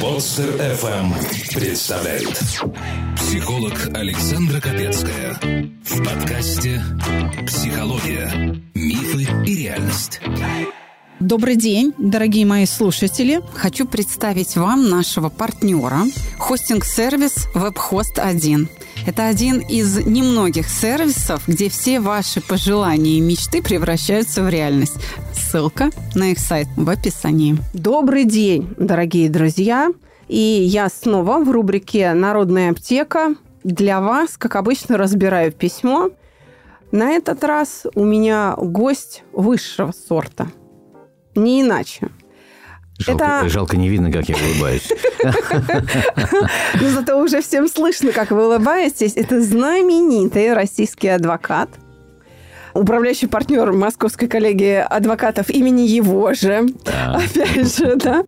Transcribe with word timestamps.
Подстер 0.00 0.54
FM 0.54 1.14
представляет 1.54 2.38
психолог 3.16 3.72
Александра 3.94 4.60
Капецкая 4.60 5.38
в 5.84 6.04
подкасте 6.04 6.80
«Психология. 7.46 8.60
Мифы 8.74 9.26
и 9.46 9.54
реальность». 9.56 10.20
Добрый 11.22 11.54
день, 11.54 11.94
дорогие 11.98 12.44
мои 12.44 12.66
слушатели. 12.66 13.42
Хочу 13.54 13.86
представить 13.86 14.56
вам 14.56 14.90
нашего 14.90 15.28
партнера– 15.28 16.00
хостинг-сервис 16.38 17.46
WebHost 17.54 18.18
1. 18.18 18.68
Это 19.06 19.28
один 19.28 19.60
из 19.60 20.04
немногих 20.04 20.68
сервисов, 20.68 21.44
где 21.46 21.68
все 21.68 22.00
ваши 22.00 22.40
пожелания 22.40 23.18
и 23.18 23.20
мечты 23.20 23.62
превращаются 23.62 24.42
в 24.42 24.48
реальность. 24.48 24.96
Ссылка 25.32 25.90
на 26.16 26.32
их 26.32 26.40
сайт 26.40 26.66
в 26.76 26.90
описании. 26.90 27.56
Добрый 27.72 28.24
день, 28.24 28.74
дорогие 28.76 29.30
друзья. 29.30 29.92
И 30.26 30.36
я 30.36 30.88
снова 30.88 31.38
в 31.38 31.48
рубрике 31.52 32.14
«Народная 32.14 32.72
аптека». 32.72 33.36
Для 33.62 34.00
вас, 34.00 34.36
как 34.36 34.56
обычно, 34.56 34.98
разбираю 34.98 35.52
письмо. 35.52 36.10
На 36.90 37.12
этот 37.12 37.44
раз 37.44 37.86
у 37.94 38.04
меня 38.04 38.56
гость 38.56 39.22
высшего 39.32 39.92
сорта– 39.92 40.50
не 41.34 41.62
иначе. 41.62 42.08
Жалко, 42.98 43.24
это... 43.24 43.48
жалко 43.48 43.76
не 43.76 43.88
видно, 43.88 44.12
как 44.12 44.28
я 44.28 44.36
улыбаюсь. 44.36 44.88
Но 46.80 46.88
зато 46.88 47.20
уже 47.20 47.40
всем 47.40 47.68
слышно, 47.68 48.12
как 48.12 48.30
вы 48.30 48.46
улыбаетесь. 48.46 49.14
Это 49.16 49.42
знаменитый 49.42 50.52
российский 50.52 51.08
адвокат, 51.08 51.70
управляющий 52.74 53.26
партнер 53.26 53.72
московской 53.72 54.28
коллегии 54.28 54.76
адвокатов 54.76 55.50
имени 55.50 55.82
его 55.82 56.32
же. 56.34 56.68
Опять 56.84 57.76
же, 57.76 57.96
да. 57.96 58.24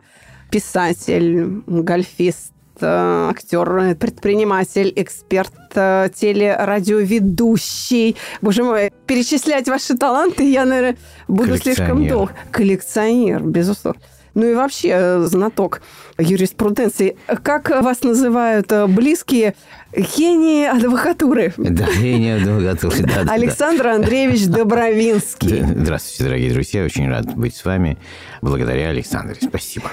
Писатель, 0.51 1.63
гольфист, 1.67 2.53
э, 2.79 3.29
актер, 3.29 3.95
предприниматель, 3.95 4.91
эксперт, 4.95 5.51
э, 5.75 6.09
телерадиоведущий. 6.15 8.15
Боже 8.41 8.63
мой, 8.63 8.91
перечислять 9.05 9.67
ваши 9.67 9.97
таланты 9.97 10.49
я, 10.49 10.65
наверное, 10.65 10.97
буду 11.27 11.57
слишком 11.57 12.07
долг. 12.07 12.31
Коллекционер, 12.51 13.41
безусловно. 13.41 13.99
Ну 14.33 14.45
и 14.45 14.53
вообще 14.53 14.89
э, 14.91 15.19
знаток 15.27 15.81
юриспруденции. 16.17 17.17
Как 17.41 17.69
вас 17.69 18.03
называют 18.03 18.69
близкие 18.89 19.55
гении 19.95 20.65
адвокатуры? 20.65 21.53
Да, 21.55 21.87
гении 21.97 22.41
адвокатуры, 22.41 23.03
да. 23.03 23.31
Александр 23.31 23.87
Андреевич 23.87 24.47
Добровинский. 24.47 25.63
Здравствуйте, 25.63 26.23
дорогие 26.25 26.51
друзья. 26.51 26.83
Очень 26.83 27.09
рад 27.09 27.33
быть 27.33 27.55
с 27.55 27.63
вами. 27.63 27.97
Благодаря 28.41 28.89
Александре. 28.89 29.37
Спасибо. 29.41 29.89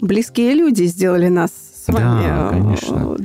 Близкие 0.00 0.54
люди 0.54 0.86
сделали 0.86 1.28
нас 1.28 1.52
с 1.86 1.92
вами. 1.92 2.26
Да, 2.26 2.48
конечно. 2.50 3.16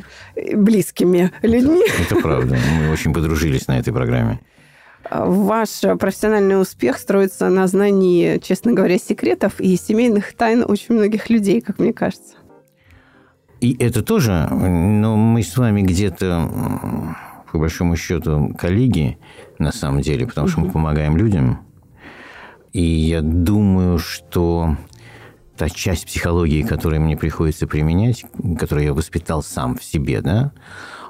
Близкими 0.56 1.32
людьми. 1.42 1.84
Это 2.00 2.16
правда. 2.22 2.58
Мы 2.78 2.92
очень 2.92 3.14
подружились 3.14 3.68
на 3.68 3.80
этой 3.80 3.94
программе. 3.94 4.40
Ваш 5.10 5.82
профессиональный 6.00 6.62
успех 6.62 6.98
строится 6.98 7.50
на 7.50 7.68
знании, 7.68 8.38
честно 8.38 8.74
говоря, 8.74 8.98
секретов 8.98 9.60
и 9.60 9.76
семейных 9.76 10.34
тайн 10.34 10.64
очень 10.68 10.96
многих 10.96 11.30
людей, 11.30 11.60
как 11.62 11.80
мне 11.80 11.92
кажется. 11.92 12.36
И 13.60 13.76
это 13.80 14.02
тоже, 14.02 14.48
но 14.50 15.16
мы 15.16 15.44
с 15.44 15.58
вами 15.58 15.82
где-то, 15.82 16.50
по 17.52 17.60
большому 17.60 17.96
счету, 17.96 18.56
коллеги, 18.58 19.18
на 19.60 19.72
самом 19.72 20.02
деле, 20.02 20.26
потому 20.26 20.48
что 20.48 20.62
мы 20.62 20.72
помогаем 20.72 21.18
людям. 21.18 21.60
И 22.74 22.82
я 22.82 23.22
думаю, 23.22 24.00
что 24.00 24.78
та 25.62 25.70
часть 25.70 26.08
психологии, 26.08 26.64
которую 26.64 27.02
мне 27.02 27.16
приходится 27.16 27.68
применять, 27.68 28.26
которую 28.58 28.84
я 28.84 28.94
воспитал 28.96 29.44
сам 29.44 29.78
в 29.78 29.84
себе, 29.84 30.22
да, 30.22 30.54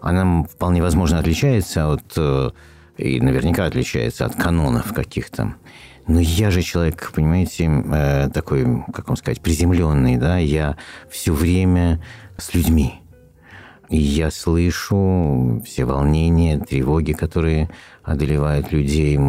она 0.01 0.43
вполне 0.43 0.81
возможно 0.81 1.19
отличается 1.19 1.89
от, 1.93 2.03
э, 2.17 2.49
и 2.97 3.21
наверняка 3.21 3.63
отличается 3.63 4.25
от 4.25 4.35
канонов 4.35 4.93
каких-то. 4.93 5.55
Но 6.05 6.19
я 6.19 6.51
же 6.51 6.63
человек, 6.63 7.13
понимаете, 7.15 7.69
э, 7.69 8.29
такой, 8.33 8.65
как 8.93 9.07
вам 9.07 9.15
сказать, 9.15 9.39
приземленный, 9.39 10.17
да, 10.17 10.37
я 10.37 10.75
все 11.09 11.31
время 11.31 12.03
с 12.37 12.53
людьми. 12.53 13.00
Я 13.93 14.31
слышу 14.31 15.61
все 15.65 15.83
волнения, 15.83 16.57
тревоги, 16.57 17.11
которые 17.11 17.69
одолевают 18.03 18.71
людей, 18.71 19.19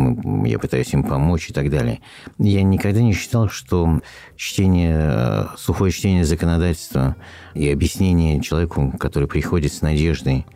я 0.44 0.58
пытаюсь 0.60 0.92
им 0.94 1.02
помочь 1.02 1.50
и 1.50 1.52
так 1.52 1.68
далее. 1.68 1.98
Я 2.38 2.62
никогда 2.62 3.02
не 3.02 3.12
считал, 3.12 3.48
что 3.48 4.00
чтение, 4.36 5.48
сухое 5.58 5.90
чтение 5.90 6.24
законодательства 6.24 7.16
и 7.54 7.68
объяснение 7.68 8.40
человеку, 8.40 8.94
который 9.00 9.26
приходит 9.26 9.72
с 9.72 9.82
надеждой, 9.82 10.46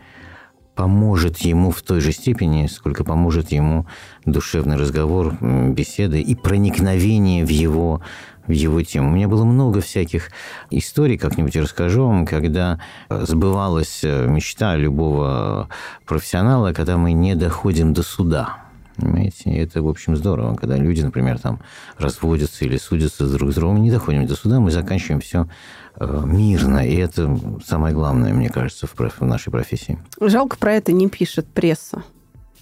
поможет 0.76 1.38
ему 1.38 1.72
в 1.72 1.82
той 1.82 2.00
же 2.00 2.12
степени, 2.12 2.68
сколько 2.68 3.02
поможет 3.02 3.50
ему 3.50 3.86
душевный 4.24 4.76
разговор, 4.76 5.36
беседы 5.40 6.20
и 6.20 6.36
проникновение 6.36 7.44
в 7.44 7.48
его 7.48 8.02
в 8.46 8.52
его 8.52 8.82
тему. 8.82 9.08
У 9.08 9.12
меня 9.12 9.28
было 9.28 9.44
много 9.44 9.80
всяких 9.80 10.30
историй, 10.70 11.18
как-нибудь 11.18 11.56
расскажу 11.56 12.06
вам, 12.06 12.26
когда 12.26 12.78
сбывалась 13.08 14.00
э, 14.02 14.26
мечта 14.28 14.76
любого 14.76 15.68
профессионала, 16.04 16.72
когда 16.72 16.96
мы 16.96 17.12
не 17.12 17.34
доходим 17.34 17.92
до 17.92 18.02
суда. 18.02 18.66
Понимаете? 18.96 19.50
И 19.50 19.56
это, 19.56 19.82
в 19.82 19.88
общем, 19.88 20.16
здорово, 20.16 20.54
когда 20.54 20.76
люди, 20.76 21.02
например, 21.02 21.38
там 21.38 21.60
разводятся 21.98 22.64
или 22.64 22.78
судятся 22.78 23.28
друг 23.28 23.52
с 23.52 23.54
другом, 23.54 23.76
мы 23.76 23.80
не 23.80 23.90
доходим 23.90 24.26
до 24.26 24.34
суда, 24.34 24.58
мы 24.58 24.70
заканчиваем 24.70 25.20
все 25.20 25.48
э, 25.96 26.22
мирно. 26.24 26.86
И 26.86 26.96
это 26.96 27.38
самое 27.64 27.94
главное, 27.94 28.32
мне 28.32 28.48
кажется, 28.48 28.86
в 28.86 29.20
нашей 29.20 29.50
профессии. 29.50 29.98
Жалко, 30.20 30.56
про 30.56 30.72
это 30.72 30.92
не 30.92 31.08
пишет 31.08 31.46
пресса. 31.46 32.02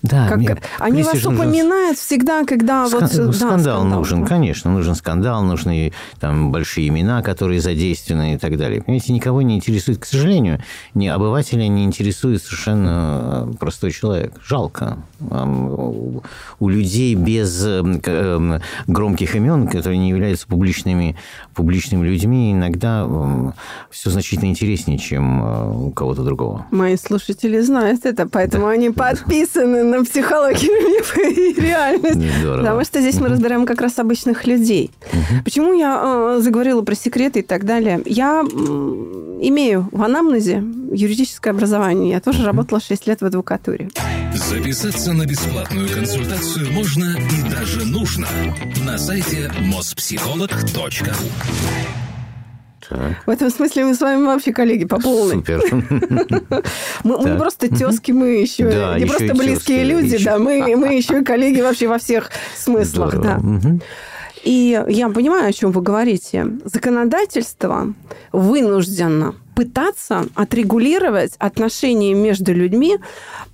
Да, 0.05 0.29
как, 0.29 0.37
мне, 0.37 0.57
они 0.81 1.03
вас 1.03 1.15
нужен... 1.15 1.35
упоминают 1.35 1.97
всегда, 1.97 2.45
когда 2.45 2.87
Скан... 2.87 3.01
вот... 3.01 3.11
Да, 3.11 3.33
скандал, 3.33 3.33
скандал 3.33 3.85
нужен, 3.85 4.21
да. 4.21 4.27
конечно, 4.27 4.71
нужен 4.71 4.95
скандал, 4.95 5.43
нужны 5.43 5.95
там 6.21 6.53
большие 6.53 6.89
имена, 6.89 7.23
которые 7.23 7.63
задействованы 7.63 8.35
и 8.35 8.37
так 8.37 8.59
далее. 8.59 8.83
Понимаете, 8.83 9.15
никого 9.15 9.41
не 9.41 9.57
интересует, 9.57 10.01
к 10.01 10.05
сожалению, 10.05 10.61
ни 10.93 11.07
обывателя 11.07 11.67
не 11.69 11.85
интересует 11.85 12.43
совершенно 12.43 13.49
э, 13.51 13.57
простой 13.59 13.93
человек. 13.93 14.35
Жалко. 14.47 14.99
У 15.21 16.69
людей 16.69 17.15
без 17.15 17.65
эм, 17.65 18.61
громких 18.87 19.37
имен, 19.37 19.69
которые 19.69 19.97
не 19.97 20.11
являются 20.11 20.47
публичными, 20.47 21.17
публичными 21.55 22.07
людьми, 22.07 22.53
иногда 22.53 23.09
все 23.91 24.11
значительно 24.11 24.51
интереснее, 24.51 24.99
чем 24.99 25.43
э, 25.43 25.87
у 25.87 25.91
кого-то 25.93 26.25
другого. 26.25 26.67
Мои 26.71 26.99
слушатели 26.99 27.59
знают 27.61 28.05
это, 28.05 28.29
поэтому 28.29 28.67
да. 28.67 28.73
они 28.73 28.91
подписаны 28.91 29.83
на 29.83 29.94
психологию 30.03 30.73
мифа 30.89 31.21
и 31.21 31.61
реальность. 31.61 32.21
Здорово. 32.41 32.59
Потому 32.59 32.85
что 32.85 33.01
здесь 33.01 33.21
мы 33.21 33.29
разбираем 33.29 33.67
как 33.67 33.81
раз 33.81 33.99
обычных 33.99 34.47
людей. 34.47 34.91
Почему 35.45 35.73
я 35.73 36.01
э, 36.03 36.41
заговорила 36.41 36.83
про 36.83 36.95
секреты 36.95 37.41
и 37.41 37.43
так 37.43 37.65
далее? 37.65 38.01
Я 38.07 38.41
имею 38.41 39.89
в 39.93 40.03
анамнезе 40.03 40.63
юридическое 40.93 41.53
образование. 41.53 42.11
Я 42.11 42.21
тоже 42.21 42.45
работала 42.45 42.81
6 42.81 43.07
лет 43.07 43.21
в 43.21 43.25
адвокатуре. 43.25 43.91
Записаться 44.35 45.13
на 45.13 45.27
бесплатную 45.27 45.89
консультацию 45.89 46.73
можно 46.73 47.05
и 47.05 47.51
даже 47.51 47.85
нужно 47.85 48.27
на 48.85 48.99
сайте 48.99 49.53
mospsycholog.ru 49.61 52.04
так. 52.89 53.27
В 53.27 53.31
этом 53.31 53.51
смысле 53.51 53.87
мы 53.87 53.95
с 53.95 54.01
вами 54.01 54.25
вообще 54.25 54.53
коллеги 54.53 54.85
по 54.85 55.01
полной. 55.01 55.37
Супер. 55.37 55.63
Мы, 57.05 57.37
просто 57.37 57.69
тески, 57.69 58.13
мы 58.13 58.41
еще 58.41 58.65
не 58.99 59.07
просто 59.07 59.35
близкие 59.35 59.85
люди, 59.85 60.23
да, 60.25 60.39
мы, 60.39 60.53
еще 60.53 61.21
и 61.21 61.25
коллеги 61.25 61.61
вообще 61.61 61.89
во 61.89 61.99
всех 61.99 62.31
смыслах, 62.57 63.21
да. 63.21 63.41
И 64.45 64.85
я 64.89 65.09
понимаю, 65.09 65.49
о 65.49 65.53
чем 65.53 65.73
вы 65.73 65.81
говорите. 65.81 66.47
Законодательство 66.65 67.95
вынуждено 68.31 69.35
пытаться 69.57 70.27
отрегулировать 70.35 71.35
отношения 71.39 72.13
между 72.13 72.53
людьми, 72.53 72.99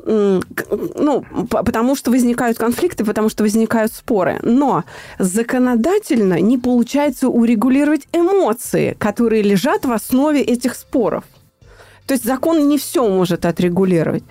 ну, 0.05 1.25
потому 1.49 1.95
что 1.95 2.11
возникают 2.11 2.59
конфликты, 2.59 3.05
потому 3.05 3.29
что 3.29 3.45
возникают 3.45 3.93
споры. 3.93 4.41
Но 4.43 4.85
законодательно 5.19 6.41
не 6.41 6.59
получается 6.59 7.29
урегулировать 7.29 8.09
эмоции, 8.13 8.97
которые 8.99 9.43
лежат 9.43 9.85
в 9.85 9.93
основе 9.93 10.41
этих 10.41 10.75
споров. 10.75 11.25
То 12.07 12.15
есть 12.15 12.25
закон 12.25 12.67
не 12.67 12.79
все 12.79 13.07
может 13.09 13.45
отрегулировать. 13.45 14.25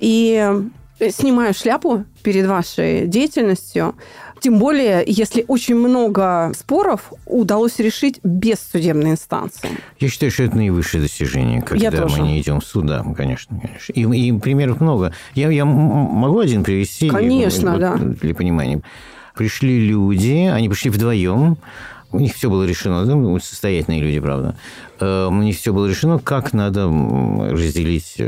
И 0.00 0.52
снимаю 1.10 1.54
шляпу 1.54 2.04
перед 2.22 2.46
вашей 2.46 3.06
деятельностью. 3.06 3.94
Тем 4.44 4.58
более, 4.58 5.02
если 5.06 5.42
очень 5.48 5.74
много 5.74 6.52
споров 6.54 7.14
удалось 7.24 7.78
решить 7.78 8.20
без 8.22 8.56
судебной 8.60 9.12
инстанции. 9.12 9.70
Я 9.98 10.10
считаю, 10.10 10.30
что 10.30 10.42
это 10.42 10.54
наивысшее 10.58 11.02
достижение, 11.02 11.62
когда 11.62 12.06
мы 12.06 12.18
не 12.18 12.42
идем 12.42 12.60
в 12.60 12.64
суд, 12.66 12.84
да, 12.84 13.02
конечно. 13.16 13.58
конечно. 13.58 13.92
И, 13.94 14.02
и 14.02 14.38
примеров 14.38 14.82
много. 14.82 15.14
Я, 15.34 15.48
я 15.48 15.64
могу 15.64 16.40
один 16.40 16.62
привести? 16.62 17.08
Конечно, 17.08 17.70
вот, 17.72 17.80
да. 17.80 17.96
Для 17.96 18.34
понимания. 18.34 18.82
Пришли 19.34 19.88
люди, 19.88 20.46
они 20.52 20.68
пришли 20.68 20.90
вдвоем, 20.90 21.56
у 22.12 22.20
них 22.20 22.34
все 22.34 22.50
было 22.50 22.64
решено, 22.64 23.06
да, 23.06 23.40
состоятельные 23.42 24.02
люди, 24.02 24.20
правда, 24.20 24.56
у 25.00 25.40
них 25.40 25.56
все 25.56 25.72
было 25.72 25.86
решено, 25.86 26.18
как 26.18 26.52
надо 26.52 26.84
разделить 27.50 28.18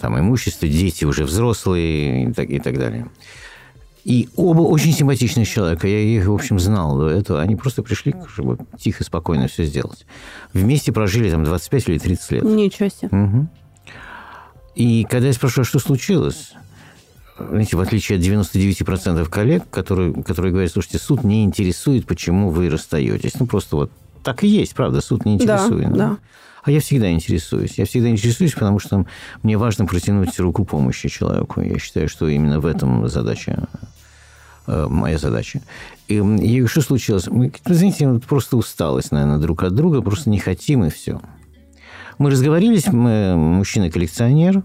там, 0.00 0.18
имущество, 0.18 0.66
дети 0.66 1.04
уже 1.04 1.24
взрослые 1.26 2.30
и 2.30 2.32
так, 2.32 2.48
и 2.48 2.58
так 2.60 2.78
далее. 2.78 3.08
И 4.04 4.28
оба 4.36 4.60
очень 4.60 4.92
симпатичных 4.92 5.48
человека. 5.48 5.88
Я 5.88 5.98
их, 5.98 6.26
в 6.26 6.34
общем, 6.34 6.58
знал 6.58 6.98
до 6.98 7.08
этого. 7.08 7.40
Они 7.40 7.56
просто 7.56 7.82
пришли, 7.82 8.14
чтобы 8.28 8.58
тихо, 8.78 9.02
спокойно 9.02 9.48
все 9.48 9.64
сделать. 9.64 10.06
Вместе 10.52 10.92
прожили 10.92 11.30
там 11.30 11.42
25 11.42 11.88
или 11.88 11.98
30 11.98 12.30
лет. 12.32 12.42
Ничего 12.44 12.88
себе. 12.90 13.08
Угу. 13.08 13.48
И 14.74 15.06
когда 15.08 15.28
я 15.28 15.32
спрашиваю, 15.32 15.64
что 15.64 15.78
случилось, 15.78 16.52
знаете, 17.38 17.76
в 17.76 17.80
отличие 17.80 18.18
от 18.18 18.24
99% 18.24 19.28
коллег, 19.28 19.64
которые, 19.70 20.12
которые 20.22 20.52
говорят, 20.52 20.70
слушайте, 20.70 20.98
суд 20.98 21.24
не 21.24 21.44
интересует, 21.44 22.06
почему 22.06 22.50
вы 22.50 22.68
расстаетесь. 22.68 23.40
Ну, 23.40 23.46
просто 23.46 23.76
вот 23.76 23.90
так 24.22 24.44
и 24.44 24.48
есть, 24.48 24.74
правда, 24.74 25.00
суд 25.00 25.24
не 25.24 25.34
интересует. 25.34 25.90
Да, 25.92 25.96
да. 25.96 26.18
А 26.62 26.70
я 26.70 26.80
всегда 26.80 27.10
интересуюсь. 27.10 27.74
Я 27.76 27.84
всегда 27.84 28.08
интересуюсь, 28.08 28.54
потому 28.54 28.78
что 28.78 29.04
мне 29.42 29.58
важно 29.58 29.84
протянуть 29.84 30.38
руку 30.40 30.64
помощи 30.64 31.10
человеку. 31.10 31.60
Я 31.60 31.78
считаю, 31.78 32.08
что 32.08 32.26
именно 32.26 32.58
в 32.58 32.66
этом 32.66 33.06
задача 33.08 33.68
моя 34.66 35.18
задача. 35.18 35.60
И, 36.08 36.16
и 36.16 36.66
что 36.66 36.80
случилось? 36.80 37.26
Мы, 37.26 37.52
знаете, 37.64 38.20
просто 38.26 38.56
усталость, 38.56 39.12
наверное, 39.12 39.38
друг 39.38 39.62
от 39.62 39.74
друга, 39.74 40.02
просто 40.02 40.30
не 40.30 40.38
хотим, 40.38 40.84
и 40.84 40.90
все. 40.90 41.20
Мы 42.18 42.30
разговорились, 42.30 42.86
мы 42.86 43.36
мужчина-коллекционер, 43.36 44.58
Э, 44.58 44.62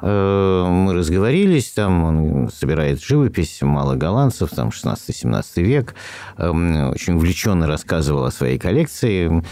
мы 0.00 0.94
разговорились, 0.94 1.70
там 1.70 2.04
он 2.04 2.50
собирает 2.50 3.02
живопись, 3.02 3.60
мало 3.62 3.94
голландцев, 3.94 4.50
там 4.50 4.68
16-17 4.68 5.62
век, 5.62 5.94
эм, 6.38 6.90
очень 6.90 7.14
увлеченно 7.14 7.66
рассказывал 7.66 8.24
о 8.24 8.30
своей 8.30 8.58
коллекции. 8.58 9.42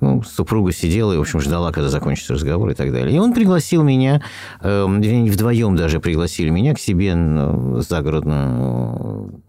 Ну, 0.00 0.22
супруга 0.22 0.72
сидела 0.72 1.12
и, 1.12 1.16
в 1.16 1.20
общем, 1.20 1.40
ждала, 1.40 1.72
когда 1.72 1.88
закончится 1.88 2.34
разговор 2.34 2.70
и 2.70 2.74
так 2.74 2.92
далее. 2.92 3.16
И 3.16 3.18
он 3.18 3.32
пригласил 3.32 3.82
меня, 3.82 4.22
эм, 4.60 5.00
вдвоем 5.00 5.76
даже 5.76 6.00
пригласили 6.00 6.50
меня 6.50 6.74
к 6.74 6.78
себе 6.78 7.14
в 7.14 7.82
загородную 7.82 9.42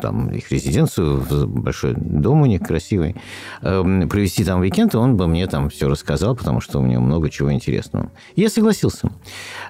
там 0.00 0.28
их 0.30 0.50
резиденцию, 0.50 1.24
большой 1.48 1.94
дом 1.96 2.42
у 2.42 2.46
них 2.46 2.62
красивый, 2.62 3.16
эм, 3.62 4.08
провести 4.08 4.44
там 4.44 4.60
уикенд, 4.60 4.94
он 4.94 5.16
бы 5.16 5.26
мне 5.26 5.46
там 5.46 5.70
все 5.70 5.88
рассказал, 5.88 6.36
потому 6.36 6.60
что 6.60 6.80
у 6.80 6.86
него 6.86 7.02
много 7.02 7.30
чего 7.30 7.52
интересного. 7.52 8.10
Я 8.34 8.48
согласился. 8.48 9.10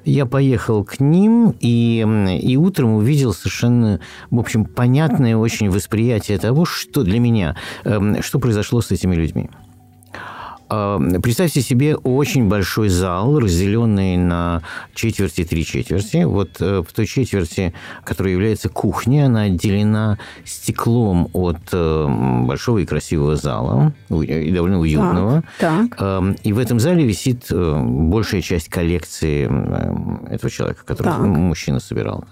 Я 0.04 0.26
поехал 0.26 0.84
к 0.84 1.00
ним 1.00 1.54
и, 1.60 2.04
и 2.42 2.56
утром 2.56 2.94
увидел 2.94 3.32
совершенно, 3.32 4.00
в 4.30 4.38
общем, 4.38 4.64
понятное 4.64 5.36
очень 5.36 5.70
восприятие 5.70 6.38
того, 6.38 6.64
что 6.64 7.02
для 7.02 7.20
меня, 7.20 7.56
эм, 7.84 8.22
что 8.22 8.38
произошло 8.38 8.80
с 8.80 8.90
этими 8.90 9.14
людьми. 9.14 9.50
Представьте 10.68 11.60
себе 11.60 11.96
очень 11.96 12.48
большой 12.48 12.88
зал, 12.88 13.38
разделенный 13.38 14.16
на 14.16 14.62
четверти, 14.94 15.44
три 15.44 15.64
четверти. 15.64 16.24
Вот 16.24 16.60
э, 16.60 16.82
в 16.86 16.92
той 16.92 17.06
четверти, 17.06 17.72
которая 18.04 18.32
является 18.32 18.68
кухней, 18.68 19.26
она 19.26 19.42
отделена 19.42 20.18
стеклом 20.44 21.28
от 21.32 21.58
э, 21.72 22.42
большого 22.46 22.78
и 22.78 22.86
красивого 22.86 23.36
зала, 23.36 23.92
и 24.10 24.50
довольно 24.50 24.80
уютного. 24.80 25.44
Так, 25.58 25.96
так. 25.96 26.36
И 26.42 26.52
в 26.52 26.58
этом 26.58 26.80
зале 26.80 27.04
висит 27.04 27.46
э, 27.50 27.82
большая 27.84 28.42
часть 28.42 28.68
коллекции 28.68 29.44
этого 30.32 30.50
человека, 30.50 30.84
который 30.84 31.12
так. 31.12 31.20
мужчина 31.20 31.78
собирал. 31.78 32.24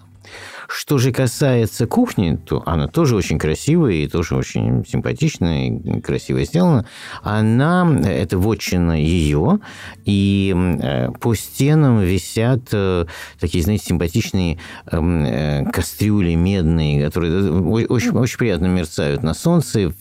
Что 0.76 0.98
же 0.98 1.12
касается 1.12 1.86
кухни, 1.86 2.36
то 2.44 2.60
она 2.66 2.88
тоже 2.88 3.14
очень 3.14 3.38
красивая 3.38 3.92
и 3.92 4.08
тоже 4.08 4.34
очень 4.34 4.84
симпатичная 4.84 5.68
и 5.68 6.00
красиво 6.00 6.42
сделана. 6.44 6.84
Она, 7.22 7.88
это 8.04 8.38
вотчина 8.38 9.00
ее, 9.00 9.60
и 10.04 10.52
э, 10.82 11.10
по 11.20 11.36
стенам 11.36 12.00
висят 12.00 12.62
э, 12.72 13.06
такие, 13.38 13.62
знаете, 13.62 13.84
симпатичные 13.84 14.58
эм, 14.90 15.24
э, 15.24 15.64
кастрюли 15.72 16.34
медные, 16.34 17.04
которые 17.04 17.52
очень, 17.62 18.10
очень 18.10 18.38
приятно 18.38 18.66
мерцают 18.66 19.22
на 19.22 19.32
солнце, 19.32 19.92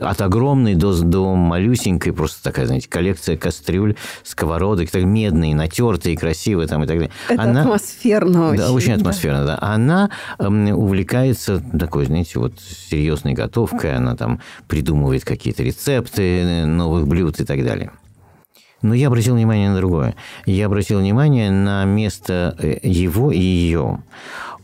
от 0.00 0.20
огромной 0.20 0.76
до, 0.76 0.96
до 1.02 1.34
малюсенькой, 1.34 2.12
просто 2.12 2.40
такая, 2.44 2.66
знаете, 2.66 2.88
коллекция 2.88 3.36
кастрюль, 3.36 3.96
сковородок, 4.22 4.90
так, 4.90 5.02
медные, 5.02 5.56
натертые, 5.56 6.16
красивые 6.16 6.68
там 6.68 6.84
и 6.84 6.86
так 6.86 6.98
далее. 6.98 7.12
Это 7.28 7.42
она, 7.42 7.62
атмосферно 7.62 8.50
очень. 8.50 8.58
Да, 8.58 8.70
очень 8.70 8.92
атмосферно, 8.92 9.44
да. 9.44 9.58
Она 9.60 10.03
она 10.38 10.70
эм, 10.70 10.78
увлекается 10.78 11.62
такой, 11.78 12.06
знаете, 12.06 12.38
вот 12.38 12.60
серьезной 12.60 13.34
готовкой, 13.34 13.96
она 13.96 14.16
там 14.16 14.40
придумывает 14.68 15.24
какие-то 15.24 15.62
рецепты 15.62 16.64
новых 16.66 17.06
блюд 17.06 17.40
и 17.40 17.44
так 17.44 17.64
далее. 17.64 17.90
Но 18.82 18.92
я 18.92 19.06
обратил 19.06 19.34
внимание 19.34 19.70
на 19.70 19.76
другое. 19.76 20.14
Я 20.44 20.66
обратил 20.66 21.00
внимание 21.00 21.50
на 21.50 21.84
место 21.86 22.54
э, 22.58 22.80
его 22.82 23.32
и 23.32 23.38
ее 23.38 24.02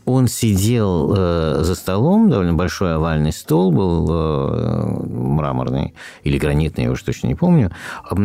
он 0.05 0.27
сидел 0.27 1.13
э, 1.15 1.61
за 1.63 1.75
столом, 1.75 2.29
довольно 2.29 2.53
большой 2.53 2.95
овальный 2.95 3.31
стол 3.31 3.71
был, 3.71 4.07
э, 4.09 5.05
мраморный 5.07 5.93
или 6.23 6.37
гранитный, 6.37 6.85
я 6.85 6.91
уж 6.91 7.01
точно 7.01 7.27
не 7.27 7.35
помню, 7.35 7.71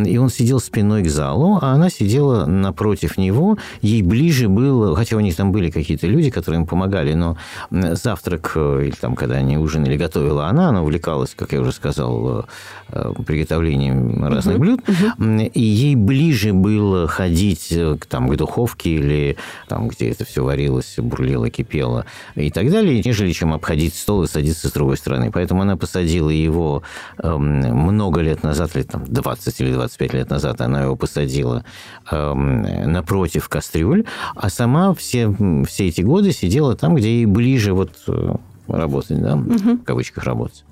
и 0.06 0.18
он 0.18 0.30
сидел 0.30 0.60
спиной 0.60 1.02
к 1.02 1.08
залу, 1.08 1.58
а 1.60 1.72
она 1.72 1.90
сидела 1.90 2.46
напротив 2.46 3.18
него, 3.18 3.58
ей 3.82 4.02
ближе 4.02 4.48
было, 4.48 4.96
хотя 4.96 5.16
у 5.16 5.20
них 5.20 5.36
там 5.36 5.52
были 5.52 5.70
какие-то 5.70 6.06
люди, 6.06 6.30
которые 6.30 6.60
им 6.60 6.66
помогали, 6.66 7.14
но 7.14 7.36
завтрак, 7.70 8.52
э, 8.54 8.84
или 8.84 8.94
там, 8.94 9.14
когда 9.14 9.36
они 9.36 9.58
ужинали, 9.58 9.96
готовила 9.96 10.46
она, 10.46 10.68
она 10.68 10.82
увлекалась, 10.82 11.34
как 11.34 11.52
я 11.52 11.60
уже 11.60 11.72
сказал, 11.72 12.40
э, 12.40 12.42
э 12.90 13.12
приготовлением 13.26 14.24
разных 14.24 14.58
блюд, 14.58 14.80
и 15.18 15.60
ей 15.60 15.96
ближе 15.96 16.52
было 16.52 17.06
ходить 17.06 17.68
э, 17.70 17.96
там, 18.08 18.28
к 18.28 18.36
духовке 18.36 18.90
или 18.90 19.36
там, 19.68 19.88
где 19.88 20.10
это 20.10 20.24
все 20.24 20.44
варилось, 20.44 20.94
бурлило, 20.98 21.50
кипело, 21.50 21.65
кипела 21.66 22.06
и 22.34 22.50
так 22.50 22.70
далее, 22.70 23.02
нежели 23.04 23.32
чем 23.32 23.52
обходить 23.52 23.94
стол 23.94 24.22
и 24.22 24.26
садиться 24.26 24.68
с 24.68 24.72
другой 24.72 24.96
стороны. 24.96 25.30
Поэтому 25.32 25.62
она 25.62 25.76
посадила 25.76 26.30
его 26.30 26.82
э, 27.18 27.36
много 27.36 28.20
лет 28.20 28.42
назад, 28.42 28.74
лет 28.74 28.88
там 28.88 29.04
20 29.06 29.60
или 29.60 29.72
25 29.72 30.14
лет 30.14 30.30
назад, 30.30 30.60
она 30.60 30.82
его 30.82 30.96
посадила 30.96 31.64
э, 32.10 32.34
напротив 32.34 33.48
кастрюль, 33.48 34.04
а 34.34 34.48
сама 34.48 34.94
все, 34.94 35.34
все 35.66 35.88
эти 35.88 36.02
годы 36.02 36.32
сидела 36.32 36.76
там, 36.76 36.94
где 36.94 37.08
ей 37.08 37.26
ближе 37.26 37.74
вот 37.74 37.92
э, 38.08 38.36
работать, 38.68 39.20
да, 39.20 39.34
угу. 39.34 39.76
в 39.76 39.84
кавычках 39.84 40.24
работать. 40.24 40.64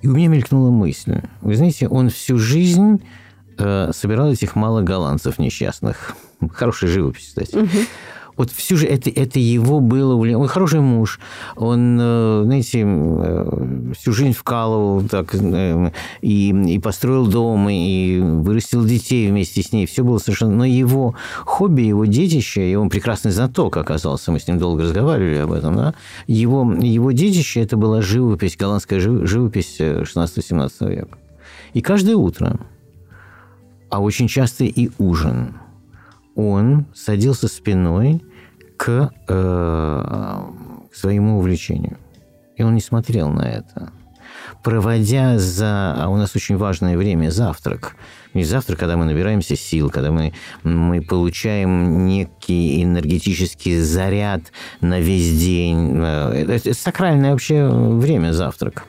И 0.00 0.08
у 0.08 0.12
меня 0.12 0.28
мелькнула 0.28 0.70
мысль. 0.70 1.22
Вы 1.40 1.56
знаете, 1.56 1.88
он 1.88 2.10
всю 2.10 2.38
жизнь 2.38 3.02
э, 3.58 3.90
собирал 3.92 4.30
этих 4.30 4.54
мало 4.54 4.82
голландцев 4.82 5.38
несчастных. 5.38 6.14
Хорошая 6.52 6.90
живопись, 6.90 7.26
кстати. 7.26 7.56
Угу 7.56 7.68
вот 8.38 8.52
всю 8.52 8.76
же 8.76 8.86
это, 8.86 9.10
это 9.10 9.40
его 9.40 9.80
было... 9.80 10.14
Он 10.14 10.46
хороший 10.46 10.80
муж. 10.80 11.18
Он, 11.56 11.98
э, 12.00 12.42
знаете, 12.44 12.84
э, 12.86 13.92
всю 13.98 14.12
жизнь 14.12 14.32
вкалывал 14.32 15.02
так, 15.02 15.34
э, 15.34 15.90
и, 16.22 16.50
и 16.50 16.78
построил 16.78 17.26
дом, 17.26 17.68
и 17.68 18.20
вырастил 18.20 18.84
детей 18.84 19.28
вместе 19.28 19.60
с 19.60 19.72
ней. 19.72 19.86
Все 19.86 20.04
было 20.04 20.18
совершенно... 20.18 20.54
Но 20.54 20.64
его 20.64 21.16
хобби, 21.44 21.82
его 21.82 22.04
детище, 22.04 22.70
и 22.70 22.76
он 22.76 22.90
прекрасный 22.90 23.32
знаток 23.32 23.76
оказался, 23.76 24.30
мы 24.30 24.38
с 24.38 24.46
ним 24.46 24.58
долго 24.58 24.84
разговаривали 24.84 25.38
об 25.38 25.50
этом, 25.50 25.74
да? 25.74 25.94
его, 26.28 26.72
его 26.74 27.10
детище– 27.10 27.60
это 27.62 27.76
была 27.76 28.02
живопись, 28.02 28.56
голландская 28.56 29.00
живопись 29.00 29.80
16-17 29.80 30.88
века. 30.88 31.18
И 31.74 31.80
каждое 31.80 32.14
утро, 32.14 32.60
а 33.90 34.00
очень 34.00 34.28
часто 34.28 34.62
и 34.64 34.90
ужин– 34.98 35.54
он 36.38 36.86
садился 36.94 37.48
спиной 37.48 38.22
к, 38.76 39.10
э, 39.26 40.40
своему 40.94 41.38
увлечению. 41.38 41.98
И 42.56 42.62
он 42.62 42.76
не 42.76 42.80
смотрел 42.80 43.28
на 43.28 43.42
это. 43.42 43.90
Проводя 44.62 45.36
за... 45.38 45.94
А 45.98 46.08
у 46.08 46.16
нас 46.16 46.36
очень 46.36 46.56
важное 46.56 46.96
время– 46.96 47.30
завтрак. 47.32 47.96
Не 48.34 48.44
завтрак, 48.44 48.78
когда 48.78 48.96
мы 48.96 49.04
набираемся 49.04 49.56
сил, 49.56 49.90
когда 49.90 50.12
мы, 50.12 50.32
мы 50.62 51.02
получаем 51.02 52.06
некий 52.06 52.84
энергетический 52.84 53.80
заряд 53.80 54.52
на 54.80 55.00
весь 55.00 55.36
день. 55.40 55.96
Э, 55.96 56.30
это, 56.34 56.52
это 56.52 56.74
сакральное 56.74 57.32
вообще 57.32 57.66
время 57.68 58.32
завтрак. 58.32 58.84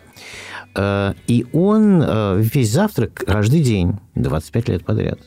Э, 0.76 1.16
и 1.26 1.48
он 1.52 2.04
э, 2.06 2.42
весь 2.54 2.72
завтрак 2.72 3.24
каждый 3.26 3.62
день, 3.62 3.98
25 4.14 4.70
лет 4.70 4.86
подряд, 4.86 5.20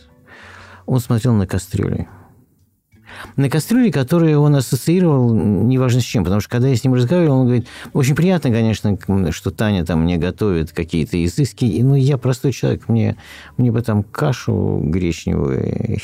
он 0.93 1.01
смотрел 1.01 1.35
на 1.35 1.47
кастрюли– 1.47 2.09
на 3.37 3.49
кастрюле, 3.49 3.93
которую 3.93 4.41
он 4.41 4.55
ассоциировал 4.57 5.35
неважно 5.35 6.01
с 6.01 6.05
чем. 6.05 6.25
Потому 6.25 6.41
что 6.41 6.51
когда 6.51 6.69
я 6.69 6.77
с 6.77 6.85
ним 6.85 6.95
разговаривал, 6.95 7.41
он 7.41 7.47
говорит, 7.47 7.67
очень 7.93 8.15
приятно, 8.15 8.51
конечно, 8.51 8.99
что 9.31 9.51
Таня 9.51 9.85
там 9.85 10.03
мне 10.03 10.17
готовит 10.17 10.73
какие-то 10.73 11.23
изыски, 11.25 11.81
но 11.83 11.91
ну, 11.91 11.95
я 11.95 12.19
простой 12.19 12.53
человек, 12.53 12.89
мне, 12.89 13.17
мне 13.57 13.71
бы 13.71 13.83
там 13.83 14.03
кашу 14.03 14.81
гречневую 14.83 15.99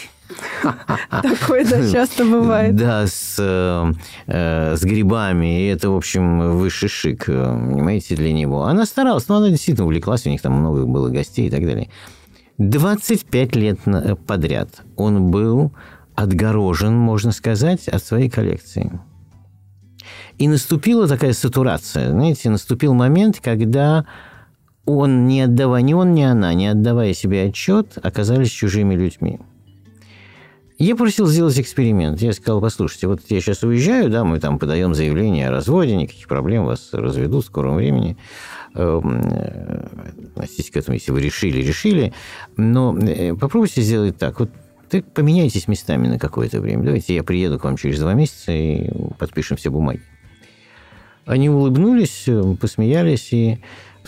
Такое, 1.10 1.64
да, 1.64 1.90
часто 1.90 2.24
бывает. 2.24 2.76
Да, 2.76 3.06
с, 3.06 3.36
э, 3.38 4.76
с 4.76 4.82
грибами. 4.82 5.62
И 5.62 5.66
это, 5.68 5.88
в 5.88 5.96
общем, 5.96 6.58
высший 6.58 6.90
шик, 6.90 7.24
понимаете, 7.24 8.14
для 8.14 8.34
него. 8.34 8.64
Она 8.64 8.84
старалась, 8.84 9.26
но 9.28 9.36
она 9.36 9.48
действительно 9.48 9.86
увлеклась, 9.86 10.26
у 10.26 10.28
них 10.28 10.42
там 10.42 10.52
много 10.52 10.84
было 10.84 11.08
гостей 11.08 11.46
и 11.46 11.50
так 11.50 11.64
далее. 11.64 11.88
25 12.58 13.56
лет 13.56 13.78
подряд 14.26 14.82
он 14.96 15.30
был 15.30 15.72
отгорожен, 16.16 16.94
можно 16.94 17.30
сказать, 17.30 17.86
от 17.86 18.02
своей 18.02 18.28
коллекции. 18.28 19.00
И 20.38 20.48
наступила 20.48 21.06
такая 21.06 21.32
сатурация. 21.32 22.10
Знаете, 22.10 22.50
наступил 22.50 22.94
момент, 22.94 23.38
когда 23.40 24.04
он, 24.84 25.26
не 25.26 25.42
отдавая, 25.42 25.82
ни 25.82 25.92
он, 25.92 26.14
ни 26.14 26.22
она, 26.22 26.52
не 26.54 26.66
отдавая 26.66 27.14
себе 27.14 27.44
отчет, 27.44 27.98
оказались 28.02 28.50
чужими 28.50 28.94
людьми. 28.94 29.38
Я 30.78 30.96
просил 30.96 31.26
сделать 31.26 31.58
эксперимент. 31.58 32.20
Я 32.20 32.32
сказал, 32.32 32.60
послушайте, 32.60 33.08
вот 33.08 33.20
я 33.28 33.40
сейчас 33.40 33.62
уезжаю, 33.62 34.10
да, 34.10 34.24
мы 34.24 34.40
там 34.40 34.58
подаем 34.58 34.94
заявление 34.94 35.48
о 35.48 35.52
разводе, 35.52 35.96
никаких 35.96 36.26
проблем, 36.26 36.64
вас 36.64 36.90
разведут 36.92 37.44
в 37.44 37.46
скором 37.48 37.76
времени. 37.76 38.16
Эм, 38.74 39.20
относитесь 40.34 40.70
к 40.70 40.76
этому, 40.76 40.94
если 40.94 41.12
вы 41.12 41.20
решили, 41.20 41.60
решили. 41.60 42.12
Но 42.56 42.96
э, 42.98 43.34
попробуйте 43.34 43.80
сделать 43.80 44.18
так. 44.18 44.38
Вот 44.40 44.50
ты 44.88 45.02
поменяйтесь 45.02 45.68
местами 45.68 46.06
на 46.06 46.18
какое-то 46.18 46.60
время. 46.60 46.84
Давайте 46.84 47.14
я 47.14 47.22
приеду 47.22 47.58
к 47.58 47.64
вам 47.64 47.76
через 47.76 48.00
два 48.00 48.14
месяца 48.14 48.52
и 48.52 48.90
подпишем 49.18 49.56
все 49.56 49.70
бумаги. 49.70 50.00
Они 51.24 51.50
улыбнулись, 51.50 52.24
э, 52.26 52.56
посмеялись 52.60 53.32
и 53.32 53.58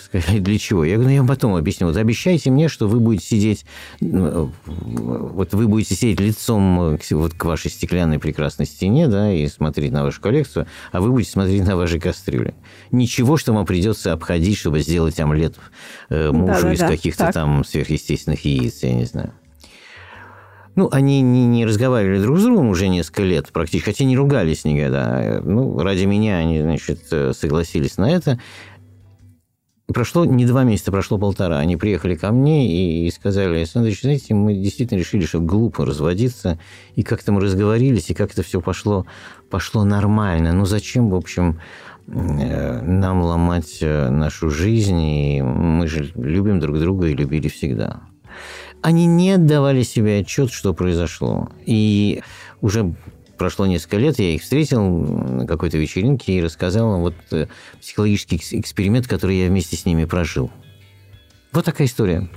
сказали, 0.00 0.38
для 0.38 0.58
чего? 0.58 0.84
Я 0.84 0.96
говорю, 0.96 1.08
ну, 1.08 1.14
я 1.14 1.20
вам 1.20 1.28
потом 1.28 1.54
объясню. 1.54 1.86
Вот 1.86 1.96
обещайте 1.96 2.50
мне, 2.50 2.68
что 2.68 2.88
вы 2.88 3.00
будете 3.00 3.26
сидеть, 3.26 3.64
ну, 4.00 4.52
вот 4.66 5.54
вы 5.54 5.68
будете 5.68 5.94
сидеть 5.94 6.20
лицом 6.20 6.98
вот 7.10 7.34
к 7.34 7.44
вашей 7.44 7.70
стеклянной 7.70 8.18
прекрасной 8.18 8.66
стене, 8.66 9.08
да, 9.08 9.32
и 9.32 9.46
смотреть 9.48 9.92
на 9.92 10.02
вашу 10.02 10.20
коллекцию, 10.20 10.66
а 10.92 11.00
вы 11.00 11.10
будете 11.10 11.30
смотреть 11.30 11.64
на 11.64 11.76
ваши 11.76 11.98
кастрюли. 12.00 12.54
Ничего, 12.90 13.36
что 13.36 13.52
вам 13.52 13.66
придется 13.66 14.12
обходить, 14.12 14.58
чтобы 14.58 14.80
сделать 14.80 15.18
омлет 15.20 15.56
э, 16.08 16.30
мужу 16.30 16.62
да, 16.62 16.72
из 16.72 16.78
да, 16.78 16.88
каких-то 16.88 17.24
так. 17.24 17.34
там 17.34 17.64
сверхъестественных 17.64 18.44
яиц, 18.44 18.82
я 18.82 18.94
не 18.94 19.04
знаю. 19.04 19.32
Ну, 20.76 20.88
они 20.92 21.20
не, 21.20 21.46
не 21.46 21.66
разговаривали 21.66 22.22
друг 22.22 22.38
с 22.38 22.42
другом 22.42 22.68
уже 22.68 22.88
несколько 22.88 23.22
лет 23.22 23.50
практически, 23.52 23.90
хотя 23.90 24.04
не 24.04 24.16
ругались 24.16 24.64
никогда. 24.64 25.40
Ну, 25.44 25.78
ради 25.80 26.04
меня 26.04 26.38
они, 26.38 26.60
значит, 26.60 27.00
согласились 27.32 27.96
на 27.96 28.10
это. 28.10 28.38
Прошло 29.92 30.24
не 30.24 30.46
два 30.46 30.62
месяца, 30.62 30.92
прошло 30.92 31.18
полтора. 31.18 31.58
Они 31.58 31.76
приехали 31.76 32.14
ко 32.14 32.30
мне 32.30 33.06
и 33.06 33.10
сказали, 33.10 33.56
Александр 33.56 33.92
знаете, 34.00 34.34
мы 34.34 34.54
действительно 34.54 34.98
решили, 34.98 35.24
что 35.24 35.40
глупо 35.40 35.84
разводиться. 35.84 36.58
И 36.94 37.02
как-то 37.02 37.32
мы 37.32 37.40
разговорились, 37.40 38.10
и 38.10 38.14
как-то 38.14 38.42
все 38.42 38.60
пошло, 38.60 39.06
пошло 39.48 39.84
нормально. 39.84 40.52
Ну, 40.52 40.64
зачем, 40.64 41.10
в 41.10 41.14
общем, 41.16 41.60
э, 42.06 42.80
нам 42.82 43.22
ломать 43.22 43.78
э, 43.80 44.10
нашу 44.10 44.50
жизнь? 44.50 45.00
И 45.00 45.42
мы 45.42 45.88
же 45.88 46.12
любим 46.14 46.60
друг 46.60 46.78
друга 46.78 47.08
и 47.08 47.14
любили 47.14 47.48
всегда. 47.48 48.02
Они 48.82 49.06
не 49.06 49.32
отдавали 49.32 49.82
себе 49.82 50.20
отчет, 50.20 50.52
что 50.52 50.72
произошло. 50.72 51.50
И 51.66 52.22
уже 52.60 52.94
прошло 53.40 53.64
несколько 53.64 53.96
лет, 53.96 54.18
я 54.18 54.34
их 54.34 54.42
встретил 54.42 54.86
на 54.86 55.46
какой-то 55.46 55.78
вечеринке 55.78 56.34
и 56.34 56.42
рассказал 56.42 57.00
вот 57.00 57.14
э, 57.30 57.46
психологический 57.80 58.36
эксперимент, 58.36 59.08
который 59.08 59.38
я 59.38 59.48
вместе 59.48 59.76
с 59.76 59.86
ними 59.86 60.04
прожил. 60.04 60.50
Вот 61.50 61.64
такая 61.64 61.86
история. 61.86 62.28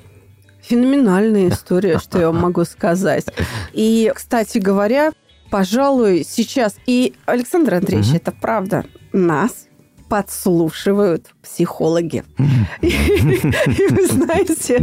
Феноменальная 0.61 1.49
история, 1.53 1.99
что 1.99 2.19
я 2.19 2.27
вам 2.27 2.39
могу 2.39 2.63
сказать. 2.63 3.25
И, 3.73 4.13
кстати 4.15 4.59
говоря, 4.59 5.11
пожалуй, 5.51 6.23
сейчас 6.25 6.77
и 6.85 7.13
Александр 7.25 7.73
Андреевич, 7.73 8.13
это 8.13 8.31
правда, 8.31 8.85
нас 9.11 9.67
подслушивают 10.09 11.27
психологи. 11.41 12.23
И 12.81 13.87
вы 13.89 14.07
знаете, 14.07 14.79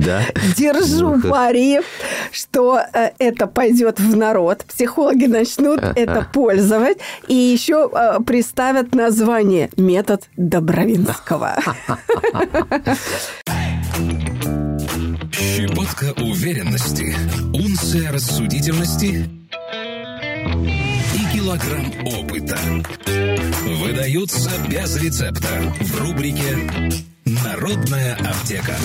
держу 0.56 1.16
ну, 1.16 1.30
пари, 1.30 1.80
что 2.32 2.80
э, 2.92 3.10
это 3.18 3.46
пойдет 3.46 4.00
в 4.00 4.16
народ. 4.16 4.64
Психологи 4.64 5.26
начнут 5.26 5.80
это 5.80 6.26
пользовать 6.32 6.98
и 7.28 7.34
еще 7.34 7.90
э, 7.92 8.20
приставят 8.24 8.94
название 8.94 9.70
«Метод 9.76 10.28
Добровинского». 10.36 11.56
Щепотка 15.32 16.12
уверенности, 16.22 17.14
унция 17.52 18.12
рассудительности– 18.12 19.28
килограмм 21.50 21.90
опыта. 22.06 22.58
Выдаются 23.82 24.50
без 24.68 24.96
рецепта 25.02 25.48
в 25.80 26.00
рубрике 26.00 26.56
«Народная 27.24 28.14
аптека». 28.14 28.76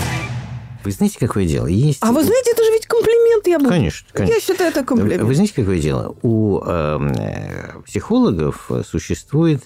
Вы 0.83 0.91
знаете, 0.91 1.19
какое 1.19 1.45
дело? 1.45 1.67
Есть... 1.67 1.99
А 2.01 2.11
вы 2.11 2.23
знаете, 2.23 2.51
это 2.51 2.63
же 2.63 2.71
ведь 2.71 2.87
комплимент, 2.87 3.47
я 3.47 3.59
бы... 3.59 3.69
Конечно, 3.69 4.07
конечно. 4.11 4.33
Я 4.33 4.39
считаю, 4.39 4.71
это 4.71 4.83
комплимент. 4.83 5.23
Вы 5.23 5.35
знаете, 5.35 5.53
какое 5.55 5.79
дело? 5.79 6.15
У 6.21 6.59
эм, 6.59 7.11
э, 7.11 7.81
психологов 7.85 8.71
существует, 8.87 9.63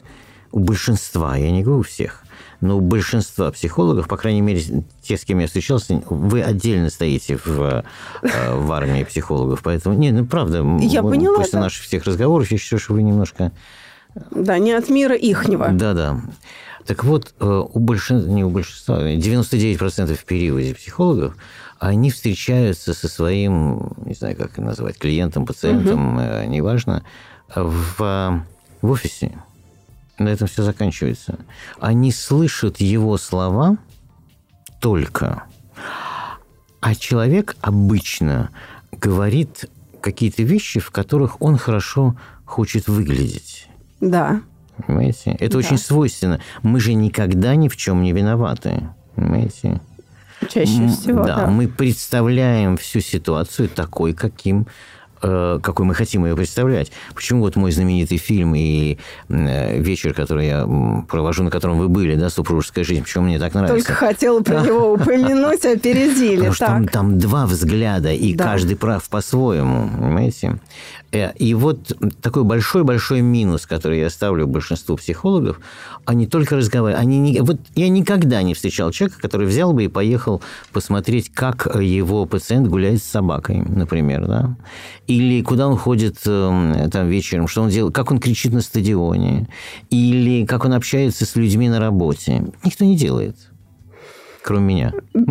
у 0.51 0.59
большинства, 0.59 1.37
я 1.37 1.51
не 1.51 1.63
говорю 1.63 1.81
у 1.81 1.83
всех, 1.83 2.23
но 2.61 2.77
у 2.77 2.81
большинства 2.81 3.51
психологов, 3.51 4.07
по 4.07 4.17
крайней 4.17 4.41
мере, 4.41 4.61
те, 5.01 5.17
с 5.17 5.23
кем 5.23 5.39
я 5.39 5.47
встречался, 5.47 6.01
вы 6.09 6.41
отдельно 6.41 6.89
стоите 6.89 7.39
в, 7.43 7.85
э, 8.21 8.53
в 8.53 8.71
армии 8.71 9.03
психологов. 9.03 9.61
Поэтому, 9.63 9.95
не, 9.95 10.11
ну, 10.11 10.25
правда, 10.25 10.57
я 10.79 11.01
вы, 11.01 11.11
поняла, 11.11 11.37
после 11.37 11.53
да. 11.53 11.61
наших 11.61 11.85
всех 11.85 12.03
разговоров 12.03 12.51
я 12.51 12.57
считаю, 12.57 12.79
что 12.79 12.93
вы 12.93 13.03
немножко... 13.03 13.51
Да, 14.31 14.57
не 14.57 14.73
от 14.73 14.89
мира 14.89 15.15
ихнего. 15.15 15.69
Да-да. 15.71 16.19
Так 16.85 17.03
вот, 17.03 17.33
э, 17.39 17.63
у 17.73 17.79
большинства, 17.79 18.29
не 18.29 18.43
у 18.43 18.49
большинства, 18.49 19.09
99% 19.09 20.15
в 20.15 20.25
периоде 20.25 20.75
психологов, 20.75 21.37
они 21.77 22.11
встречаются 22.11 22.93
со 22.93 23.07
своим, 23.07 23.93
не 24.05 24.15
знаю, 24.15 24.35
как 24.35 24.57
назвать, 24.57 24.97
клиентом, 24.97 25.45
пациентом, 25.45 26.17
угу. 26.17 26.49
неважно, 26.49 27.03
в, 27.55 28.43
в 28.81 28.91
офисе 28.91 29.31
на 30.19 30.29
этом 30.29 30.47
все 30.47 30.63
заканчивается. 30.63 31.39
Они 31.79 32.11
слышат 32.11 32.79
его 32.79 33.17
слова 33.17 33.77
только, 34.79 35.43
а 36.81 36.95
человек 36.95 37.55
обычно 37.61 38.49
говорит 38.91 39.69
какие-то 40.01 40.43
вещи, 40.43 40.79
в 40.79 40.91
которых 40.91 41.41
он 41.41 41.57
хорошо 41.57 42.15
хочет 42.45 42.87
выглядеть. 42.87 43.67
Да. 43.99 44.41
Понимаете? 44.85 45.31
Это 45.39 45.53
да. 45.53 45.57
очень 45.59 45.77
свойственно. 45.77 46.39
Мы 46.63 46.79
же 46.79 46.93
никогда 46.93 47.55
ни 47.55 47.67
в 47.67 47.75
чем 47.75 48.01
не 48.01 48.13
виноваты. 48.13 48.89
Понимаете? 49.15 49.81
Чаще 50.49 50.87
всего, 50.87 51.23
да. 51.23 51.35
да. 51.35 51.47
Мы 51.47 51.67
представляем 51.67 52.77
всю 52.77 53.01
ситуацию 53.01 53.67
такой, 53.67 54.13
каким 54.13 54.67
какой 55.21 55.85
мы 55.85 55.93
хотим 55.93 56.25
ее 56.25 56.35
представлять. 56.35 56.91
Почему 57.13 57.41
вот 57.41 57.55
мой 57.55 57.71
знаменитый 57.71 58.17
фильм 58.17 58.55
и 58.55 58.97
э, 59.27 59.79
вечер, 59.79 60.13
который 60.13 60.47
я 60.47 60.67
провожу, 61.07 61.43
на 61.43 61.51
котором 61.51 61.77
вы 61.77 61.89
были, 61.89 62.15
да, 62.15 62.29
«Супружеская 62.29 62.83
жизнь», 62.83 63.03
почему 63.03 63.25
мне 63.25 63.39
так 63.39 63.53
нравится? 63.53 63.75
Только 63.75 63.93
хотела 63.93 64.41
про 64.41 64.61
него 64.65 64.93
упомянуть, 64.93 65.65
опередили. 65.65 66.37
Потому 66.37 66.53
что 66.53 66.65
там, 66.65 66.87
там 66.87 67.19
два 67.19 67.45
взгляда, 67.45 68.11
и 68.11 68.33
каждый 68.33 68.75
прав 68.75 69.07
по-своему, 69.09 69.89
понимаете? 69.89 70.59
Э, 71.11 71.31
и 71.33 71.53
вот 71.53 71.97
такой 72.21 72.43
большой-большой 72.43 73.21
минус, 73.21 73.65
который 73.65 73.99
я 73.99 74.09
ставлю 74.09 74.47
большинству 74.47 74.95
психологов, 74.97 75.59
они 76.05 76.27
только 76.27 76.55
разговаривают. 76.55 77.01
Они 77.01 77.19
не, 77.19 77.41
вот 77.41 77.59
я 77.75 77.89
никогда 77.89 78.41
не 78.43 78.53
встречал 78.53 78.91
человека, 78.91 79.19
который 79.21 79.47
взял 79.47 79.73
бы 79.73 79.85
и 79.85 79.87
поехал 79.87 80.41
посмотреть, 80.71 81.31
как 81.33 81.67
его 81.75 82.25
пациент 82.25 82.67
гуляет 82.67 83.01
с 83.01 83.07
собакой, 83.07 83.61
например, 83.67 84.25
да? 84.25 84.55
Или 85.09 85.41
куда 85.41 85.67
он 85.67 85.75
ходит 85.75 86.17
эм, 86.27 86.87
там 86.91 87.07
вечером, 87.07 87.47
что 87.47 87.63
он 87.63 87.69
делает, 87.69 87.95
как 87.95 88.11
он 88.11 88.19
кричит 88.19 88.53
на 88.53 88.61
стадионе, 88.61 89.47
или 89.89 90.45
как 90.45 90.65
он 90.65 90.73
общается 90.73 91.25
с 91.25 91.35
людьми 91.35 91.67
на 91.67 91.79
работе. 91.79 92.45
Никто 92.63 92.85
не 92.85 92.95
делает, 92.95 93.35
кроме 94.43 94.65
меня. 94.65 94.93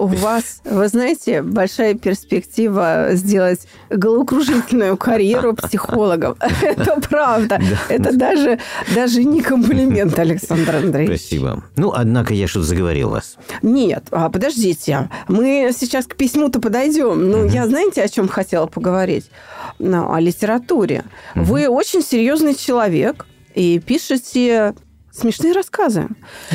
у 0.00 0.06
вас, 0.24 0.60
вы 0.64 0.88
знаете, 0.88 1.42
большая 1.42 1.94
перспектива 1.94 3.10
сделать 3.12 3.66
головокружительную 3.90 4.96
карьеру 4.96 5.54
психологом. 5.54 6.36
Это 6.62 7.00
правда. 7.08 7.60
Это 7.88 8.16
даже, 8.16 8.58
даже 8.94 9.24
не 9.24 9.42
комплимент, 9.42 10.18
Александр 10.18 10.76
Андреевич. 10.76 11.20
Спасибо. 11.20 11.64
Ну, 11.76 11.92
однако 11.92 12.34
я 12.34 12.48
что-то 12.48 12.66
заговорил 12.66 13.10
вас. 13.10 13.36
Нет, 13.62 14.04
а 14.10 14.30
подождите. 14.30 15.10
Мы 15.28 15.70
сейчас 15.76 16.06
к 16.06 16.16
письму-то 16.16 16.60
подойдем. 16.60 17.30
Ну, 17.30 17.44
я 17.44 17.66
знаете, 17.66 18.02
о 18.02 18.08
чем 18.08 18.28
хотела 18.28 18.66
поговорить? 18.66 19.30
Ну, 19.78 20.12
о 20.12 20.20
литературе. 20.20 21.04
Вы 21.34 21.68
очень 21.68 22.02
серьезный 22.02 22.54
человек 22.54 23.26
и 23.54 23.78
пишете 23.78 24.74
смешные 25.20 25.52
рассказы. 25.52 26.08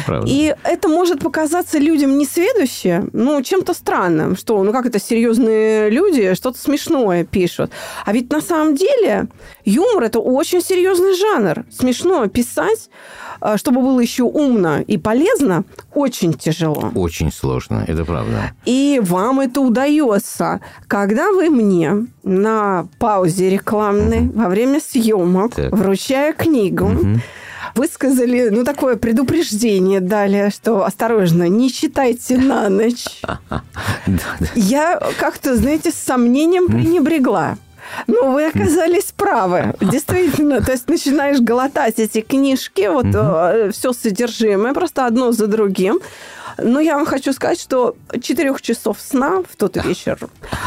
Правда. 0.05 0.29
И 0.29 0.55
это 0.63 0.87
может 0.87 1.19
показаться 1.19 1.77
людям 1.77 2.17
несведущим, 2.17 3.09
ну, 3.13 3.41
чем-то 3.41 3.73
странным, 3.73 4.35
что, 4.35 4.61
ну, 4.63 4.71
как 4.71 4.85
это, 4.85 4.99
серьезные 4.99 5.89
люди 5.89 6.33
что-то 6.33 6.57
смешное 6.57 7.23
пишут. 7.23 7.71
А 8.05 8.13
ведь 8.13 8.31
на 8.31 8.41
самом 8.41 8.75
деле 8.75 9.27
юмор– 9.63 10.03
это 10.05 10.19
очень 10.19 10.61
серьезный 10.61 11.15
жанр. 11.15 11.65
Смешно 11.71 12.27
писать, 12.27 12.89
а, 13.39 13.57
чтобы 13.57 13.81
было 13.81 13.99
еще 13.99 14.23
умно 14.23 14.79
и 14.79 14.97
полезно, 14.97 15.63
очень 15.93 16.33
тяжело. 16.33 16.91
Очень 16.95 17.31
сложно, 17.31 17.85
это 17.87 18.05
правда. 18.05 18.51
И 18.65 18.99
вам 19.03 19.39
это 19.39 19.61
удается. 19.61 20.61
Когда 20.87 21.31
вы 21.31 21.49
мне 21.49 22.07
на 22.23 22.87
паузе 22.99 23.49
рекламной, 23.49 24.29
во 24.29 24.49
время 24.49 24.79
съемок, 24.79 25.55
так. 25.55 25.71
вручая 25.71 26.33
книгу, 26.33 26.85
угу 26.85 27.19
высказали, 27.75 28.49
ну, 28.49 28.63
такое 28.63 28.95
предупреждение 28.95 29.99
дали, 29.99 30.49
что 30.49 30.85
осторожно, 30.85 31.47
не 31.47 31.71
читайте 31.71 32.37
на 32.37 32.69
ночь. 32.69 33.21
Я 34.55 34.99
как-то, 35.19 35.55
знаете, 35.55 35.91
с 35.91 35.95
сомнением 35.95 36.67
пренебрегла. 36.67 37.57
Но 38.07 38.31
вы 38.31 38.47
оказались 38.47 39.13
правы. 39.15 39.75
Действительно, 39.79 40.61
то 40.61 40.71
есть 40.71 40.89
начинаешь 40.89 41.39
глотать 41.39 41.99
эти 41.99 42.21
книжки, 42.21 42.87
вот 42.87 43.05
угу. 43.05 43.71
все 43.71 43.93
содержимое, 43.93 44.73
просто 44.73 45.05
одно 45.05 45.31
за 45.31 45.47
другим. 45.47 45.99
Но 46.57 46.79
я 46.79 46.95
вам 46.95 47.05
хочу 47.05 47.33
сказать, 47.33 47.59
что 47.59 47.95
четырех 48.21 48.61
часов 48.61 48.99
сна 48.99 49.41
в 49.49 49.55
тот 49.55 49.77
вечер 49.83 50.17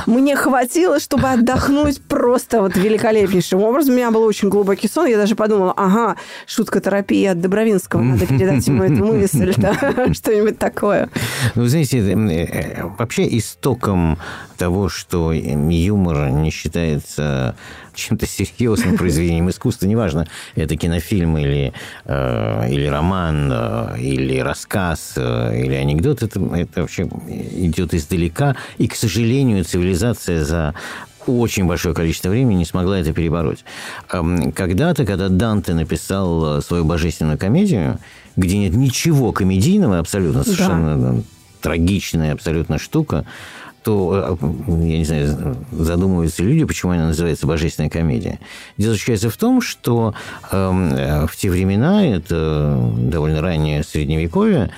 мне 0.06 0.36
хватило, 0.36 1.00
чтобы 1.00 1.28
отдохнуть 1.28 2.00
просто 2.02 2.62
вот 2.62 2.76
великолепнейшим 2.76 3.62
образом. 3.62 3.94
У 3.94 3.96
меня 3.96 4.10
был 4.10 4.22
очень 4.22 4.48
глубокий 4.48 4.88
сон. 4.88 5.06
Я 5.06 5.16
даже 5.16 5.34
подумала, 5.34 5.72
ага, 5.76 6.16
шутка 6.46 6.80
терапии 6.80 7.26
от 7.26 7.40
Добровинского. 7.40 8.02
Надо 8.02 8.26
передать 8.26 8.66
ему 8.66 8.82
эту 8.82 9.04
мысль, 9.04 9.54
да, 9.56 9.74
что-нибудь 10.12 10.58
такое. 10.58 11.08
Ну, 11.54 11.66
знаете, 11.66 11.98
э, 11.98 12.84
вообще 12.98 13.38
истоком 13.38 14.18
того, 14.56 14.88
что 14.88 15.32
юмор 15.32 16.30
не 16.30 16.50
считается 16.50 17.56
чем-то 17.98 18.26
серьезным 18.26 18.96
произведением 18.96 19.50
искусства, 19.50 19.86
неважно, 19.86 20.26
это 20.54 20.76
кинофильм 20.76 21.36
или, 21.38 21.72
э, 22.04 22.70
или 22.70 22.86
роман, 22.86 23.50
э, 23.52 24.00
или 24.00 24.38
рассказ, 24.38 25.14
э, 25.16 25.60
или 25.64 25.74
анекдот, 25.74 26.22
это, 26.22 26.40
это 26.54 26.82
вообще 26.82 27.08
идет 27.56 27.94
издалека. 27.94 28.56
И, 28.78 28.88
к 28.88 28.94
сожалению, 28.94 29.64
цивилизация 29.64 30.44
за 30.44 30.74
очень 31.26 31.66
большое 31.66 31.94
количество 31.94 32.30
времени 32.30 32.58
не 32.58 32.64
смогла 32.64 32.98
это 32.98 33.12
перебороть. 33.12 33.64
Эм, 34.10 34.52
когда-то, 34.52 35.04
когда 35.04 35.28
Данте 35.28 35.74
написал 35.74 36.62
свою 36.62 36.84
божественную 36.84 37.36
комедию, 37.36 37.98
где 38.36 38.56
нет 38.56 38.74
ничего 38.74 39.32
комедийного 39.32 39.98
абсолютно, 39.98 40.44
совершенно 40.44 40.96
да. 40.96 41.22
трагичная 41.60 42.32
абсолютно 42.32 42.78
штука, 42.78 43.26
то, 43.88 44.38
э, 44.38 44.46
я 44.86 44.98
не 44.98 45.04
знаю, 45.06 45.56
задумываются 45.72 46.42
люди, 46.42 46.62
почему 46.64 46.92
она 46.92 47.06
называется 47.06 47.46
«Божественная 47.46 47.88
комедия». 47.88 48.38
Дело 48.76 48.92
заключается 48.92 49.30
в 49.30 49.36
том, 49.38 49.62
что 49.62 50.12
эм, 50.52 51.26
в 51.26 51.34
те 51.34 51.48
времена, 51.48 52.04
это 52.04 52.78
довольно 52.98 53.40
раннее 53.40 53.82
Средневековье, 53.82 54.70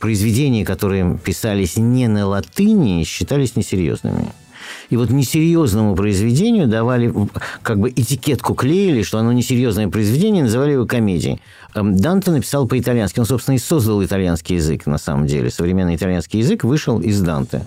произведения, 0.00 0.66
которые 0.66 1.16
писались 1.16 1.78
не 1.78 2.08
на 2.08 2.26
латыни, 2.26 3.04
считались 3.04 3.56
несерьезными. 3.56 4.26
И 4.90 4.98
вот 4.98 5.08
несерьезному 5.08 5.96
произведению 5.96 6.68
давали, 6.68 7.10
как 7.62 7.78
бы 7.78 7.88
этикетку 7.88 8.54
клеили, 8.54 9.02
что 9.02 9.16
оно 9.16 9.32
несерьезное 9.32 9.88
произведение, 9.88 10.42
называли 10.42 10.72
его 10.72 10.84
комедией. 10.84 11.40
Эм, 11.74 11.96
Данте 11.96 12.30
написал 12.30 12.66
по-итальянски. 12.66 13.20
Он, 13.20 13.26
собственно, 13.26 13.54
и 13.54 13.58
создал 13.58 14.04
итальянский 14.04 14.56
язык, 14.56 14.86
на 14.86 14.98
самом 14.98 15.26
деле. 15.26 15.50
Современный 15.50 15.96
итальянский 15.96 16.40
язык 16.40 16.64
вышел 16.64 17.00
из 17.00 17.20
Данте. 17.20 17.66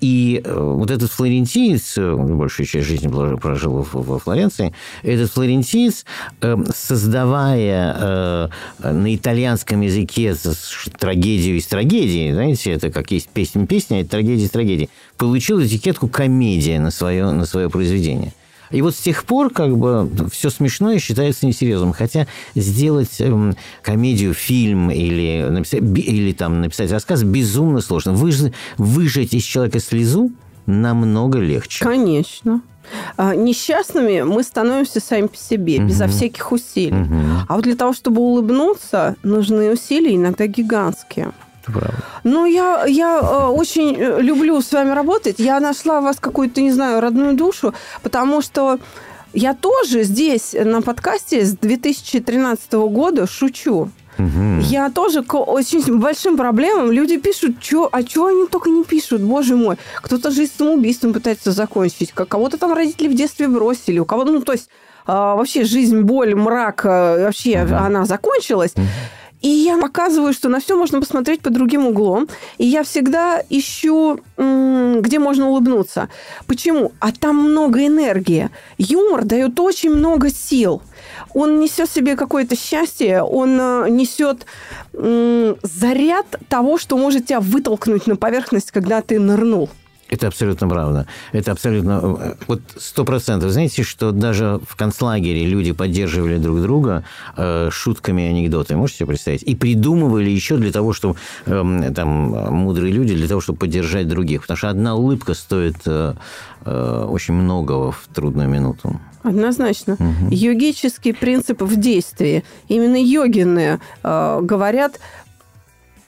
И 0.00 0.40
э, 0.44 0.54
вот 0.54 0.90
этот 0.90 1.10
флорентиец, 1.10 1.98
э, 1.98 2.14
большую 2.14 2.66
часть 2.66 2.86
жизни 2.86 3.08
прожил 3.08 3.86
во 3.92 4.18
Флоренции, 4.18 4.72
этот 5.02 5.30
флорентиец, 5.32 6.04
эм, 6.40 6.66
создавая 6.74 7.96
э, 7.98 8.48
на 8.78 9.14
итальянском 9.14 9.80
языке 9.80 10.36
трагедию 10.98 11.56
из 11.56 11.66
трагедии, 11.66 12.32
знаете, 12.32 12.72
это 12.72 12.90
как 12.90 13.10
есть 13.10 13.28
песня-песня, 13.28 14.02
это 14.02 14.10
трагедия 14.10 14.44
из 14.44 14.50
трагедии, 14.50 14.88
получил 15.16 15.60
этикетку 15.60 16.06
комедия 16.08 16.78
на 16.78 16.92
свое, 16.92 17.32
на 17.32 17.44
свое 17.44 17.68
произведение. 17.68 18.32
И 18.70 18.82
вот 18.82 18.94
с 18.94 18.98
тех 18.98 19.24
пор 19.24 19.52
как 19.52 19.76
бы 19.76 20.10
все 20.30 20.50
смешное 20.50 20.98
считается 20.98 21.46
несерьезным. 21.46 21.92
Хотя 21.92 22.26
сделать 22.54 23.20
эм, 23.20 23.54
комедию, 23.82 24.34
фильм 24.34 24.90
или 24.90 25.46
написать, 25.48 25.80
или 25.80 26.32
там 26.32 26.60
написать 26.60 26.90
рассказ 26.92 27.22
безумно 27.22 27.80
сложно. 27.80 28.12
Выж, 28.12 28.52
выжать 28.76 29.34
из 29.34 29.42
человека 29.42 29.80
слезу 29.80 30.30
намного 30.66 31.38
легче. 31.38 31.84
Конечно. 31.84 32.60
А, 33.16 33.34
несчастными 33.34 34.22
мы 34.22 34.42
становимся 34.42 35.00
сами 35.00 35.26
по 35.26 35.36
себе, 35.36 35.78
угу. 35.78 35.88
безо 35.88 36.08
всяких 36.08 36.52
усилий. 36.52 37.02
Угу. 37.02 37.16
А 37.48 37.54
вот 37.54 37.64
для 37.64 37.76
того, 37.76 37.92
чтобы 37.92 38.20
улыбнуться, 38.20 39.16
нужны 39.22 39.72
усилия 39.72 40.16
иногда 40.16 40.46
гигантские 40.46 41.32
правда. 41.72 41.94
Ну, 42.24 42.46
я, 42.46 42.84
я 42.86 43.18
э, 43.20 43.46
очень 43.46 43.96
э, 43.96 44.20
люблю 44.20 44.60
с 44.60 44.72
вами 44.72 44.90
работать. 44.90 45.38
Я 45.38 45.60
нашла 45.60 45.98
у 45.98 46.02
вас 46.02 46.18
какую-то, 46.20 46.60
не 46.60 46.72
знаю, 46.72 47.00
родную 47.00 47.34
душу, 47.34 47.74
потому 48.02 48.42
что 48.42 48.78
я 49.32 49.54
тоже 49.54 50.04
здесь 50.04 50.54
на 50.54 50.82
подкасте 50.82 51.44
с 51.44 51.52
2013 51.52 52.72
года 52.72 53.26
шучу. 53.26 53.90
Угу. 54.18 54.60
Я 54.62 54.90
тоже 54.90 55.22
к 55.22 55.34
очень 55.34 55.98
большим 55.98 56.36
проблемам. 56.36 56.90
Люди 56.90 57.18
пишут, 57.18 57.60
чё, 57.60 57.88
а 57.90 58.02
что 58.02 58.26
они 58.26 58.46
только 58.46 58.68
не 58.68 58.82
пишут, 58.82 59.22
боже 59.22 59.54
мой. 59.54 59.76
Кто-то 60.02 60.30
жизнь 60.30 60.52
самоубийством 60.58 61.12
пытается 61.12 61.52
закончить, 61.52 62.12
кого-то 62.12 62.58
там 62.58 62.72
родители 62.72 63.08
в 63.08 63.14
детстве 63.14 63.46
бросили, 63.48 64.00
у 64.00 64.04
кого-то, 64.04 64.32
ну, 64.32 64.40
то 64.40 64.52
есть 64.52 64.68
а, 65.06 65.36
вообще 65.36 65.64
жизнь, 65.64 66.00
боль, 66.00 66.34
мрак, 66.34 66.84
э, 66.84 67.24
вообще 67.24 67.62
угу. 67.62 67.74
она 67.74 68.04
закончилась. 68.04 68.72
Угу. 68.74 68.84
И 69.40 69.48
я 69.48 69.78
показываю, 69.78 70.32
что 70.32 70.48
на 70.48 70.60
все 70.60 70.76
можно 70.76 71.00
посмотреть 71.00 71.40
под 71.42 71.52
другим 71.52 71.86
углом. 71.86 72.28
И 72.58 72.66
я 72.66 72.82
всегда 72.82 73.42
ищу, 73.48 74.20
где 74.36 75.18
можно 75.18 75.48
улыбнуться. 75.48 76.08
Почему? 76.46 76.92
А 77.00 77.12
там 77.12 77.36
много 77.36 77.86
энергии. 77.86 78.50
Юмор 78.78 79.24
дает 79.24 79.58
очень 79.60 79.90
много 79.90 80.30
сил. 80.30 80.82
Он 81.34 81.60
несет 81.60 81.90
себе 81.90 82.16
какое-то 82.16 82.56
счастье, 82.56 83.22
он 83.22 83.58
э, 83.60 83.90
несет 83.90 84.46
заряд 84.92 86.26
того, 86.48 86.78
что 86.78 86.96
может 86.96 87.26
тебя 87.26 87.40
вытолкнуть 87.40 88.06
на 88.06 88.16
поверхность, 88.16 88.70
когда 88.72 89.00
ты 89.02 89.20
нырнул. 89.20 89.68
Это 90.10 90.26
абсолютно 90.26 90.68
правда. 90.68 91.06
Это 91.32 91.52
абсолютно... 91.52 92.16
Э, 92.20 92.34
вот 92.46 92.60
сто 92.76 93.04
процентов. 93.04 93.50
Знаете, 93.50 93.82
что 93.82 94.10
даже 94.12 94.60
в 94.66 94.76
концлагере 94.76 95.44
люди 95.44 95.72
поддерживали 95.72 96.38
друг 96.38 96.62
друга 96.62 97.04
э, 97.36 97.68
шутками 97.70 98.22
и 98.22 98.30
анекдотами. 98.30 98.78
Можете 98.78 98.98
себе 98.98 99.08
представить? 99.08 99.42
И 99.42 99.54
придумывали 99.54 100.30
еще 100.30 100.56
для 100.56 100.72
того, 100.72 100.92
чтобы... 100.92 101.16
Э, 101.46 101.92
там, 101.94 102.08
мудрые 102.54 102.92
люди 102.92 103.14
для 103.14 103.28
того, 103.28 103.40
чтобы 103.40 103.58
поддержать 103.58 104.08
других. 104.08 104.42
Потому 104.42 104.56
что 104.56 104.70
одна 104.70 104.94
улыбка 104.94 105.34
стоит 105.34 105.76
э, 105.86 106.14
э, 106.64 107.06
очень 107.08 107.34
многого 107.34 107.92
в 107.92 108.08
трудную 108.14 108.48
минуту. 108.48 109.00
Однозначно. 109.22 109.94
Угу. 109.94 110.30
Йогический 110.30 111.12
принцип 111.12 111.62
в 111.62 111.76
действии. 111.76 112.44
Именно 112.68 112.96
йогины 112.96 113.80
э, 114.02 114.40
говорят 114.42 115.00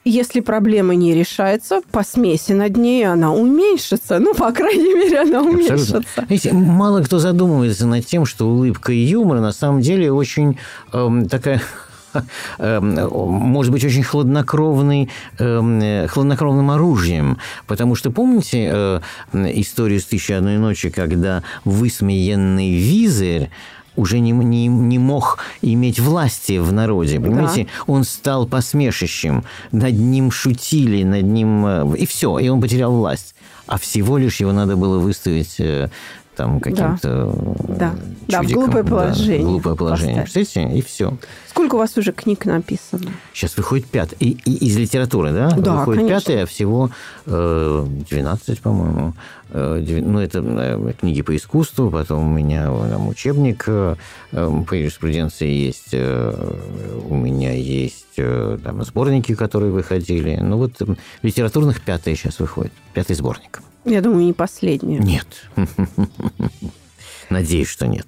если 0.04 0.40
проблема 0.40 0.94
не 0.94 1.14
решается, 1.14 1.82
по 1.90 2.02
смеси 2.02 2.52
над 2.52 2.76
ней 2.76 3.06
она 3.06 3.32
уменьшится. 3.32 4.18
Ну, 4.18 4.34
по 4.34 4.50
крайней 4.52 4.94
мере, 4.94 5.20
она 5.20 5.42
уменьшится. 5.42 6.02
Видите, 6.28 6.52
мало 6.52 7.02
кто 7.02 7.18
задумывается 7.18 7.86
над 7.86 8.06
тем, 8.06 8.24
что 8.24 8.48
улыбка 8.48 8.92
и 8.92 8.98
юмор 8.98 9.40
на 9.40 9.52
самом 9.52 9.80
деле 9.80 10.10
очень 10.10 10.58
эм, 10.92 11.28
такая 11.28 11.60
эм, 12.58 12.94
может 13.10 13.72
быть 13.72 13.84
очень 13.84 14.02
хладнокровный, 14.02 15.10
эм, 15.38 16.08
хладнокровным 16.08 16.70
оружием. 16.70 17.38
Потому 17.66 17.94
что 17.94 18.10
помните 18.10 18.70
э, 18.72 19.00
историю 19.32 20.00
с 20.00 20.04
«Тысячи 20.04 20.32
одной 20.32 20.56
ночи», 20.56 20.90
когда 20.90 21.42
высмеянный 21.64 22.72
визырь 22.72 23.50
уже 23.96 24.20
не, 24.20 24.31
не, 24.33 24.66
не 24.66 24.98
мог 24.98 25.38
иметь 25.62 25.98
власти 25.98 26.59
в 26.59 26.72
народе, 26.72 27.20
понимаете? 27.20 27.64
Да. 27.64 27.92
Он 27.92 28.05
стал 28.05 28.46
посмешищем, 28.46 29.44
над 29.72 29.94
ним 29.94 30.31
шутили, 30.31 31.03
над 31.03 31.24
ним... 31.24 31.66
Э, 31.66 31.96
и 31.96 32.07
все, 32.07 32.38
и 32.38 32.48
он 32.48 32.61
потерял 32.61 32.92
власть. 32.92 33.35
А 33.66 33.79
всего 33.79 34.18
лишь 34.18 34.40
его 34.40 34.53
надо 34.53 34.76
было 34.76 34.98
выставить 34.98 35.57
э, 35.59 35.90
там 36.40 36.59
каким-то 36.59 37.35
да. 37.68 37.76
Да. 37.76 37.94
да, 38.29 38.42
в 38.42 38.50
глупое 38.50 38.83
положение. 38.83 39.38
Да, 39.40 39.44
глупое 39.44 39.76
положение. 39.76 40.22
Представляете? 40.22 40.79
И 40.79 40.83
все. 40.83 41.12
Сколько 41.48 41.74
у 41.74 41.79
вас 41.79 41.98
уже 41.98 42.12
книг 42.12 42.46
написано? 42.46 43.11
Сейчас 43.35 43.57
выходит 43.59 43.87
пятая. 43.87 44.16
И, 44.20 44.31
и 44.31 44.66
из 44.66 44.79
литературы, 44.79 45.33
да? 45.33 45.50
Да, 45.50 45.81
Выходит 45.81 46.03
конечно. 46.03 46.20
пятая, 46.20 46.42
а 46.44 46.46
всего 46.46 46.90
э, 47.26 47.87
12, 48.11 48.61
по-моему. 48.61 49.12
Э, 49.50 49.85
ну, 49.87 50.18
это 50.18 50.42
э, 50.42 50.92
книги 50.98 51.20
по 51.20 51.37
искусству, 51.37 51.90
потом 51.90 52.26
у 52.26 52.35
меня 52.35 52.64
там, 52.64 53.09
учебник 53.09 53.64
э, 53.66 53.96
по 54.31 54.74
юриспруденции 54.74 55.50
есть, 55.50 55.90
э, 55.92 56.55
у 57.07 57.16
меня 57.16 57.53
есть 57.53 58.14
э, 58.16 58.59
там, 58.64 58.83
сборники, 58.85 59.35
которые 59.35 59.72
выходили. 59.72 60.38
Ну, 60.40 60.57
вот 60.57 60.81
э, 60.81 60.87
литературных 61.20 61.83
пятая 61.83 62.14
сейчас 62.14 62.38
выходит. 62.38 62.72
Пятый 62.94 63.14
сборник. 63.14 63.61
Я 63.84 64.00
думаю, 64.00 64.24
не 64.24 64.32
последняя. 64.32 64.98
Нет. 64.98 65.26
Надеюсь, 67.30 67.68
что 67.68 67.86
нет. 67.86 68.06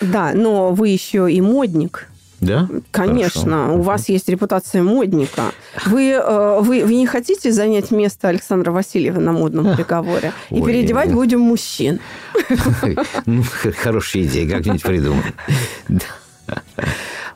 Да, 0.00 0.32
но 0.34 0.72
вы 0.72 0.88
еще 0.88 1.32
и 1.32 1.40
модник. 1.40 2.08
Да? 2.40 2.68
Конечно, 2.92 3.64
Хорошо. 3.64 3.78
у 3.78 3.82
вас 3.82 4.08
есть 4.08 4.28
репутация 4.28 4.82
модника. 4.82 5.50
Вы, 5.86 6.10
э, 6.10 6.60
вы, 6.60 6.84
вы 6.84 6.94
не 6.94 7.06
хотите 7.06 7.50
занять 7.50 7.90
место 7.90 8.28
Александра 8.28 8.70
Васильева 8.70 9.18
на 9.18 9.32
модном 9.32 9.74
приговоре? 9.74 10.32
И 10.50 10.60
Ой, 10.60 10.66
переодевать 10.70 11.12
будем 11.12 11.40
мужчин. 11.40 12.00
Ну, 13.26 13.42
хорошая 13.82 14.22
идея, 14.22 14.48
как-нибудь 14.48 14.82
придумаем. 14.82 15.34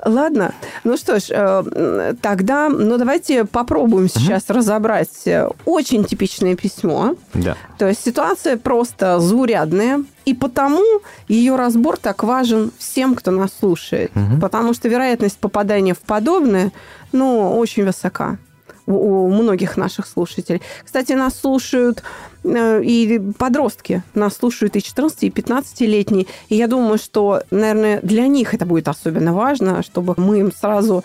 Ладно. 0.05 0.55
Ну 0.85 0.97
что 0.97 1.21
ж, 1.21 1.27
э, 1.31 2.15
тогда, 2.21 2.69
ну 2.69 2.99
давайте 2.99 3.45
попробуем 3.45 4.09
сейчас 4.09 4.45
угу. 4.45 4.55
разобрать 4.55 5.27
э, 5.27 5.49
очень 5.65 6.05
типичное 6.05 6.57
письмо. 6.57 7.15
Да. 7.35 7.57
То 7.79 7.89
есть 7.89 8.05
ситуация 8.05 8.57
просто 8.57 9.21
заурядная, 9.21 10.05
и 10.25 10.35
потому 10.35 10.83
ее 11.29 11.57
разбор 11.57 11.97
так 11.97 12.25
важен 12.25 12.73
всем, 12.79 13.15
кто 13.15 13.31
нас 13.31 13.51
слушает. 13.59 14.11
Угу. 14.15 14.41
Потому 14.41 14.75
что 14.75 14.89
вероятность 14.89 15.39
попадания 15.39 15.95
в 15.95 16.01
подобное, 16.01 16.73
ну, 17.13 17.57
очень 17.57 17.85
высока 17.85 18.39
у 18.87 19.29
многих 19.29 19.77
наших 19.77 20.07
слушателей. 20.07 20.63
Кстати, 20.85 21.13
нас 21.13 21.39
слушают 21.39 22.03
э, 22.45 22.83
и 22.83 23.21
подростки, 23.39 24.03
нас 24.15 24.37
слушают 24.37 24.77
и 24.77 24.83
14, 24.83 25.25
и 25.25 25.31
15-летние. 25.31 26.27
И 26.49 26.57
я 26.57 26.67
думаю, 26.67 26.99
что, 26.99 27.43
наверное, 27.51 28.01
для 28.03 28.27
них 28.27 28.55
это 28.55 28.67
будет 28.67 28.89
особенно 28.89 29.33
важно, 29.33 29.83
чтобы 29.83 30.15
мы 30.17 30.41
им 30.41 30.53
сразу 30.53 31.05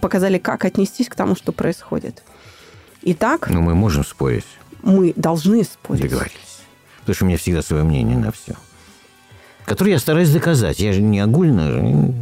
показали, 0.00 0.38
как 0.38 0.64
отнестись 0.64 1.08
к 1.08 1.14
тому, 1.14 1.36
что 1.36 1.52
происходит. 1.52 2.22
Итак... 3.02 3.48
Ну, 3.50 3.60
мы 3.60 3.74
можем 3.74 4.04
спорить. 4.04 4.46
Мы 4.82 5.12
должны 5.16 5.64
спорить. 5.64 6.02
Договорились. 6.02 6.60
Потому 7.00 7.14
что 7.14 7.24
у 7.24 7.28
меня 7.28 7.38
всегда 7.38 7.62
свое 7.62 7.84
мнение 7.84 8.18
на 8.18 8.32
все. 8.32 8.54
Которое 9.66 9.92
я 9.92 9.98
стараюсь 9.98 10.30
доказать. 10.30 10.78
Я 10.78 10.92
же 10.92 11.00
не 11.00 11.20
огульно 11.20 12.12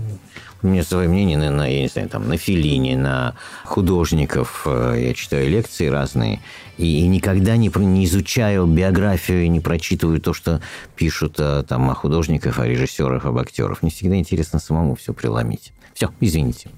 меня 0.67 0.83
свое 0.83 1.09
мнение 1.09 1.39
на, 1.39 1.51
на, 1.51 1.67
я 1.67 1.83
не 1.83 1.89
знаю, 1.89 2.09
там, 2.09 2.29
на 2.29 2.37
Филине, 2.37 2.97
на 2.97 3.35
художников. 3.65 4.63
Э, 4.67 4.97
я 4.99 5.15
читаю 5.15 5.49
лекции 5.49 5.87
разные. 5.87 6.41
И, 6.79 7.01
и 7.01 7.07
никогда 7.07 7.57
не, 7.57 7.71
не 7.77 8.05
изучаю 8.05 8.67
биографию 8.67 9.45
и 9.45 9.49
не 9.49 9.61
прочитываю 9.61 10.21
то, 10.21 10.33
что 10.33 10.61
пишут 10.97 11.37
э, 11.39 11.65
там, 11.69 11.91
о 11.91 11.95
художниках, 11.95 12.59
о 12.59 12.67
режиссерах, 12.67 13.25
об 13.25 13.39
актерах. 13.39 13.83
Мне 13.83 13.91
всегда 13.91 14.17
интересно 14.17 14.59
самому 14.59 14.95
все 14.95 15.13
преломить. 15.13 15.73
Все, 15.95 16.11
извините. 16.21 16.71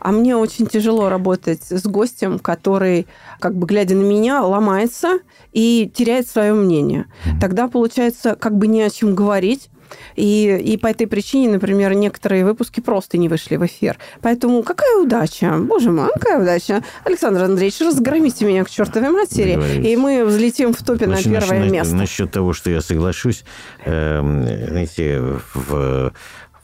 А 0.00 0.12
мне 0.12 0.36
очень 0.36 0.66
тяжело 0.66 1.08
работать 1.08 1.62
с 1.70 1.84
гостем, 1.84 2.38
который, 2.38 3.06
как 3.40 3.56
бы 3.56 3.66
глядя 3.66 3.94
на 3.94 4.02
меня, 4.02 4.42
ломается 4.42 5.18
и 5.52 5.90
теряет 5.94 6.28
свое 6.28 6.52
мнение. 6.52 7.06
Тогда 7.40 7.68
получается 7.68 8.34
как 8.34 8.56
бы 8.56 8.66
не 8.66 8.82
о 8.82 8.90
чем 8.90 9.14
говорить, 9.14 9.68
и, 10.14 10.56
и 10.56 10.76
по 10.76 10.88
этой 10.88 11.06
причине, 11.06 11.50
например, 11.50 11.94
некоторые 11.94 12.44
выпуски 12.44 12.80
просто 12.80 13.18
не 13.18 13.28
вышли 13.28 13.56
в 13.56 13.66
эфир. 13.66 13.98
Поэтому 14.22 14.62
какая 14.62 14.98
удача, 14.98 15.56
боже 15.58 15.90
мой, 15.90 16.08
какая 16.14 16.42
удача. 16.42 16.82
Александр 17.04 17.44
Андреевич, 17.44 17.80
разгромите 17.80 18.44
меня 18.44 18.64
к 18.64 18.70
чертовой 18.70 19.10
матери, 19.10 19.86
и 19.86 19.96
мы 19.96 20.24
взлетим 20.24 20.72
в 20.72 20.82
топе 20.82 21.06
Значит, 21.06 21.26
на 21.26 21.40
первое 21.40 21.58
насчет, 21.58 21.72
место. 21.72 21.94
Насчет 21.94 22.30
того, 22.30 22.52
что 22.52 22.70
я 22.70 22.80
соглашусь, 22.80 23.44
э, 23.84 24.20
знаете, 24.68 25.20
в 25.54 26.12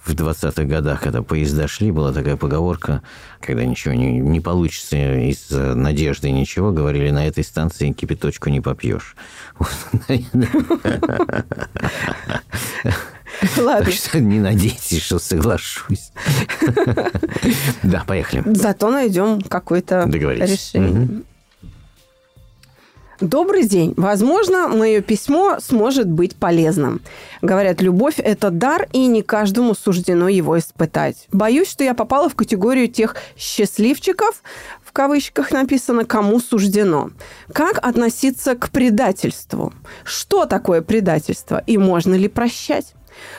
в 0.05 0.15
20-х 0.15 0.65
годах, 0.65 1.01
когда 1.01 1.23
поезда 1.23 1.69
шли, 1.69 1.93
была 1.93 2.13
такая 2.13 2.37
поговорка, 2.37 3.03
когда 3.41 3.65
ничего 3.65 3.95
не, 3.95 4.19
не 4.19 4.41
получится 4.41 4.97
из 4.97 5.49
надежды 5.51 6.31
ничего, 6.31 6.73
говорили, 6.73 7.11
на 7.11 7.27
этой 7.27 7.45
станции 7.45 7.93
кипяточку 7.93 8.51
не 8.51 8.61
попьешь. 8.61 9.15
Ладно. 13.57 13.85
Так 13.85 13.95
что 13.95 14.21
не 14.21 14.39
надейтесь, 14.39 15.03
что 15.03 15.19
соглашусь. 15.19 16.13
Да, 17.83 18.05
поехали. 18.07 18.43
Зато 18.47 18.91
найдем 18.91 19.41
какое-то 19.41 20.09
решение. 20.09 21.23
Добрый 23.21 23.69
день. 23.69 23.95
Возможно, 23.97 24.67
мое 24.67 25.01
письмо 25.01 25.59
сможет 25.61 26.09
быть 26.09 26.35
полезным. 26.35 27.01
Говорят, 27.41 27.81
любовь– 27.81 28.15
это 28.19 28.51
дар, 28.51 28.89
и 28.93 29.07
не 29.07 29.23
каждому 29.23 29.75
суждено 29.75 30.29
его 30.29 30.59
испытать. 30.59 31.29
Боюсь, 31.31 31.71
что 31.71 31.85
я 31.85 31.95
попала 31.95 32.29
в 32.29 32.35
категорию 32.35 32.89
тех 32.89 33.15
счастливчиков, 33.37 34.43
в 34.85 34.91
кавычках 34.93 35.53
написано, 35.53 36.05
кому 36.05 36.41
суждено. 36.41 37.11
Как 37.53 37.79
относиться 37.79 38.57
к 38.57 38.71
предательству? 38.71 39.73
Что 40.03 40.45
такое 40.45 40.83
предательство 40.83 41.63
и 41.65 41.79
можно 41.79 42.15
ли 42.15 42.27
прощать? 42.27 42.95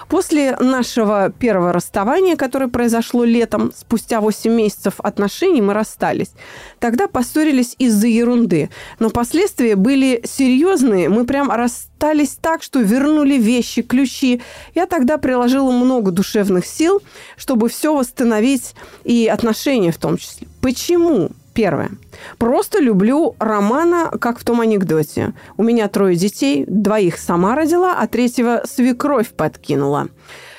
После 0.07 0.55
нашего 0.57 1.31
первого 1.31 1.73
расставания, 1.73 2.35
которое 2.35 2.67
произошло 2.67 3.23
летом, 3.23 3.71
спустя 3.75 4.21
8 4.21 4.51
месяцев 4.51 4.95
отношений, 4.99 5.61
мы 5.61 5.73
расстались. 5.73 6.31
Тогда 6.79 7.07
поссорились 7.07 7.75
из-за 7.77 8.07
ерунды. 8.07 8.69
Но 8.99 9.09
последствия 9.09 9.75
были 9.75 10.21
серьезные. 10.25 11.09
Мы 11.09 11.25
прям 11.25 11.51
расстались 11.51 12.37
так, 12.41 12.63
что 12.63 12.79
вернули 12.79 13.37
вещи, 13.37 13.81
ключи. 13.81 14.41
Я 14.75 14.85
тогда 14.85 15.17
приложила 15.17 15.71
много 15.71 16.11
душевных 16.11 16.65
сил, 16.65 17.01
чтобы 17.37 17.69
все 17.69 17.95
восстановить 17.95 18.75
и 19.03 19.27
отношения 19.27 19.91
в 19.91 19.97
том 19.97 20.17
числе. 20.17 20.47
Почему? 20.61 21.31
Первое. 21.53 21.91
Просто 22.37 22.79
люблю 22.79 23.35
Романа, 23.39 24.11
как 24.19 24.39
в 24.39 24.43
том 24.43 24.61
анекдоте. 24.61 25.33
У 25.55 25.63
меня 25.63 25.87
трое 25.87 26.15
детей, 26.15 26.65
двоих 26.67 27.17
сама 27.17 27.55
родила, 27.55 27.95
а 27.99 28.07
третьего 28.07 28.63
свекровь 28.65 29.29
подкинула. 29.29 30.09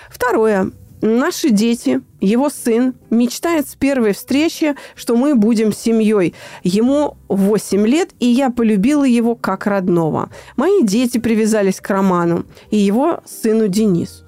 Второе. 0.09 0.71
Наши 1.03 1.51
дети, 1.51 2.01
его 2.21 2.49
сын, 2.49 2.95
мечтает 3.11 3.69
с 3.69 3.75
первой 3.75 4.15
встречи, 4.15 4.75
что 4.95 5.17
мы 5.17 5.35
будем 5.35 5.71
семьей. 5.71 6.35
Ему 6.63 7.19
8 7.29 7.87
лет, 7.87 8.11
и 8.21 8.27
я 8.27 8.49
полюбила 8.49 9.05
его 9.05 9.35
как 9.35 9.67
родного. 9.67 10.31
Мои 10.57 10.83
дети 10.83 11.19
привязались 11.19 11.81
к 11.81 11.91
Роману 11.91 12.47
и 12.71 12.79
его 12.79 13.21
сыну 13.27 13.69
Денису. 13.69 14.25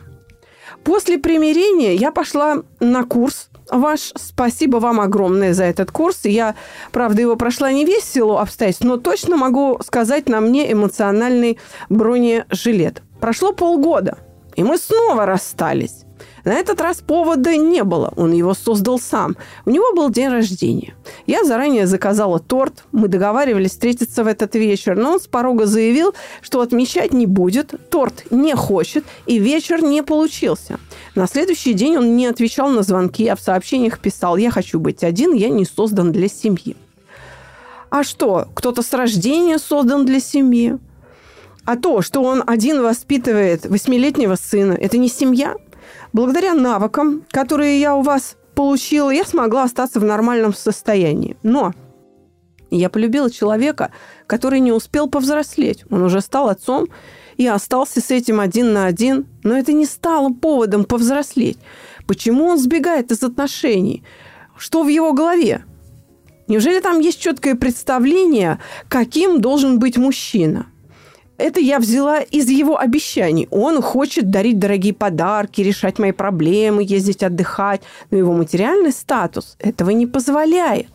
После 0.85 1.19
примирения 1.19 1.95
я 1.95 2.13
пошла 2.13 2.63
на 2.79 3.05
курс 3.05 3.49
ваш. 3.71 4.13
Спасибо 4.17 4.79
вам 4.79 5.01
огромное 5.01 5.55
за 5.55 5.65
этот 5.65 5.91
курс. 5.91 6.21
Я, 6.25 6.55
правда, 6.93 7.23
его 7.23 7.37
прошла 7.37 7.73
не 7.73 7.85
весь 7.85 8.05
силу 8.05 8.39
обстоятельств, 8.39 8.85
но 8.85 8.97
точно 8.97 9.37
могу 9.37 9.79
сказать 9.85 10.29
на 10.29 10.41
мне 10.41 10.71
эмоциональный 10.73 11.59
бронежилет. 11.89 13.03
Прошло 13.21 13.53
полгода, 13.53 14.19
и 14.55 14.63
мы 14.63 14.79
снова 14.79 15.27
расстались. 15.27 16.06
На 16.47 16.53
этот 16.53 16.81
раз 16.81 16.99
повода 16.99 17.57
не 17.57 17.83
было, 17.83 18.13
он 18.15 18.31
его 18.31 18.55
создал 18.55 19.01
сам. 19.01 19.37
У 19.65 19.71
него 19.71 19.93
был 19.97 20.11
день 20.11 20.29
рождения. 20.29 20.95
Я 21.27 21.43
заранее 21.43 21.89
заказала 21.89 22.39
торт, 22.39 22.85
мы 22.93 23.09
договаривались 23.09 23.73
встретиться 23.73 24.23
в 24.23 24.29
этот 24.29 24.55
вечер, 24.55 24.97
но 24.97 25.15
он 25.15 25.21
с 25.21 25.27
порога 25.27 25.67
заявил, 25.67 26.15
что 26.43 26.61
отмечать 26.61 27.13
не 27.13 27.27
будет, 27.27 27.75
торт 27.91 28.31
не 28.31 28.55
хочет, 28.55 29.05
и 29.27 29.41
вечер 29.41 29.83
не 29.83 30.05
получился. 30.05 30.79
На 31.17 31.27
следующий 31.27 31.73
день 31.73 31.97
он 31.97 32.17
не 32.17 32.27
отвечал 32.29 32.71
на 32.71 32.85
звонки, 32.85 33.27
а 33.27 33.35
в 33.35 33.41
сообщениях 33.41 33.99
писал 33.99 34.37
«Я 34.37 34.53
хочу 34.53 34.79
быть 34.79 35.03
один, 35.03 35.33
я 35.33 35.49
не 35.49 35.65
создан 35.65 36.13
для 36.13 36.29
семьи». 36.29 36.77
А 37.91 38.05
что, 38.05 38.47
кто-то 38.55 38.83
с 38.83 38.93
рождения 38.93 39.59
создан 39.59 40.07
для 40.07 40.21
семьи? 40.21 40.79
А 41.65 41.75
то, 41.75 42.03
что 42.03 42.23
он 42.23 42.45
один 42.47 42.83
воспитывает 42.83 43.67
восьмилетнего 43.67 44.37
сына, 44.37 44.75
это 44.75 44.97
не 44.97 45.09
семья? 45.09 45.57
Благодаря 46.13 46.55
навыкам, 46.55 47.25
которые 47.31 47.81
я 47.81 47.95
у 47.95 48.03
вас 48.03 48.37
получила, 48.55 49.11
я 49.11 49.25
смогла 49.25 49.65
остаться 49.65 50.01
в 50.01 50.05
нормальном 50.05 50.55
состоянии. 50.55 51.37
Но 51.43 51.73
я 52.71 52.89
полюбила 52.89 53.31
человека, 53.31 53.93
который 54.27 54.61
не 54.61 54.73
успел 54.73 55.09
повзрослеть. 55.09 55.85
Он 55.91 56.03
уже 56.03 56.21
стал 56.21 56.49
отцом 56.49 56.89
и 57.37 57.47
остался 57.47 58.01
с 58.01 58.11
этим 58.11 58.41
один 58.41 58.73
на 58.73 58.87
один. 58.87 59.27
Но 59.45 59.57
это 59.57 59.73
не 59.73 59.87
стало 59.87 60.33
поводом 60.33 60.85
повзрослеть. 60.85 61.59
Почему 62.07 62.47
он 62.47 62.59
сбегает 62.59 63.13
из 63.13 63.23
отношений? 63.23 64.03
Что 64.57 64.83
в 64.83 64.89
его 64.89 65.13
голове? 65.13 65.65
Неужели 66.49 66.81
там 66.81 67.01
есть 67.01 67.21
четкое 67.21 67.57
представление, 67.57 68.59
каким 68.89 69.41
должен 69.41 69.79
быть 69.79 69.97
мужчина? 69.97 70.67
Это 71.39 71.61
я 71.61 71.79
взяла 71.79 72.21
из 72.21 72.49
его 72.49 72.79
обещаний. 72.79 73.49
Он 73.51 73.83
хочет 73.83 74.31
дарить 74.31 74.59
дорогие 74.59 74.95
подарки, 74.95 75.61
решать 75.61 75.99
мои 75.99 76.13
проблемы, 76.13 76.83
ездить 76.83 77.23
отдыхать. 77.23 77.83
Но 78.11 78.19
его 78.19 78.33
материальный 78.33 78.93
статус 78.93 79.57
этого 79.59 79.91
не 79.91 80.07
позволяет. 80.07 80.89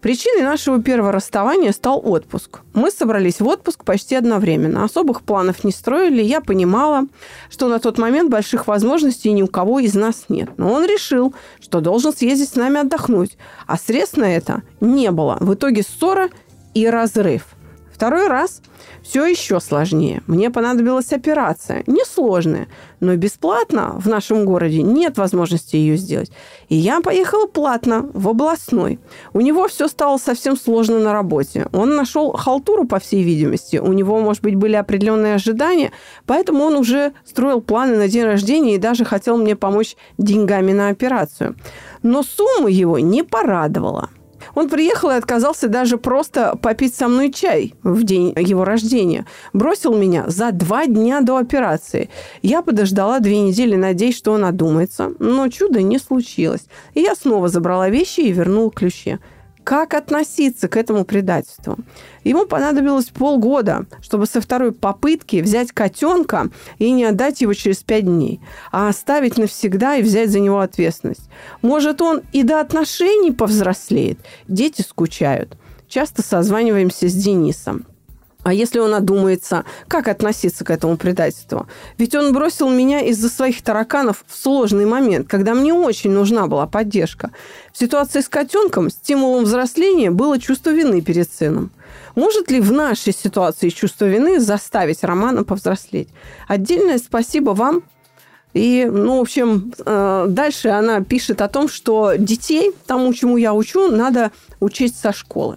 Причиной 0.00 0.42
нашего 0.42 0.82
первого 0.82 1.12
расставания 1.12 1.70
стал 1.70 2.02
отпуск. 2.04 2.62
Мы 2.74 2.90
собрались 2.90 3.38
в 3.38 3.46
отпуск 3.46 3.84
почти 3.84 4.16
одновременно. 4.16 4.82
Особых 4.82 5.22
планов 5.22 5.62
не 5.62 5.70
строили. 5.70 6.20
Я 6.20 6.40
понимала, 6.40 7.06
что 7.48 7.68
на 7.68 7.78
тот 7.78 7.98
момент 7.98 8.28
больших 8.28 8.66
возможностей 8.66 9.30
ни 9.30 9.42
у 9.42 9.46
кого 9.46 9.78
из 9.78 9.94
нас 9.94 10.24
нет. 10.28 10.50
Но 10.56 10.72
он 10.72 10.84
решил, 10.84 11.32
что 11.60 11.80
должен 11.80 12.12
съездить 12.12 12.48
с 12.48 12.56
нами 12.56 12.80
отдохнуть. 12.80 13.36
А 13.68 13.78
средств 13.78 14.16
на 14.16 14.34
это 14.34 14.62
не 14.80 15.12
было. 15.12 15.36
В 15.38 15.54
итоге 15.54 15.84
ссора 15.84 16.30
и 16.74 16.88
разрыв. 16.88 17.44
Второй 18.02 18.26
раз 18.26 18.62
все 19.04 19.24
еще 19.24 19.60
сложнее. 19.60 20.24
Мне 20.26 20.50
понадобилась 20.50 21.12
операция. 21.12 21.84
Несложная, 21.86 22.66
но 22.98 23.14
бесплатно 23.14 23.94
в 23.96 24.08
нашем 24.08 24.44
городе 24.44 24.82
нет 24.82 25.18
возможности 25.18 25.76
ее 25.76 25.96
сделать. 25.96 26.32
И 26.68 26.74
я 26.74 27.00
поехала 27.00 27.46
платно 27.46 28.10
в 28.12 28.28
областной. 28.28 28.98
У 29.34 29.40
него 29.40 29.68
все 29.68 29.86
стало 29.86 30.18
совсем 30.18 30.56
сложно 30.56 30.98
на 30.98 31.12
работе. 31.12 31.68
Он 31.72 31.94
нашел 31.94 32.32
халтуру, 32.32 32.88
по 32.88 32.98
всей 32.98 33.22
видимости. 33.22 33.76
У 33.76 33.92
него, 33.92 34.18
может 34.18 34.42
быть, 34.42 34.56
были 34.56 34.74
определенные 34.74 35.36
ожидания, 35.36 35.92
поэтому 36.26 36.64
он 36.64 36.74
уже 36.74 37.12
строил 37.24 37.60
планы 37.60 37.94
на 37.96 38.08
день 38.08 38.24
рождения 38.24 38.74
и 38.74 38.78
даже 38.78 39.04
хотел 39.04 39.36
мне 39.36 39.54
помочь 39.54 39.94
деньгами 40.18 40.72
на 40.72 40.88
операцию. 40.88 41.54
Но 42.02 42.24
сумма 42.24 42.68
его 42.68 42.98
не 42.98 43.22
порадовала. 43.22 44.10
Он 44.54 44.68
приехал 44.68 45.10
и 45.10 45.14
отказался 45.14 45.68
даже 45.68 45.98
просто 45.98 46.56
попить 46.60 46.94
со 46.94 47.08
мной 47.08 47.32
чай 47.32 47.74
в 47.82 48.02
день 48.04 48.32
его 48.36 48.64
рождения. 48.64 49.26
Бросил 49.52 49.94
меня 49.94 50.24
за 50.28 50.52
два 50.52 50.86
дня 50.86 51.20
до 51.20 51.36
операции. 51.36 52.10
Я 52.42 52.62
подождала 52.62 53.20
две 53.20 53.40
недели, 53.40 53.76
надеясь, 53.76 54.16
что 54.16 54.32
он 54.32 54.44
одумается, 54.44 55.12
но 55.18 55.48
чуда 55.48 55.82
не 55.82 55.98
случилось. 55.98 56.66
И 56.94 57.00
я 57.00 57.14
снова 57.14 57.48
забрала 57.48 57.88
вещи 57.88 58.20
и 58.20 58.32
вернула 58.32 58.70
ключи 58.70 59.18
как 59.64 59.94
относиться 59.94 60.68
к 60.68 60.76
этому 60.76 61.04
предательству. 61.04 61.76
Ему 62.24 62.46
понадобилось 62.46 63.06
полгода, 63.06 63.86
чтобы 64.00 64.26
со 64.26 64.40
второй 64.40 64.72
попытки 64.72 65.40
взять 65.40 65.72
котенка 65.72 66.50
и 66.78 66.90
не 66.90 67.04
отдать 67.04 67.40
его 67.40 67.54
через 67.54 67.78
пять 67.78 68.04
дней, 68.04 68.40
а 68.70 68.88
оставить 68.88 69.38
навсегда 69.38 69.96
и 69.96 70.02
взять 70.02 70.30
за 70.30 70.40
него 70.40 70.60
ответственность. 70.60 71.28
Может, 71.62 72.02
он 72.02 72.22
и 72.32 72.42
до 72.42 72.60
отношений 72.60 73.32
повзрослеет. 73.32 74.18
Дети 74.48 74.82
скучают. 74.82 75.56
Часто 75.88 76.22
созваниваемся 76.22 77.08
с 77.08 77.14
Денисом. 77.14 77.86
А 78.42 78.52
если 78.52 78.80
он 78.80 78.94
одумается, 78.94 79.64
как 79.86 80.08
относиться 80.08 80.64
к 80.64 80.70
этому 80.70 80.96
предательству? 80.96 81.66
Ведь 81.96 82.14
он 82.14 82.32
бросил 82.32 82.68
меня 82.68 83.00
из-за 83.00 83.28
своих 83.28 83.62
тараканов 83.62 84.24
в 84.26 84.36
сложный 84.36 84.84
момент, 84.84 85.28
когда 85.28 85.54
мне 85.54 85.72
очень 85.72 86.10
нужна 86.10 86.48
была 86.48 86.66
поддержка. 86.66 87.30
В 87.72 87.78
ситуации 87.78 88.20
с 88.20 88.28
котенком 88.28 88.90
стимулом 88.90 89.44
взросления 89.44 90.10
было 90.10 90.40
чувство 90.40 90.70
вины 90.70 91.00
перед 91.00 91.30
сыном. 91.32 91.70
Может 92.14 92.50
ли 92.50 92.60
в 92.60 92.72
нашей 92.72 93.14
ситуации 93.14 93.68
чувство 93.68 94.06
вины 94.06 94.40
заставить 94.40 95.04
Романа 95.04 95.44
повзрослеть? 95.44 96.08
Отдельное 96.48 96.98
спасибо 96.98 97.50
вам. 97.50 97.82
И, 98.54 98.86
ну, 98.90 99.18
в 99.18 99.20
общем, 99.22 99.72
э, 99.78 100.26
дальше 100.28 100.68
она 100.68 101.00
пишет 101.00 101.40
о 101.40 101.48
том, 101.48 101.68
что 101.68 102.14
детей, 102.18 102.72
тому, 102.86 103.14
чему 103.14 103.38
я 103.38 103.54
учу, 103.54 103.90
надо 103.90 104.30
учить 104.60 104.94
со 104.94 105.12
школы. 105.12 105.56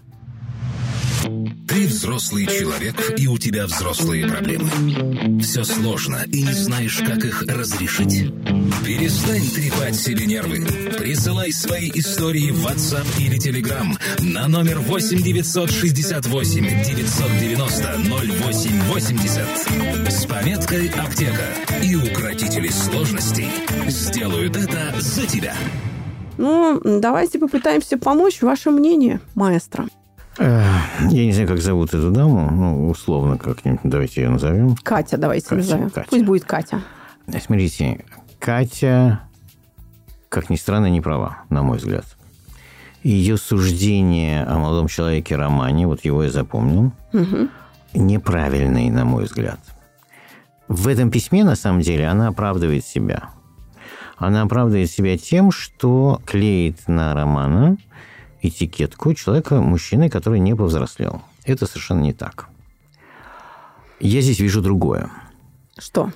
Ты 1.68 1.88
взрослый 1.88 2.46
человек, 2.46 2.96
и 3.18 3.28
у 3.28 3.38
тебя 3.38 3.66
взрослые 3.66 4.28
проблемы. 4.28 5.40
Все 5.42 5.64
сложно, 5.64 6.24
и 6.32 6.44
не 6.44 6.54
знаешь, 6.54 7.02
как 7.06 7.26
их 7.26 7.42
разрешить. 7.44 8.32
Перестань 8.86 9.48
трепать 9.50 9.96
себе 9.96 10.28
нервы. 10.28 10.64
Присылай 10.98 11.52
свои 11.52 11.90
истории 11.96 12.52
в 12.52 12.66
WhatsApp 12.66 13.08
или 13.20 13.40
Telegram 13.40 13.98
на 14.20 14.48
номер 14.48 14.80
8 14.80 15.24
968 15.24 16.84
990 16.84 17.98
0880 18.52 20.12
с 20.12 20.26
пометкой 20.28 20.90
«Аптека». 20.90 21.48
И 21.84 21.96
укротители 21.96 22.68
сложностей 22.70 23.50
сделают 23.88 24.56
это 24.58 24.94
за 25.00 25.26
тебя. 25.26 25.56
Ну, 26.38 26.80
давайте 26.84 27.40
попытаемся 27.40 27.98
помочь. 27.98 28.42
Ваше 28.42 28.70
мнение, 28.70 29.22
маэстро. 29.34 29.88
Я 30.38 31.26
не 31.26 31.32
знаю, 31.32 31.48
как 31.48 31.60
зовут 31.60 31.94
эту 31.94 32.12
даму, 32.12 32.50
ну, 32.52 32.90
условно 32.90 33.38
как-нибудь, 33.38 33.80
давайте 33.84 34.22
ее 34.22 34.30
назовем. 34.30 34.76
Катя, 34.84 35.18
давайте 35.18 35.48
Катя, 35.48 35.56
назовем. 35.56 35.90
Катя. 35.90 36.08
Пусть 36.10 36.26
будет 36.26 36.44
Катя. 36.44 36.82
Смотрите, 37.44 38.04
Катя, 38.40 39.22
как 40.30 40.50
ни 40.50 40.56
странно, 40.56 40.88
не 40.88 41.02
права, 41.02 41.44
на 41.50 41.64
мой 41.64 41.78
взгляд. 41.78 42.06
Ее 43.04 43.38
суждение 43.38 44.44
о 44.44 44.58
молодом 44.58 44.88
человеке 44.88 45.36
Романе, 45.36 45.88
вот 45.88 46.04
его 46.04 46.24
я 46.24 46.30
запомнил, 46.30 46.92
угу. 47.14 47.48
неправильный, 47.94 48.90
на 48.90 49.06
мой 49.06 49.26
взгляд. 49.26 49.60
В 50.68 50.88
этом 50.88 51.12
письме, 51.12 51.44
на 51.44 51.56
самом 51.56 51.82
деле, 51.82 52.08
она 52.08 52.28
оправдывает 52.28 52.86
себя. 52.86 53.30
Она 54.18 54.42
оправдывает 54.42 54.90
себя 54.90 55.18
тем, 55.18 55.52
что 55.52 56.22
клеит 56.26 56.88
на 56.88 57.14
Романа– 57.14 57.78
этикетку 58.48 59.14
человека, 59.14 59.62
мужчины, 59.62 60.10
который 60.10 60.40
не 60.40 60.56
повзрослел. 60.56 61.22
Это 61.44 61.66
совершенно 61.66 62.02
не 62.02 62.14
так. 62.14 62.48
Я 64.00 64.22
здесь 64.22 64.40
вижу 64.40 64.62
другое. 64.62 65.10
Что? 65.78 66.12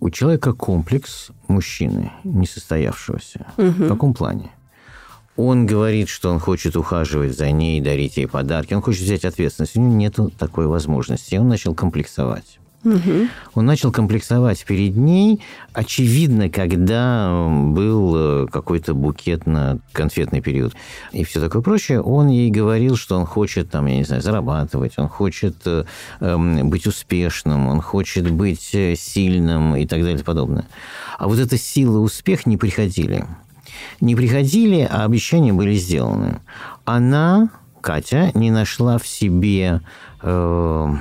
У 0.00 0.10
человека 0.10 0.52
комплекс 0.52 1.30
мужчины, 1.48 2.12
несостоявшегося. 2.24 3.46
Угу. 3.56 3.66
В 3.68 3.88
каком 3.88 4.14
плане? 4.14 4.50
Он 5.36 5.66
говорит, 5.66 6.08
что 6.08 6.30
он 6.30 6.38
хочет 6.38 6.76
ухаживать 6.76 7.36
за 7.36 7.50
ней, 7.50 7.80
дарить 7.80 8.16
ей 8.16 8.28
подарки. 8.28 8.74
Он 8.74 8.82
хочет 8.82 9.02
взять 9.02 9.24
ответственность. 9.24 9.76
У 9.76 9.80
него 9.80 9.94
нет 9.94 10.18
такой 10.38 10.66
возможности. 10.66 11.34
Он 11.36 11.48
начал 11.48 11.74
комплексовать. 11.74 12.60
Угу. 12.84 13.28
Он 13.54 13.66
начал 13.66 13.90
комплексовать 13.90 14.64
перед 14.64 14.96
ней. 14.96 15.40
Очевидно, 15.72 16.50
когда 16.50 17.48
был 17.48 18.14
э, 18.16 18.46
какой-то 18.50 18.94
букет 18.94 19.46
на 19.46 19.78
конфетный 19.92 20.42
период 20.42 20.74
и 21.12 21.24
все 21.24 21.40
такое 21.40 21.62
прочее, 21.62 22.02
он 22.02 22.28
ей 22.28 22.50
говорил, 22.50 22.96
что 22.96 23.16
он 23.16 23.24
хочет, 23.24 23.70
там, 23.70 23.86
я 23.86 23.96
не 23.96 24.04
знаю, 24.04 24.20
зарабатывать, 24.20 24.98
он 24.98 25.08
хочет 25.08 25.56
э, 25.64 25.84
эм, 26.20 26.68
быть 26.68 26.86
успешным, 26.86 27.68
он 27.68 27.80
хочет 27.80 28.30
быть 28.30 28.74
э, 28.74 28.94
сильным 28.96 29.76
и 29.76 29.86
так 29.86 30.00
далее 30.02 30.20
и 30.20 30.22
подобное. 30.22 30.66
А 31.18 31.26
вот 31.26 31.38
эта 31.38 31.56
сила 31.56 31.96
и 31.96 32.00
успех 32.00 32.44
не 32.44 32.58
приходили. 32.58 33.24
Не 34.00 34.14
приходили, 34.14 34.86
а 34.88 35.04
обещания 35.04 35.52
были 35.52 35.74
сделаны. 35.74 36.40
Она, 36.84 37.50
Катя, 37.80 38.30
не 38.34 38.50
нашла 38.50 38.98
в 38.98 39.06
себе... 39.06 39.80
Э, 40.22 40.94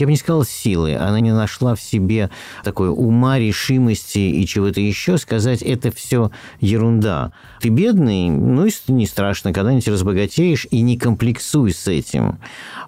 я 0.00 0.06
бы 0.06 0.12
не 0.12 0.16
сказал 0.16 0.44
силы, 0.44 0.96
она 0.96 1.20
не 1.20 1.32
нашла 1.32 1.74
в 1.74 1.80
себе 1.80 2.30
такой 2.64 2.88
ума, 2.88 3.38
решимости 3.38 4.18
и 4.18 4.46
чего-то 4.46 4.80
еще 4.80 5.18
сказать, 5.18 5.62
это 5.62 5.90
все 5.90 6.30
ерунда. 6.60 7.32
Ты 7.60 7.68
бедный, 7.68 8.30
ну 8.30 8.66
и 8.66 8.70
не 8.88 9.06
страшно, 9.06 9.52
когда-нибудь 9.52 9.88
разбогатеешь 9.88 10.66
и 10.70 10.80
не 10.80 10.98
комплексуй 10.98 11.72
с 11.72 11.86
этим. 11.86 12.38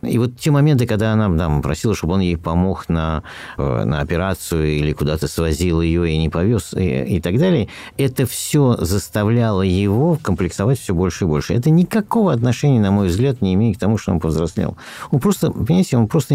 И 0.02 0.18
вот 0.18 0.38
те 0.38 0.50
моменты, 0.50 0.86
когда 0.86 1.12
она 1.12 1.36
там, 1.36 1.62
просила, 1.62 1.94
чтобы 1.94 2.14
он 2.14 2.20
ей 2.20 2.36
помог 2.36 2.88
на, 2.88 3.22
э, 3.58 3.84
на 3.84 4.00
операцию 4.00 4.66
или 4.66 4.92
куда-то 4.92 5.28
свозил 5.28 5.80
ее 5.80 6.10
и 6.10 6.18
не 6.18 6.28
повез 6.28 6.74
и, 6.74 7.16
и 7.16 7.20
так 7.20 7.38
далее, 7.38 7.68
это 7.98 8.26
все 8.26 8.76
заставляло 8.80 9.62
его 9.62 10.18
комплексовать 10.22 10.78
все 10.78 10.94
больше 10.94 11.24
и 11.24 11.28
больше. 11.28 11.54
Это 11.54 11.70
никакого 11.70 12.32
отношения, 12.32 12.80
на 12.80 12.90
мой 12.90 13.08
взгляд, 13.08 13.42
не 13.42 13.54
имеет 13.54 13.76
к 13.76 13.80
тому, 13.80 13.98
что 13.98 14.12
он 14.12 14.20
повзрослел. 14.20 14.76
Он 15.10 15.20
просто, 15.20 15.50
понимаете, 15.50 15.96
он 15.96 16.08
просто 16.08 16.34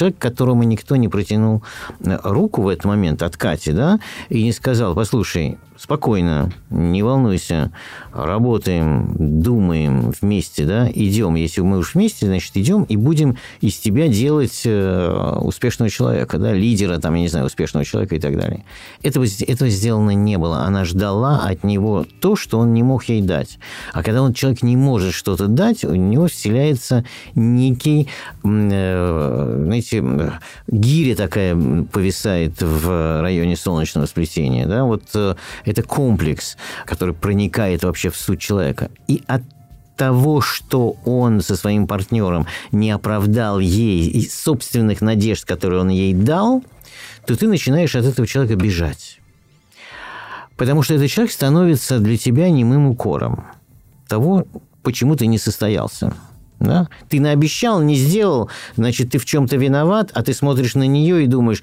человек, 0.00 0.18
которому 0.18 0.62
никто 0.62 0.96
не 0.96 1.08
протянул 1.08 1.62
э, 2.00 2.18
руку 2.22 2.62
в 2.62 2.68
этот 2.68 2.86
момент 2.86 3.22
от 3.22 3.36
Кати, 3.36 3.72
да, 3.72 3.98
и 4.30 4.42
не 4.42 4.52
сказал, 4.52 4.94
послушай, 4.94 5.58
спокойно, 5.80 6.52
не 6.68 7.02
волнуйся, 7.02 7.72
работаем, 8.12 9.14
думаем 9.18 10.12
вместе, 10.20 10.66
да, 10.66 10.90
идем. 10.92 11.36
Если 11.36 11.62
мы 11.62 11.78
уж 11.78 11.94
вместе, 11.94 12.26
значит, 12.26 12.54
идем 12.56 12.82
и 12.82 12.96
будем 12.96 13.38
из 13.62 13.78
тебя 13.78 14.08
делать 14.08 14.60
э, 14.66 15.38
успешного 15.40 15.90
человека, 15.90 16.38
да, 16.38 16.52
лидера, 16.52 16.98
там, 16.98 17.14
я 17.14 17.22
не 17.22 17.28
знаю, 17.28 17.46
успешного 17.46 17.86
человека 17.86 18.14
и 18.14 18.20
так 18.20 18.36
далее. 18.38 18.64
Этого, 19.02 19.24
этого 19.46 19.70
сделано 19.70 20.10
не 20.10 20.36
было. 20.36 20.64
Она 20.64 20.84
ждала 20.84 21.46
от 21.46 21.64
него 21.64 22.04
то, 22.20 22.36
что 22.36 22.58
он 22.58 22.74
не 22.74 22.82
мог 22.82 23.04
ей 23.04 23.22
дать. 23.22 23.58
А 23.94 24.02
когда 24.02 24.20
он, 24.20 24.34
человек 24.34 24.62
не 24.62 24.76
может 24.76 25.14
что-то 25.14 25.46
дать, 25.46 25.82
у 25.84 25.94
него 25.94 26.26
вселяется 26.26 27.06
некий, 27.34 28.08
э, 28.44 29.62
знаете, 29.64 30.04
гиря 30.66 31.16
такая 31.16 31.56
повисает 31.90 32.60
в 32.60 33.22
районе 33.22 33.56
солнечного 33.56 34.04
сплетения, 34.04 34.66
да, 34.66 34.84
вот 34.84 35.04
э, 35.14 35.36
это 35.70 35.82
комплекс, 35.82 36.56
который 36.84 37.14
проникает 37.14 37.84
вообще 37.84 38.10
в 38.10 38.16
суть 38.16 38.40
человека. 38.40 38.90
И 39.08 39.22
от 39.26 39.42
того, 39.96 40.40
что 40.40 40.96
он 41.04 41.42
со 41.42 41.56
своим 41.56 41.86
партнером 41.86 42.46
не 42.72 42.90
оправдал 42.90 43.58
ей 43.58 44.28
собственных 44.30 45.02
надежд, 45.02 45.44
которые 45.44 45.80
он 45.80 45.90
ей 45.90 46.14
дал, 46.14 46.64
то 47.26 47.36
ты 47.36 47.46
начинаешь 47.46 47.94
от 47.94 48.06
этого 48.06 48.26
человека 48.26 48.56
бежать. 48.56 49.20
Потому 50.56 50.82
что 50.82 50.94
этот 50.94 51.10
человек 51.10 51.32
становится 51.32 51.98
для 51.98 52.16
тебя 52.16 52.50
немым 52.50 52.86
укором 52.86 53.44
того, 54.08 54.46
почему 54.82 55.16
ты 55.16 55.26
не 55.26 55.38
состоялся. 55.38 56.12
Да? 56.58 56.88
Ты 57.08 57.20
наобещал, 57.20 57.80
не 57.80 57.94
сделал, 57.94 58.50
значит, 58.76 59.10
ты 59.10 59.18
в 59.18 59.24
чем-то 59.24 59.56
виноват, 59.56 60.10
а 60.14 60.22
ты 60.22 60.34
смотришь 60.34 60.74
на 60.74 60.86
нее 60.86 61.24
и 61.24 61.26
думаешь, 61.26 61.62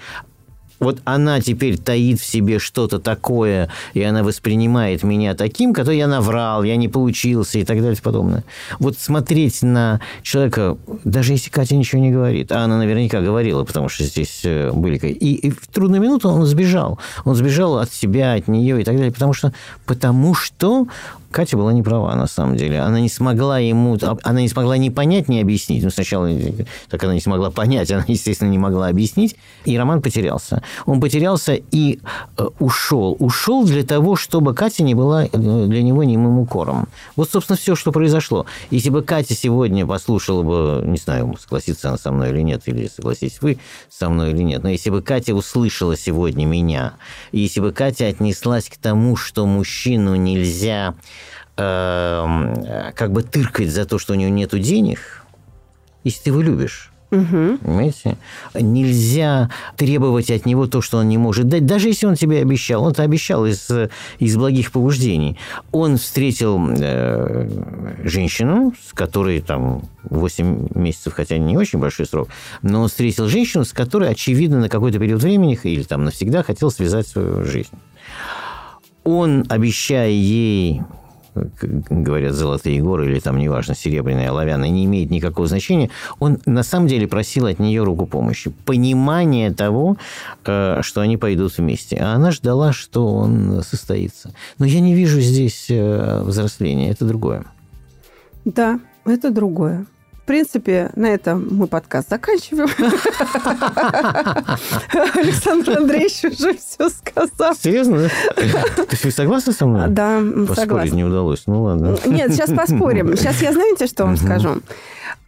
вот 0.79 0.99
она 1.05 1.41
теперь 1.41 1.77
таит 1.77 2.19
в 2.19 2.25
себе 2.25 2.59
что-то 2.59 2.99
такое, 2.99 3.69
и 3.93 4.01
она 4.01 4.23
воспринимает 4.23 5.03
меня 5.03 5.33
таким, 5.33 5.73
который 5.73 5.97
я 5.97 6.07
наврал, 6.07 6.63
я 6.63 6.75
не 6.75 6.87
получился 6.87 7.59
и 7.59 7.63
так 7.63 7.77
далее 7.77 7.97
и 7.97 8.01
подобное. 8.01 8.43
Вот 8.79 8.97
смотреть 8.97 9.61
на 9.63 9.99
человека, 10.21 10.77
даже 11.03 11.33
если 11.33 11.49
Катя 11.49 11.75
ничего 11.75 12.01
не 12.01 12.11
говорит, 12.11 12.51
а 12.51 12.63
она 12.63 12.77
наверняка 12.77 13.21
говорила, 13.21 13.63
потому 13.63 13.89
что 13.89 14.03
здесь 14.03 14.41
э, 14.43 14.71
были... 14.71 14.97
И, 14.97 15.35
и 15.35 15.49
в 15.49 15.67
трудную 15.67 16.01
минуту 16.01 16.29
он 16.29 16.45
сбежал. 16.45 16.99
Он 17.25 17.35
сбежал 17.35 17.77
от 17.77 17.91
себя, 17.91 18.33
от 18.33 18.47
нее 18.47 18.81
и 18.81 18.83
так 18.83 18.95
далее, 18.95 19.11
потому 19.11 19.33
что, 19.33 19.53
потому 19.85 20.33
что 20.35 20.87
Катя 21.31 21.57
была 21.57 21.73
не 21.73 21.83
права, 21.83 22.15
на 22.15 22.27
самом 22.27 22.55
деле. 22.55 22.79
Она 22.79 22.99
не 22.99 23.09
смогла 23.09 23.59
ему... 23.59 23.97
Она 24.23 24.41
не 24.41 24.47
смогла 24.47 24.77
ни 24.77 24.89
понять, 24.89 25.27
ни 25.27 25.39
объяснить. 25.39 25.83
Ну, 25.83 25.89
сначала 25.89 26.29
так 26.89 27.03
она 27.03 27.13
не 27.13 27.19
смогла 27.19 27.51
понять, 27.51 27.91
она, 27.91 28.05
естественно, 28.07 28.49
не 28.49 28.57
могла 28.57 28.87
объяснить. 28.87 29.35
И 29.65 29.77
Роман 29.77 30.01
потерялся. 30.01 30.63
Он 30.86 30.99
потерялся 30.99 31.53
и 31.53 31.99
э, 32.38 32.47
ушел. 32.60 33.15
Ушел 33.19 33.65
для 33.65 33.84
того, 33.84 34.15
чтобы 34.15 34.53
Катя 34.53 34.84
не 34.84 34.95
была 34.95 35.25
э, 35.25 35.30
для 35.30 35.84
него 35.84 36.03
немым 36.03 36.39
укором. 36.39 36.88
Вот, 37.15 37.30
собственно, 37.30 37.58
все, 37.58 37.75
что 37.75 37.91
произошло. 37.91 38.45
Если 38.71 38.89
бы 38.89 39.01
Катя 39.01 39.34
сегодня 39.34 39.86
послушала 39.86 40.43
бы, 40.43 40.86
не 40.86 40.97
знаю, 40.97 41.36
согласится 41.39 41.89
она 41.89 41.97
со 41.97 42.12
мной 42.12 42.30
или 42.32 42.41
нет, 42.41 42.63
или 42.65 42.88
согласитесь 42.88 43.41
вы 43.41 43.60
со 43.89 44.10
мной 44.10 44.32
или 44.32 44.43
нет, 44.43 44.63
но 44.63 44.69
если 44.69 44.89
бы 44.89 45.01
Катя 45.01 45.34
услышала 45.34 45.97
сегодня 45.97 46.45
меня, 46.45 46.93
если 47.32 47.60
бы 47.60 47.71
Катя 47.71 48.08
отнеслась 48.08 48.69
к 48.69 48.77
тому, 48.77 49.15
что 49.15 49.45
мужчину 49.45 50.15
нельзя 50.15 50.95
Эм, 51.60 52.53
как 52.93 53.12
бы 53.12 53.23
тыркать 53.23 53.71
за 53.71 53.86
то, 53.88 53.97
что 53.97 54.13
у 54.13 54.15
него 54.15 54.30
нет 54.30 54.51
денег, 54.62 55.25
если 56.03 56.25
ты 56.25 56.30
его 56.30 56.41
любишь. 56.41 56.91
Угу. 57.09 57.59
Понимаете? 57.63 58.17
Нельзя 58.53 59.49
требовать 59.77 60.29
от 60.29 60.45
него 60.45 60.67
то, 60.67 60.81
что 60.81 60.97
он 60.97 61.07
не 61.07 61.17
может 61.17 61.47
дать, 61.47 61.65
даже 61.65 61.87
если 61.87 62.05
он 62.05 62.15
тебе 62.15 62.41
обещал. 62.41 62.83
Он 62.83 62.91
это 62.91 63.03
обещал 63.03 63.45
из, 63.45 63.69
из 64.19 64.35
благих 64.35 64.71
побуждений. 64.71 65.37
Он 65.71 65.97
встретил 65.97 66.59
э, 66.69 67.49
женщину, 68.03 68.73
с 68.85 68.93
которой 68.93 69.39
там 69.39 69.83
8 70.03 70.67
месяцев, 70.75 71.13
хотя 71.13 71.37
не 71.37 71.57
очень 71.57 71.79
большой 71.79 72.05
срок, 72.05 72.29
но 72.61 72.81
он 72.81 72.89
встретил 72.89 73.27
женщину, 73.27 73.63
с 73.63 73.71
которой, 73.71 74.09
очевидно, 74.09 74.59
на 74.59 74.69
какой-то 74.69 74.99
период 74.99 75.21
времени 75.21 75.57
или 75.63 75.83
там 75.83 76.03
навсегда 76.03 76.43
хотел 76.43 76.71
связать 76.71 77.07
свою 77.07 77.45
жизнь. 77.45 77.69
Он, 79.03 79.45
обещая 79.47 80.09
ей 80.09 80.81
говорят, 81.89 82.34
золотые 82.34 82.82
горы 82.82 83.12
или 83.12 83.19
там, 83.19 83.38
неважно, 83.38 83.76
серебряные, 83.76 84.30
оловянные, 84.30 84.71
не 84.71 84.86
имеет 84.86 85.10
никакого 85.10 85.47
значения. 85.47 85.89
Он 86.19 86.39
на 86.45 86.63
самом 86.63 86.88
деле 86.88 87.08
просил 87.08 87.45
от 87.45 87.60
нее 87.60 87.84
руку 87.84 88.06
помощи. 88.06 88.52
Понимание 88.65 89.52
того, 89.52 89.97
э, 90.45 90.80
что 90.82 91.02
они 91.02 91.17
пойдут 91.17 91.58
вместе. 91.58 91.97
А 91.97 92.13
она 92.13 92.32
ждала, 92.32 92.73
что 92.73 93.08
он 93.08 93.62
состоится. 93.63 94.34
Но 94.60 94.65
я 94.65 94.80
не 94.80 94.93
вижу 94.93 95.19
здесь 95.19 95.67
э, 95.69 96.21
взросления. 96.23 96.91
Это 96.91 97.06
другое. 97.06 97.45
Да, 98.45 98.80
это 99.06 99.32
другое 99.32 99.86
принципе, 100.27 100.91
на 100.95 101.07
этом 101.07 101.47
мы 101.49 101.65
подкаст 101.67 102.09
заканчиваем. 102.09 102.69
Александр 105.15 105.77
Андреевич 105.77 106.23
уже 106.25 106.55
все 106.57 106.89
сказал. 106.89 107.55
Серьезно, 107.55 108.03
да? 108.03 108.09
То 108.75 108.87
есть 108.91 109.05
вы 109.05 109.11
согласны 109.11 109.53
со 109.53 109.65
мной? 109.65 109.89
Да, 109.89 110.21
согласна. 110.53 110.93
не 110.93 111.03
удалось. 111.03 111.43
Ну 111.47 111.63
ладно. 111.63 111.97
Нет, 112.05 112.33
сейчас 112.33 112.51
поспорим. 112.51 113.17
Сейчас 113.17 113.41
я 113.41 113.53
знаете, 113.53 113.87
что 113.87 114.05
вам 114.05 114.17
скажу? 114.17 114.61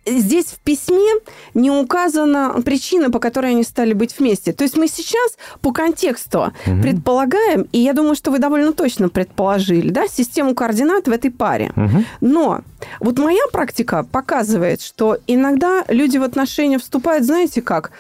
Здесь 0.05 0.45
в 0.45 0.59
письме 0.59 1.13
не 1.53 1.71
указана 1.71 2.61
причина, 2.63 3.11
по 3.11 3.19
которой 3.19 3.51
они 3.51 3.63
стали 3.63 3.93
быть 3.93 4.17
вместе. 4.17 4.53
То 4.53 4.63
есть 4.63 4.75
мы 4.77 4.87
сейчас 4.87 5.37
по 5.61 5.71
контексту 5.71 6.53
угу. 6.65 6.81
предполагаем, 6.81 7.67
и 7.71 7.79
я 7.79 7.93
думаю, 7.93 8.15
что 8.15 8.31
вы 8.31 8.39
довольно 8.39 8.73
точно 8.73 9.09
предположили, 9.09 9.89
да, 9.89 10.07
систему 10.07 10.55
координат 10.55 11.07
в 11.07 11.11
этой 11.11 11.31
паре. 11.31 11.71
Угу. 11.75 12.03
Но 12.21 12.61
вот 12.99 13.17
моя 13.19 13.43
практика 13.51 14.05
показывает, 14.09 14.81
что 14.81 15.17
иногда 15.27 15.83
люди 15.87 16.17
в 16.17 16.23
отношения 16.23 16.79
вступают, 16.79 17.25
знаете 17.25 17.61
как, 17.61 17.91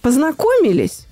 познакомились, 0.00 1.06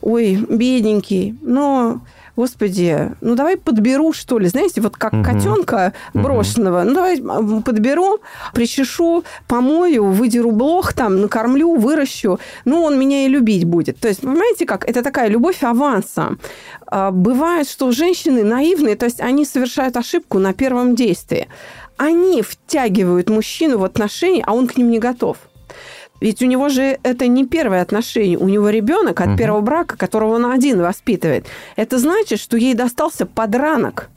ой, 0.00 0.36
бедненький, 0.48 1.36
но 1.42 2.00
господи, 2.38 3.10
ну 3.20 3.34
давай 3.34 3.56
подберу, 3.56 4.12
что 4.12 4.38
ли, 4.38 4.46
знаете, 4.46 4.80
вот 4.80 4.96
как 4.96 5.12
угу. 5.12 5.24
котенка 5.24 5.92
брошенного, 6.14 6.82
угу. 6.82 6.88
ну 6.88 6.94
давай 6.94 7.20
подберу, 7.62 8.20
причешу, 8.54 9.24
помою, 9.48 10.04
выдеру 10.04 10.52
блох 10.52 10.92
там, 10.92 11.20
накормлю, 11.20 11.74
выращу, 11.74 12.38
ну 12.64 12.84
он 12.84 12.96
меня 12.96 13.26
и 13.26 13.28
любить 13.28 13.64
будет. 13.64 13.98
То 13.98 14.06
есть, 14.06 14.20
понимаете, 14.20 14.66
как 14.66 14.88
это 14.88 15.02
такая 15.02 15.28
любовь 15.28 15.64
аванса. 15.64 16.36
А, 16.86 17.10
бывает, 17.10 17.68
что 17.68 17.90
женщины 17.90 18.44
наивные, 18.44 18.94
то 18.94 19.06
есть 19.06 19.20
они 19.20 19.44
совершают 19.44 19.96
ошибку 19.96 20.38
на 20.38 20.52
первом 20.52 20.94
действии. 20.94 21.48
Они 21.96 22.42
втягивают 22.42 23.30
мужчину 23.30 23.78
в 23.78 23.84
отношения, 23.84 24.44
а 24.46 24.54
он 24.54 24.68
к 24.68 24.76
ним 24.76 24.92
не 24.92 25.00
готов. 25.00 25.38
Ведь 26.20 26.42
у 26.42 26.46
него 26.46 26.68
же 26.68 26.98
это 27.02 27.26
не 27.26 27.46
первое 27.46 27.82
отношение. 27.82 28.38
У 28.38 28.48
него 28.48 28.70
ребенок 28.70 29.20
от 29.20 29.28
угу. 29.28 29.36
первого 29.36 29.60
брака, 29.60 29.96
которого 29.96 30.34
он 30.34 30.46
один 30.46 30.80
воспитывает. 30.80 31.46
Это 31.76 31.98
значит, 31.98 32.40
что 32.40 32.56
ей 32.56 32.74
достался 32.74 33.26
подранок. 33.26 34.10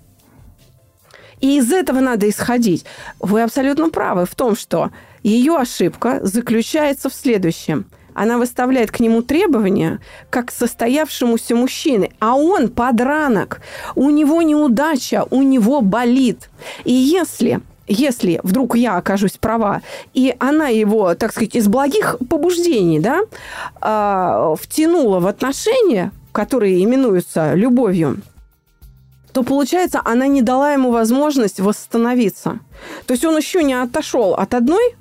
И 1.39 1.57
из 1.57 1.71
этого 1.71 1.99
надо 1.99 2.29
исходить. 2.29 2.85
Вы 3.19 3.41
абсолютно 3.41 3.89
правы 3.89 4.25
в 4.25 4.35
том, 4.35 4.55
что 4.55 4.91
ее 5.23 5.57
ошибка 5.57 6.19
заключается 6.21 7.09
в 7.09 7.13
следующем. 7.13 7.85
Она 8.13 8.37
выставляет 8.37 8.91
к 8.91 8.99
нему 8.99 9.21
требования 9.21 9.99
как 10.29 10.47
к 10.47 10.51
состоявшемуся 10.51 11.55
мужчине, 11.55 12.11
а 12.19 12.35
он 12.35 12.69
подранок. 12.69 13.61
У 13.95 14.09
него 14.09 14.41
неудача, 14.41 15.25
у 15.29 15.41
него 15.41 15.81
болит. 15.81 16.49
И 16.83 16.91
если 16.91 17.61
если 17.91 18.39
вдруг 18.43 18.75
я 18.75 18.97
окажусь 18.97 19.37
права, 19.37 19.81
и 20.13 20.35
она 20.39 20.67
его, 20.67 21.15
так 21.15 21.31
сказать, 21.31 21.55
из 21.55 21.67
благих 21.67 22.17
побуждений, 22.29 22.99
да, 22.99 23.21
э, 23.81 24.55
втянула 24.59 25.19
в 25.19 25.27
отношения, 25.27 26.11
которые 26.31 26.83
именуются 26.83 27.53
любовью, 27.53 28.21
то 29.33 29.43
получается, 29.43 30.01
она 30.03 30.27
не 30.27 30.41
дала 30.41 30.73
ему 30.73 30.91
возможность 30.91 31.59
восстановиться. 31.59 32.59
То 33.05 33.13
есть 33.13 33.23
он 33.23 33.37
еще 33.37 33.63
не 33.63 33.73
отошел 33.73 34.33
от 34.33 34.53
одной 34.53 34.95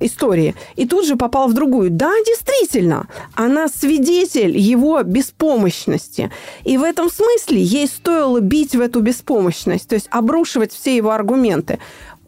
истории 0.00 0.54
и 0.76 0.86
тут 0.86 1.06
же 1.06 1.16
попал 1.16 1.48
в 1.48 1.52
другую. 1.52 1.90
Да, 1.90 2.10
действительно, 2.26 3.06
она 3.34 3.68
свидетель 3.68 4.56
его 4.56 5.02
беспомощности. 5.02 6.30
И 6.64 6.78
в 6.78 6.82
этом 6.82 7.10
смысле 7.10 7.62
ей 7.62 7.86
стоило 7.86 8.40
бить 8.40 8.74
в 8.74 8.80
эту 8.80 9.00
беспомощность, 9.00 9.88
то 9.88 9.94
есть 9.94 10.08
обрушивать 10.10 10.72
все 10.72 10.96
его 10.96 11.10
аргументы 11.10 11.78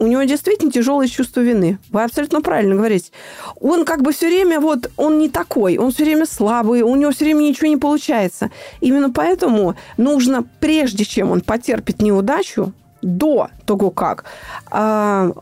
у 0.03 0.07
него 0.09 0.25
действительно 0.25 0.73
тяжелое 0.73 1.07
чувство 1.07 1.41
вины. 1.41 1.79
Вы 1.91 2.03
абсолютно 2.03 2.43
правильно 2.43 2.75
говорите. 2.75 3.13
Он 3.61 3.85
как 3.85 4.03
бы 4.03 4.13
все 4.13 4.27
время 4.27 4.59
вот, 4.59 4.91
он 4.97 5.19
не 5.19 5.29
такой, 5.29 5.79
он 5.79 5.93
все 5.93 6.05
время 6.05 6.27
слабый, 6.27 6.83
у 6.83 6.97
него 6.97 7.13
все 7.13 7.25
время 7.25 7.43
ничего 7.43 7.69
не 7.69 7.77
получается. 7.77 8.51
Именно 8.81 9.11
поэтому 9.11 9.77
нужно, 9.97 10.45
прежде 10.59 11.05
чем 11.05 11.31
он 11.31 11.41
потерпит 11.41 12.03
неудачу, 12.03 12.73
до 13.01 13.49
того, 13.67 13.91
как 13.91 14.25
а, 14.71 15.33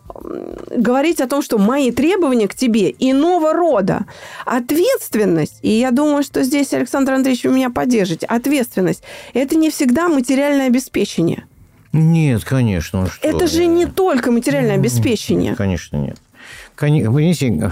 говорить 0.71 1.21
о 1.21 1.29
том, 1.29 1.43
что 1.43 1.59
мои 1.59 1.91
требования 1.91 2.49
к 2.49 2.55
тебе 2.55 2.95
иного 2.99 3.53
рода. 3.53 4.07
Ответственность, 4.47 5.59
и 5.61 5.69
я 5.69 5.91
думаю, 5.91 6.23
что 6.23 6.43
здесь 6.43 6.73
Александр 6.73 7.13
Андреевич 7.13 7.45
у 7.45 7.51
меня 7.51 7.69
поддержите, 7.69 8.25
ответственность– 8.25 9.03
это 9.35 9.57
не 9.57 9.69
всегда 9.69 10.09
материальное 10.09 10.69
обеспечение. 10.69 11.45
Нет, 11.93 12.45
конечно. 12.45 13.09
Что? 13.09 13.29
Это 13.29 13.47
же 13.47 13.67
не 13.67 13.87
только 13.87 14.31
материальное 14.31 14.77
обеспечение. 14.77 15.55
Конечно, 15.57 15.97
нет. 15.97 16.19
Понимаете, 16.77 17.71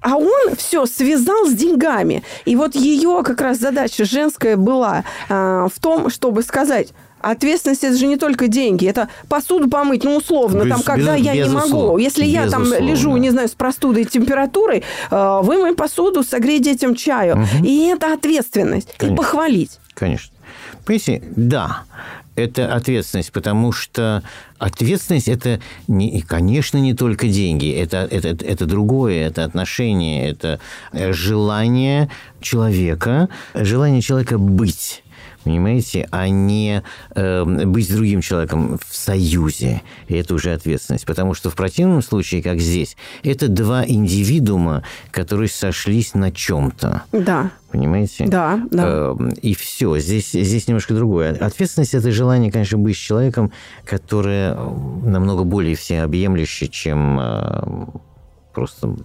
а 0.00 0.16
он 0.16 0.56
все 0.56 0.86
связал 0.86 1.46
с 1.46 1.52
деньгами. 1.52 2.22
И 2.44 2.54
вот 2.56 2.74
ее 2.74 3.22
как 3.24 3.40
раз 3.40 3.58
задача 3.58 4.04
женская 4.04 4.56
была 4.56 5.04
э, 5.28 5.68
в 5.72 5.80
том, 5.80 6.10
чтобы 6.10 6.42
сказать, 6.42 6.92
Ответственность 7.18 7.82
это 7.82 7.96
же 7.96 8.06
не 8.06 8.18
только 8.18 8.46
деньги, 8.46 8.86
это 8.86 9.08
посуду 9.28 9.68
помыть, 9.68 10.04
ну 10.04 10.16
условно, 10.16 10.62
без, 10.62 10.70
там, 10.70 10.82
когда 10.82 11.16
без, 11.16 11.24
я 11.24 11.34
не 11.34 11.48
могу. 11.48 11.98
Если 11.98 12.24
я 12.24 12.48
там 12.48 12.64
лежу, 12.72 13.16
не 13.16 13.30
знаю, 13.30 13.48
с 13.48 13.52
простудой 13.52 14.02
и 14.02 14.04
температурой, 14.04 14.84
э, 15.10 15.40
вымой 15.42 15.74
посуду, 15.74 16.22
согрей 16.22 16.60
детям 16.60 16.94
чаю. 16.94 17.36
Угу. 17.36 17.64
И 17.64 17.86
это 17.86 18.12
ответственность. 18.12 18.94
Конечно. 18.96 19.14
И 19.14 19.16
похвалить. 19.16 19.80
Конечно. 19.94 20.32
Понимаете, 20.84 21.22
да, 21.34 21.84
это 22.36 22.74
ответственность, 22.74 23.32
потому 23.32 23.72
что 23.72 24.22
ответственность 24.58 25.28
это, 25.28 25.60
не, 25.88 26.20
конечно, 26.20 26.78
не 26.78 26.94
только 26.94 27.28
деньги, 27.28 27.72
это, 27.72 28.08
это, 28.10 28.28
это 28.44 28.66
другое, 28.66 29.26
это 29.26 29.44
отношение, 29.44 30.28
это 30.30 30.60
желание 30.92 32.08
человека, 32.40 33.28
желание 33.54 34.02
человека 34.02 34.38
быть 34.38 35.02
понимаете, 35.46 36.08
а 36.10 36.28
не 36.28 36.82
э, 37.14 37.44
быть 37.44 37.88
с 37.88 37.92
другим 37.92 38.20
человеком 38.20 38.80
в 38.84 38.96
союзе. 38.96 39.82
И 40.08 40.16
это 40.16 40.34
уже 40.34 40.52
ответственность. 40.52 41.06
Потому 41.06 41.34
что 41.34 41.50
в 41.50 41.54
противном 41.54 42.02
случае, 42.02 42.42
как 42.42 42.58
здесь, 42.58 42.96
это 43.22 43.46
два 43.46 43.86
индивидуума, 43.86 44.82
которые 45.12 45.48
сошлись 45.48 46.14
на 46.14 46.32
чем-то. 46.32 47.04
Да. 47.12 47.52
Понимаете? 47.70 48.26
Да, 48.26 48.60
да. 48.72 48.84
Э, 48.86 49.16
и 49.40 49.54
все. 49.54 49.96
Здесь, 49.98 50.32
здесь 50.32 50.66
немножко 50.66 50.94
другое. 50.94 51.36
Ответственность– 51.36 51.94
это 51.94 52.10
желание, 52.10 52.50
конечно, 52.50 52.78
быть 52.78 52.96
с 52.96 53.00
человеком, 53.00 53.52
которое 53.84 54.56
намного 54.56 55.44
более 55.44 55.76
всеобъемлющее, 55.76 56.68
чем 56.68 57.20
э, 57.20 57.86
просто 58.52 58.96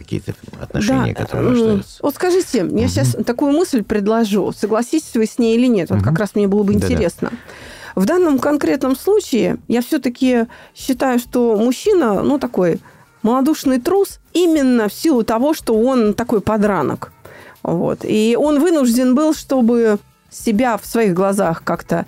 какие-то 0.00 0.32
отношения, 0.60 1.14
да. 1.14 1.24
которые 1.24 1.50
рождаются. 1.50 1.98
Вот 2.02 2.14
скажите, 2.14 2.58
я 2.58 2.64
угу. 2.64 2.88
сейчас 2.88 3.16
такую 3.26 3.52
мысль 3.52 3.82
предложу. 3.82 4.52
Согласитесь 4.52 5.14
вы 5.14 5.26
с 5.26 5.38
ней 5.38 5.56
или 5.56 5.66
нет? 5.66 5.90
Вот 5.90 5.98
угу. 5.98 6.04
как 6.06 6.18
раз 6.18 6.34
мне 6.34 6.48
было 6.48 6.62
бы 6.62 6.72
интересно. 6.72 7.28
Да-да. 7.30 8.00
В 8.00 8.06
данном 8.06 8.38
конкретном 8.38 8.96
случае 8.96 9.58
я 9.68 9.82
все-таки 9.82 10.46
считаю, 10.74 11.18
что 11.18 11.56
мужчина, 11.56 12.22
ну, 12.22 12.38
такой 12.38 12.80
малодушный 13.22 13.78
трус 13.80 14.20
именно 14.32 14.88
в 14.88 14.92
силу 14.92 15.22
того, 15.22 15.52
что 15.54 15.74
он 15.74 16.14
такой 16.14 16.40
подранок. 16.40 17.12
Вот. 17.62 18.00
И 18.04 18.36
он 18.40 18.60
вынужден 18.60 19.14
был, 19.14 19.34
чтобы 19.34 19.98
себя 20.30 20.78
в 20.78 20.86
своих 20.86 21.12
глазах 21.12 21.62
как-то 21.62 22.06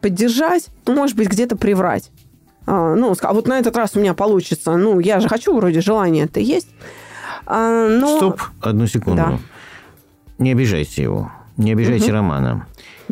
поддержать, 0.00 0.66
ну, 0.86 0.94
может 0.94 1.16
быть, 1.16 1.28
где-то 1.28 1.56
приврать. 1.56 2.10
А, 2.66 2.94
ну, 2.94 3.14
а 3.20 3.32
вот 3.32 3.48
на 3.48 3.58
этот 3.58 3.76
раз 3.76 3.92
у 3.94 4.00
меня 4.00 4.14
получится. 4.14 4.76
Ну, 4.76 5.00
я 5.00 5.20
же 5.20 5.28
хочу, 5.28 5.56
вроде 5.56 5.80
желание-то 5.80 6.40
есть. 6.40 6.68
А, 7.46 7.88
но... 7.88 8.16
Стоп, 8.16 8.42
одну 8.60 8.86
секунду. 8.86 9.16
Да. 9.16 9.38
Не 10.38 10.52
обижайте 10.52 11.02
его. 11.02 11.32
Не 11.56 11.72
обижайте 11.72 12.06
угу. 12.06 12.14
Романа. 12.14 12.66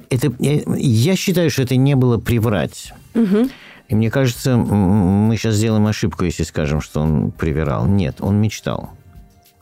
Это, 0.09 0.33
я, 0.39 0.62
я 0.76 1.16
считаю, 1.16 1.51
что 1.51 1.62
это 1.62 1.76
не 1.76 1.95
было 1.95 2.18
приврать. 2.18 2.93
Угу. 3.14 3.49
И 3.89 3.95
мне 3.95 4.11
кажется, 4.11 4.57
мы 4.57 5.37
сейчас 5.37 5.57
сделаем 5.57 5.87
ошибку, 5.87 6.24
если 6.24 6.45
скажем, 6.45 6.81
что 6.81 7.01
он 7.01 7.33
привирал. 7.33 7.87
Нет, 7.87 8.16
он 8.20 8.41
мечтал. 8.41 8.91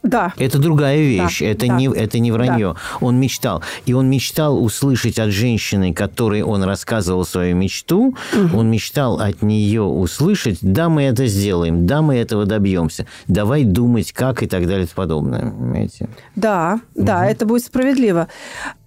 Да. 0.08 0.32
Это 0.38 0.58
другая 0.58 0.98
вещь, 0.98 1.40
да, 1.40 1.46
это, 1.46 1.66
да. 1.66 1.76
Не, 1.76 1.86
это 1.94 2.18
не 2.18 2.32
вранье. 2.32 2.74
Да. 2.74 2.80
Он 3.00 3.20
мечтал. 3.20 3.62
И 3.84 3.92
он 3.92 4.08
мечтал 4.08 4.62
услышать 4.62 5.18
от 5.18 5.30
женщины, 5.30 5.92
которой 5.92 6.42
он 6.42 6.62
рассказывал 6.62 7.24
свою 7.24 7.54
мечту, 7.54 8.16
угу. 8.34 8.58
он 8.58 8.70
мечтал 8.70 9.20
от 9.20 9.42
нее 9.42 9.82
услышать, 9.82 10.58
да, 10.62 10.88
мы 10.88 11.02
это 11.02 11.26
сделаем, 11.26 11.86
да, 11.86 12.00
мы 12.00 12.16
этого 12.16 12.46
добьемся, 12.46 13.06
давай 13.26 13.64
думать, 13.64 14.12
как 14.12 14.42
и 14.42 14.46
так 14.46 14.66
далее 14.66 14.86
и 14.86 14.94
подобное. 14.94 15.50
Понимаете? 15.50 16.08
Да, 16.34 16.80
угу. 16.94 17.04
да, 17.04 17.26
это 17.26 17.44
будет 17.44 17.64
справедливо. 17.64 18.28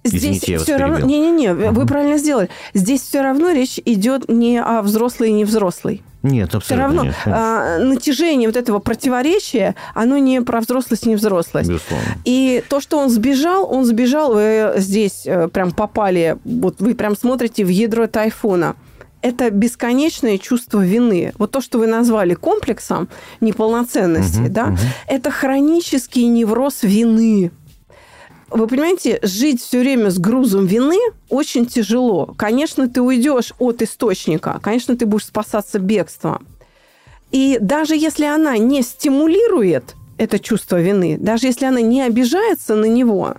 Здесь 0.03 0.43
Извините, 0.43 0.57
все 0.57 0.77
равно... 0.77 1.05
Не-не-не, 1.05 1.51
угу. 1.51 1.81
вы 1.81 1.85
правильно 1.85 2.17
сделали. 2.17 2.49
Здесь 2.73 3.01
все 3.01 3.21
равно 3.21 3.51
речь 3.51 3.79
идет 3.85 4.27
не 4.27 4.59
о 4.59 4.81
взрослой 4.81 5.29
и 5.29 5.33
не 5.33 5.45
взрослой. 5.45 6.01
Нет, 6.23 6.53
абсолютно 6.53 6.63
Все 6.63 6.75
равно 6.75 7.03
нет, 7.03 7.15
а, 7.25 7.79
натяжение 7.79 8.47
вот 8.47 8.55
этого 8.55 8.79
противоречия, 8.79 9.75
оно 9.95 10.17
не 10.17 10.41
про 10.41 10.61
взрослость 10.61 11.05
и 11.05 11.09
не 11.09 11.15
взрослость. 11.15 11.69
Безусловно. 11.69 12.05
И 12.25 12.63
то, 12.69 12.79
что 12.79 12.99
он 12.99 13.09
сбежал, 13.09 13.71
он 13.71 13.85
сбежал, 13.85 14.33
вы 14.33 14.73
здесь 14.77 15.23
э, 15.25 15.47
прям 15.47 15.71
попали, 15.71 16.37
вот 16.43 16.79
вы 16.79 16.93
прям 16.93 17.15
смотрите 17.15 17.65
в 17.65 17.69
ядро 17.69 18.07
тайфуна 18.07 18.75
это 19.21 19.51
бесконечное 19.51 20.37
чувство 20.37 20.83
вины. 20.83 21.31
Вот 21.37 21.51
то, 21.51 21.61
что 21.61 21.77
вы 21.77 21.87
назвали 21.87 22.33
комплексом 22.33 23.07
неполноценности, 23.39 24.39
угу, 24.39 24.49
да, 24.49 24.65
угу. 24.65 24.77
это 25.07 25.31
хронический 25.31 26.25
невроз 26.27 26.83
вины. 26.83 27.51
Вы 28.51 28.67
понимаете, 28.67 29.19
жить 29.21 29.61
все 29.61 29.79
время 29.79 30.09
с 30.09 30.19
грузом 30.19 30.65
вины 30.65 30.99
очень 31.29 31.65
тяжело. 31.65 32.33
Конечно, 32.37 32.89
ты 32.89 33.01
уйдешь 33.01 33.53
от 33.59 33.81
источника, 33.81 34.59
конечно, 34.61 34.97
ты 34.97 35.05
будешь 35.05 35.25
спасаться 35.25 35.79
бегством. 35.79 36.45
И 37.31 37.57
даже 37.61 37.95
если 37.95 38.25
она 38.25 38.57
не 38.57 38.81
стимулирует 38.81 39.95
это 40.17 40.37
чувство 40.37 40.81
вины, 40.81 41.17
даже 41.17 41.47
если 41.47 41.65
она 41.65 41.79
не 41.79 42.01
обижается 42.01 42.75
на 42.75 42.85
него, 42.85 43.35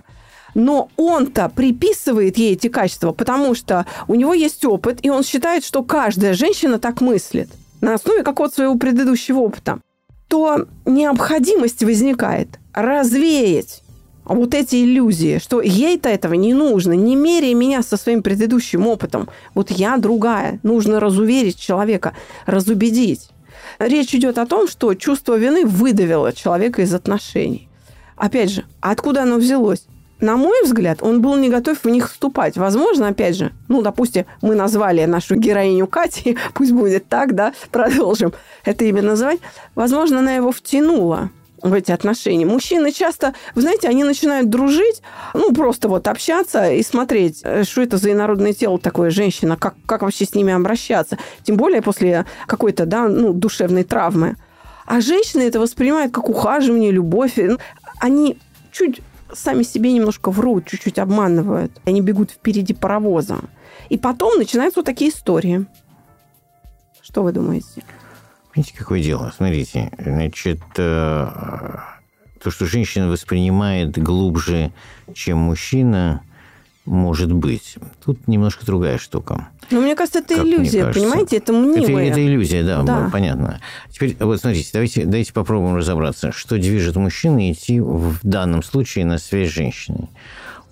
но 0.55 0.89
он-то 0.97 1.49
приписывает 1.49 2.37
ей 2.37 2.53
эти 2.53 2.67
качества, 2.67 3.11
потому 3.11 3.53
что 3.53 3.85
у 4.07 4.15
него 4.15 4.33
есть 4.33 4.65
опыт, 4.65 4.99
и 5.03 5.11
он 5.11 5.23
считает, 5.23 5.63
что 5.63 5.83
каждая 5.83 6.33
женщина 6.33 6.79
так 6.79 7.01
мыслит 7.01 7.49
на 7.81 7.93
основе 7.93 8.23
какого-то 8.23 8.55
своего 8.55 8.75
предыдущего 8.79 9.39
опыта, 9.39 9.79
то 10.27 10.65
необходимость 10.85 11.83
возникает 11.83 12.59
развеять 12.73 13.82
вот 14.25 14.53
эти 14.53 14.77
иллюзии, 14.83 15.39
что 15.39 15.61
ей-то 15.61 16.09
этого 16.09 16.33
не 16.33 16.53
нужно, 16.53 16.93
не 16.93 17.15
меряя 17.15 17.53
меня 17.53 17.83
со 17.83 17.97
своим 17.97 18.23
предыдущим 18.23 18.87
опытом. 18.87 19.29
Вот 19.53 19.71
я 19.71 19.97
другая. 19.97 20.59
Нужно 20.63 20.99
разуверить 20.99 21.59
человека, 21.59 22.13
разубедить. 22.45 23.29
Речь 23.79 24.13
идет 24.15 24.37
о 24.37 24.45
том, 24.45 24.67
что 24.67 24.93
чувство 24.93 25.37
вины 25.37 25.65
выдавило 25.65 26.31
человека 26.33 26.81
из 26.81 26.93
отношений. 26.93 27.69
Опять 28.15 28.51
же, 28.51 28.65
откуда 28.81 29.23
оно 29.23 29.37
взялось? 29.37 29.85
На 30.19 30.37
мой 30.37 30.63
взгляд, 30.63 30.99
он 31.01 31.21
был 31.21 31.35
не 31.35 31.49
готов 31.49 31.83
в 31.83 31.89
них 31.89 32.09
вступать. 32.09 32.55
Возможно, 32.55 33.09
опять 33.09 33.35
же, 33.35 33.51
ну, 33.67 33.81
допустим, 33.81 34.25
мы 34.41 34.55
назвали 34.55 35.03
нашу 35.03 35.35
героиню 35.35 35.85
Кати, 35.87 36.37
пусть 36.53 36.71
будет 36.71 37.09
так, 37.09 37.35
да, 37.35 37.53
продолжим 37.71 38.31
это 38.63 38.85
имя 38.85 39.01
называть. 39.01 39.39
Возможно, 39.75 40.19
она 40.19 40.33
его 40.33 40.53
втянула 40.53 41.29
в 41.63 41.73
эти 41.73 41.91
отношения. 41.91 42.45
Мужчины 42.45 42.91
часто, 42.91 43.33
вы 43.55 43.61
знаете, 43.61 43.87
они 43.87 44.03
начинают 44.03 44.49
дружить, 44.49 45.01
ну, 45.33 45.53
просто 45.53 45.87
вот 45.87 46.07
общаться 46.07 46.69
и 46.69 46.83
смотреть, 46.83 47.41
э, 47.43 47.63
что 47.63 47.81
это 47.81 47.97
за 47.97 48.11
инородное 48.11 48.53
тело 48.53 48.77
такое 48.77 49.09
женщина, 49.09 49.55
как, 49.55 49.75
как 49.85 50.01
вообще 50.01 50.25
с 50.25 50.35
ними 50.35 50.53
обращаться. 50.53 51.17
Тем 51.43 51.55
более 51.55 51.81
после 51.81 52.25
какой-то, 52.45 52.85
да, 52.85 53.07
ну, 53.07 53.33
душевной 53.33 53.85
травмы. 53.85 54.35
А 54.85 54.99
женщины 54.99 55.41
это 55.41 55.61
воспринимают 55.61 56.11
как 56.11 56.29
ухаживание, 56.29 56.91
любовь. 56.91 57.39
Они 57.99 58.37
чуть 58.71 59.01
сами 59.33 59.63
себе 59.63 59.93
немножко 59.93 60.29
врут, 60.29 60.67
чуть-чуть 60.67 60.99
обманывают. 60.99 61.71
Они 61.85 62.01
бегут 62.01 62.31
впереди 62.31 62.73
паровоза. 62.73 63.39
И 63.87 63.97
потом 63.97 64.37
начинаются 64.37 64.81
вот 64.81 64.85
такие 64.85 65.11
истории. 65.11 65.65
Что 67.01 67.23
вы 67.23 67.31
думаете? 67.31 67.83
Видите, 68.55 68.77
какое 68.77 69.01
дело? 69.01 69.33
Смотрите, 69.35 69.91
значит, 69.97 70.61
э, 70.77 71.77
то, 72.41 72.51
что 72.51 72.65
женщина 72.65 73.09
воспринимает 73.09 73.97
глубже, 73.97 74.71
чем 75.13 75.39
мужчина, 75.39 76.21
может 76.85 77.31
быть. 77.31 77.77
Тут 78.03 78.27
немножко 78.27 78.65
другая 78.65 78.97
штука. 78.97 79.47
Но 79.71 79.81
мне 79.81 79.95
кажется, 79.95 80.19
это 80.19 80.35
как 80.35 80.45
иллюзия, 80.45 80.91
понимаете? 80.91 81.37
Это 81.37 81.53
мнимая. 81.53 82.09
Это, 82.09 82.11
это 82.11 82.27
иллюзия, 82.27 82.63
да, 82.63 82.83
да, 82.83 83.09
понятно. 83.11 83.59
Теперь, 83.89 84.17
вот 84.19 84.39
смотрите, 84.39 84.69
давайте, 84.73 85.05
давайте 85.05 85.33
попробуем 85.33 85.75
разобраться, 85.75 86.31
что 86.31 86.57
движет 86.57 86.95
мужчину 86.95 87.39
идти 87.39 87.79
в 87.79 88.19
данном 88.23 88.61
случае 88.61 89.05
на 89.05 89.17
связь 89.17 89.49
с 89.49 89.53
женщиной. 89.53 90.09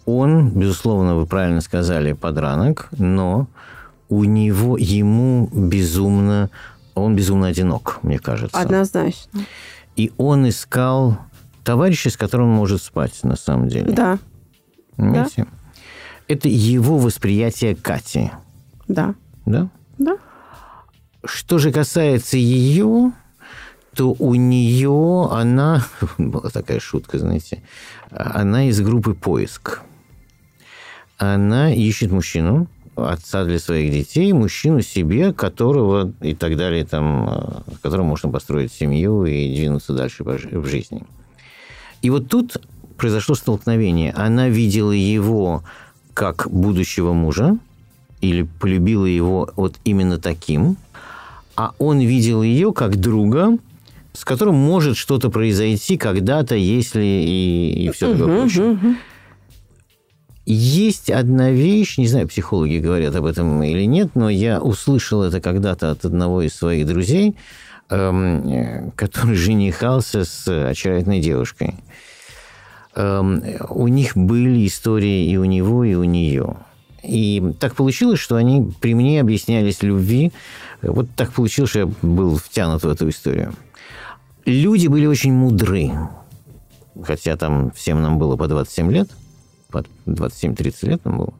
Он, 0.06 0.50
безусловно, 0.50 1.16
вы 1.16 1.26
правильно 1.26 1.62
сказали, 1.62 2.14
подранок, 2.14 2.90
но 2.98 3.48
у 4.10 4.26
него, 4.26 4.78
ему 4.78 5.50
безумно 5.54 6.50
он 6.96 7.16
безумно 7.16 7.48
одинок, 7.48 8.00
мне 8.02 8.20
кажется. 8.20 8.58
Однозначно. 8.58 9.46
И 9.96 10.12
он 10.18 10.48
искал 10.48 11.20
товарища, 11.64 12.10
с 12.10 12.18
которым 12.18 12.50
он 12.50 12.56
может 12.56 12.82
спать, 12.82 13.24
на 13.24 13.36
самом 13.36 13.68
деле. 13.68 13.92
Да. 13.92 14.20
Понимаете? 14.96 15.44
Да. 15.44 15.48
Это 16.28 16.48
его 16.48 16.98
восприятие 16.98 17.76
Кати. 17.76 18.32
Да. 18.88 19.16
Да? 19.46 19.70
Да. 19.98 20.18
Что 21.24 21.60
же 21.60 21.72
касается 21.72 22.38
ее, 22.38 23.12
то 23.94 24.16
у 24.18 24.36
нее 24.36 25.28
она, 25.32 25.86
была 26.18 26.50
такая 26.50 26.80
шутка, 26.80 27.20
знаете, 27.20 27.62
она 28.10 28.70
из 28.70 28.82
группы 28.82 29.14
«Поиск». 29.14 29.82
Она 31.18 31.72
ищет 31.72 32.12
мужчину, 32.12 32.68
отца 32.96 33.46
для 33.46 33.60
своих 33.60 33.92
детей, 33.92 34.34
мужчину 34.34 34.82
себе, 34.82 35.34
которого 35.34 36.12
и 36.22 36.34
так 36.34 36.58
далее, 36.58 36.86
там, 36.86 37.64
с 37.76 37.80
которым 37.82 38.08
можно 38.08 38.30
построить 38.30 38.72
семью 38.72 39.26
и 39.26 39.56
двинуться 39.56 39.94
дальше 39.94 40.24
в 40.24 40.66
жизни. 40.68 41.04
И 42.02 42.10
вот 42.10 42.28
тут 42.28 42.58
произошло 42.98 43.36
столкновение. 43.36 44.12
Она 44.12 44.50
видела 44.50 44.92
его 44.92 45.64
как 46.14 46.50
будущего 46.52 47.14
мужа, 47.14 47.58
или 48.22 48.44
полюбила 48.44 49.06
его 49.06 49.50
вот 49.56 49.76
именно 49.84 50.18
таким, 50.20 50.78
а 51.56 51.74
он 51.80 52.00
видел 52.00 52.44
ее 52.44 52.72
как 52.72 52.98
друга, 52.98 53.58
с 54.14 54.24
которым 54.24 54.56
может 54.56 54.98
что-то 54.98 55.30
произойти 55.30 55.98
когда-то, 55.98 56.56
если 56.56 57.04
и, 57.04 57.86
и 57.86 57.92
все 57.92 58.12
такое 58.14 58.39
прочее. 58.39 58.78
Есть 60.46 61.12
одна 61.12 61.52
вещь, 61.52 61.98
не 61.98 62.08
знаю, 62.08 62.28
психологи 62.28 62.80
говорят 62.80 63.16
об 63.16 63.26
этом 63.26 63.62
или 63.62 63.86
нет, 63.86 64.12
но 64.16 64.30
я 64.30 64.60
услышал 64.60 65.22
это 65.22 65.39
когда-то 65.39 65.92
от 65.92 66.04
одного 66.04 66.42
из 66.42 66.56
своих 66.56 66.88
друзей, 66.88 67.36
эм, 67.89 68.92
который 68.96 69.36
женихался 69.36 70.26
с 70.26 70.48
очаровательной 70.70 71.20
девушкой. 71.20 71.76
Эм, 72.96 73.44
у 73.70 73.88
них 73.88 74.18
были 74.18 74.66
истории 74.66 75.30
и 75.30 75.38
у 75.38 75.46
него, 75.46 75.84
и 75.84 75.94
у 75.94 76.04
нее. 76.04 76.56
И 77.04 77.54
так 77.60 77.76
получилось, 77.76 78.20
что 78.20 78.36
они 78.36 78.72
при 78.80 78.96
мне 78.96 79.22
объяснялись 79.22 79.84
любви. 79.84 80.32
Вот 80.82 81.08
так 81.16 81.32
получилось, 81.34 81.70
что 81.72 81.80
я 81.80 81.86
был 82.02 82.38
втянут 82.38 82.84
в 82.84 82.89
эту 82.89 83.10
историю. 83.10 83.54
Люди 84.46 84.88
были 84.88 85.06
очень 85.06 85.34
мудры. 85.34 85.92
Хотя 87.04 87.38
там 87.38 87.72
всем 87.72 88.02
нам 88.02 88.18
было 88.18 88.36
по 88.36 88.48
27 88.48 88.92
лет. 88.92 89.10
По 89.72 89.84
27-30 90.06 90.90
лет 90.90 91.06
нам 91.06 91.18
было, 91.18 91.34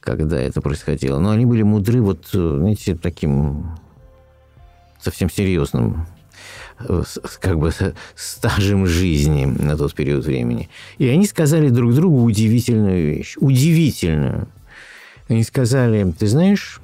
когда 0.00 0.40
это 0.40 0.60
происходило. 0.60 1.18
Но 1.18 1.30
они 1.30 1.46
были 1.46 1.62
мудры 1.62 2.00
вот, 2.00 2.28
знаете, 2.32 2.94
таким 2.94 3.70
совсем 5.00 5.30
серьезным 5.30 6.06
как 7.40 7.58
бы 7.58 7.72
стажем 8.14 8.86
жизни 8.86 9.44
на 9.44 9.76
тот 9.76 9.94
период 9.94 10.24
времени. 10.24 10.68
И 10.98 11.08
они 11.08 11.26
сказали 11.26 11.70
друг 11.70 11.94
другу 11.94 12.22
удивительную 12.22 13.14
вещь. 13.14 13.34
Удивительную. 13.38 14.48
Они 15.28 15.42
сказали, 15.42 16.10
ты 16.18 16.26
знаешь, 16.26 16.80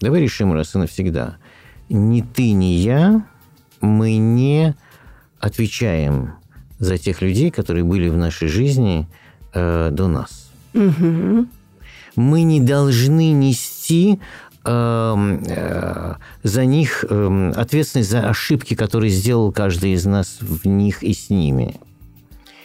давай 0.00 0.20
решим 0.20 0.52
раз 0.52 0.74
и 0.74 0.78
навсегда. 0.78 1.36
Ни 1.88 2.20
ты, 2.20 2.52
ни 2.52 2.74
я, 2.74 3.24
мы 3.80 4.16
не 4.16 4.74
отвечаем 5.38 6.32
за 6.78 6.98
тех 6.98 7.22
людей, 7.22 7.50
которые 7.50 7.84
были 7.84 8.08
в 8.08 8.16
нашей 8.16 8.48
жизни 8.48 9.06
э, 9.56 9.88
до 9.90 10.08
нас. 10.08 10.50
Угу. 10.74 11.46
Мы 12.16 12.42
не 12.42 12.60
должны 12.60 13.32
нести 13.32 14.20
эм, 14.64 15.42
э, 15.46 16.14
за 16.42 16.64
них 16.64 17.04
э, 17.08 17.52
ответственность 17.56 18.10
за 18.10 18.28
ошибки, 18.28 18.74
которые 18.74 19.10
сделал 19.10 19.52
каждый 19.52 19.92
из 19.92 20.04
нас 20.04 20.38
в 20.40 20.66
них 20.66 21.02
и 21.02 21.14
с 21.14 21.30
ними. 21.30 21.76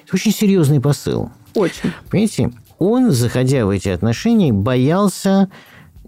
Это 0.05 0.15
очень 0.15 0.33
серьезный 0.33 0.81
посыл. 0.81 1.31
Очень. 1.55 1.91
Понимаете, 2.09 2.51
он, 2.79 3.11
заходя 3.11 3.65
в 3.65 3.69
эти 3.69 3.89
отношения, 3.89 4.51
боялся 4.51 5.49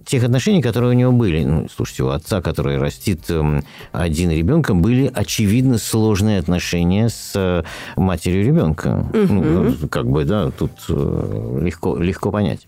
тех 0.06 0.24
отношений, 0.24 0.62
которые 0.62 0.92
у 0.92 0.94
него 0.94 1.12
были. 1.12 1.44
Ну, 1.44 1.68
слушайте, 1.74 2.04
у 2.04 2.10
отца, 2.10 2.42
который 2.42 2.78
растит 2.78 3.30
эм, 3.30 3.64
один 3.92 4.32
ребенка, 4.32 4.74
были 4.74 5.12
очевидно 5.14 5.78
сложные 5.78 6.40
отношения 6.40 7.10
с 7.10 7.32
э, 7.36 7.64
матерью 7.96 8.46
ребенка. 8.46 9.06
Угу. 9.14 9.34
Ну, 9.34 9.88
как 9.90 10.08
бы, 10.08 10.26
да, 10.26 10.52
тут 10.52 10.72
э, 10.90 11.60
легко, 11.62 11.98
легко 11.98 12.32
понять. 12.32 12.68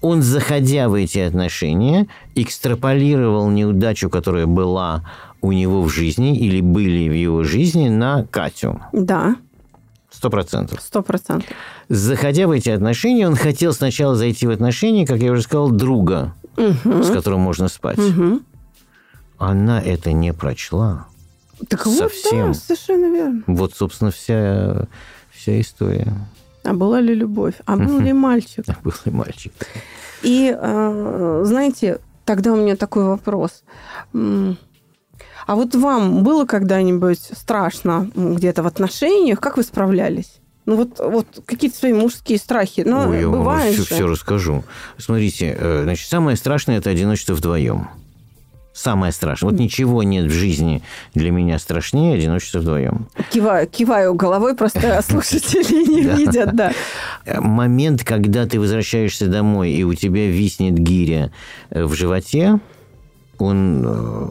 Он, 0.00 0.22
заходя 0.22 0.88
в 0.88 0.94
эти 0.94 1.18
отношения, 1.18 2.06
экстраполировал 2.34 3.50
неудачу, 3.50 4.08
которая 4.08 4.46
была 4.46 5.04
у 5.40 5.52
него 5.52 5.82
в 5.82 5.88
жизни 5.88 6.36
или 6.36 6.60
были 6.60 7.08
в 7.08 7.12
его 7.12 7.42
жизни, 7.42 7.88
на 7.88 8.24
Катю. 8.24 8.80
Да. 8.92 9.36
Сто 10.10 10.30
процентов. 10.30 10.80
Сто 10.80 11.02
процентов. 11.02 11.48
Заходя 11.88 12.46
в 12.46 12.50
эти 12.50 12.70
отношения, 12.70 13.26
он 13.26 13.36
хотел 13.36 13.72
сначала 13.72 14.14
зайти 14.14 14.46
в 14.46 14.50
отношения, 14.50 15.06
как 15.06 15.20
я 15.20 15.32
уже 15.32 15.42
сказал, 15.42 15.70
друга 15.70 16.34
угу. 16.58 17.02
с 17.02 17.10
которым 17.10 17.40
можно 17.40 17.68
спать. 17.68 17.98
Угу. 17.98 18.40
Она 19.38 19.80
это 19.80 20.12
не 20.12 20.32
прочла. 20.32 21.06
Так 21.68 21.84
Совсем. 21.84 22.48
вот, 22.48 22.48
да, 22.48 22.54
совершенно 22.54 23.12
верно. 23.12 23.42
Вот, 23.46 23.74
собственно, 23.74 24.10
вся, 24.10 24.86
вся 25.30 25.60
история. 25.60 26.12
А 26.64 26.72
была 26.72 27.00
ли 27.00 27.14
любовь? 27.14 27.54
А 27.64 27.76
был 27.76 27.98
ли 28.00 28.12
мальчик? 28.12 28.64
А 28.68 28.76
был 28.82 28.92
ли 29.04 29.12
мальчик? 29.12 29.52
И, 30.22 30.54
а, 30.56 31.42
знаете, 31.44 32.00
тогда 32.24 32.52
у 32.52 32.56
меня 32.56 32.76
такой 32.76 33.04
вопрос. 33.04 33.62
А 34.12 35.54
вот 35.54 35.74
вам 35.74 36.22
было 36.24 36.44
когда-нибудь 36.44 37.30
страшно 37.32 38.10
где-то 38.14 38.62
в 38.62 38.66
отношениях? 38.66 39.40
Как 39.40 39.56
вы 39.56 39.62
справлялись? 39.62 40.40
Ну 40.68 40.76
вот, 40.76 40.98
вот 40.98 41.26
какие-то 41.46 41.78
свои 41.78 41.94
мужские 41.94 42.36
страхи. 42.36 42.82
Но 42.84 43.08
Ой, 43.08 43.20
я 43.20 43.28
вам 43.28 43.72
все, 43.72 43.84
все 43.84 44.06
расскажу. 44.06 44.64
Смотрите, 44.98 45.56
э, 45.58 45.80
значит, 45.84 46.06
самое 46.06 46.36
страшное– 46.36 46.76
это 46.78 46.90
одиночество 46.90 47.32
вдвоем. 47.32 47.88
Самое 48.74 49.14
страшное. 49.14 49.50
Вот 49.50 49.58
ничего 49.58 50.02
нет 50.02 50.26
в 50.26 50.30
жизни 50.30 50.82
для 51.14 51.30
меня 51.30 51.58
страшнее 51.58 52.16
одиночества 52.16 52.58
вдвоем. 52.58 53.08
Киваю, 53.30 53.66
киваю 53.66 54.12
головой, 54.12 54.54
просто 54.54 55.00
слушатели 55.08 55.88
не 55.90 56.02
видят, 56.02 56.54
да. 56.54 56.72
Момент, 57.24 58.04
когда 58.04 58.44
ты 58.44 58.60
возвращаешься 58.60 59.26
домой, 59.26 59.70
и 59.70 59.84
у 59.84 59.94
тебя 59.94 60.28
виснет 60.28 60.74
гиря 60.74 61.32
э, 61.70 61.82
в 61.82 61.94
животе, 61.94 62.60
он 63.38 63.84
э, 63.84 64.26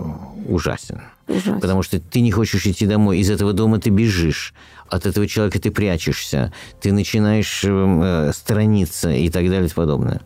ужасен. 0.47 1.01
Ужасно. 1.27 1.59
Потому 1.59 1.83
что 1.83 1.99
ты 1.99 2.21
не 2.21 2.31
хочешь 2.31 2.65
идти 2.65 2.85
домой. 2.85 3.19
Из 3.19 3.29
этого 3.29 3.53
дома 3.53 3.79
ты 3.79 3.89
бежишь. 3.89 4.53
От 4.87 5.05
этого 5.05 5.27
человека 5.27 5.59
ты 5.59 5.71
прячешься. 5.71 6.53
Ты 6.81 6.91
начинаешь 6.93 7.61
э, 7.63 8.31
сторониться 8.33 9.11
и 9.11 9.29
так 9.29 9.49
далее 9.49 9.69
и 9.69 9.73
подобное. 9.73 10.21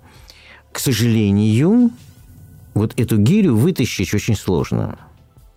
К 0.72 0.80
сожалению, 0.80 1.92
вот 2.74 3.00
эту 3.00 3.18
гирю 3.18 3.56
вытащить 3.56 4.14
очень 4.14 4.36
сложно. 4.36 4.98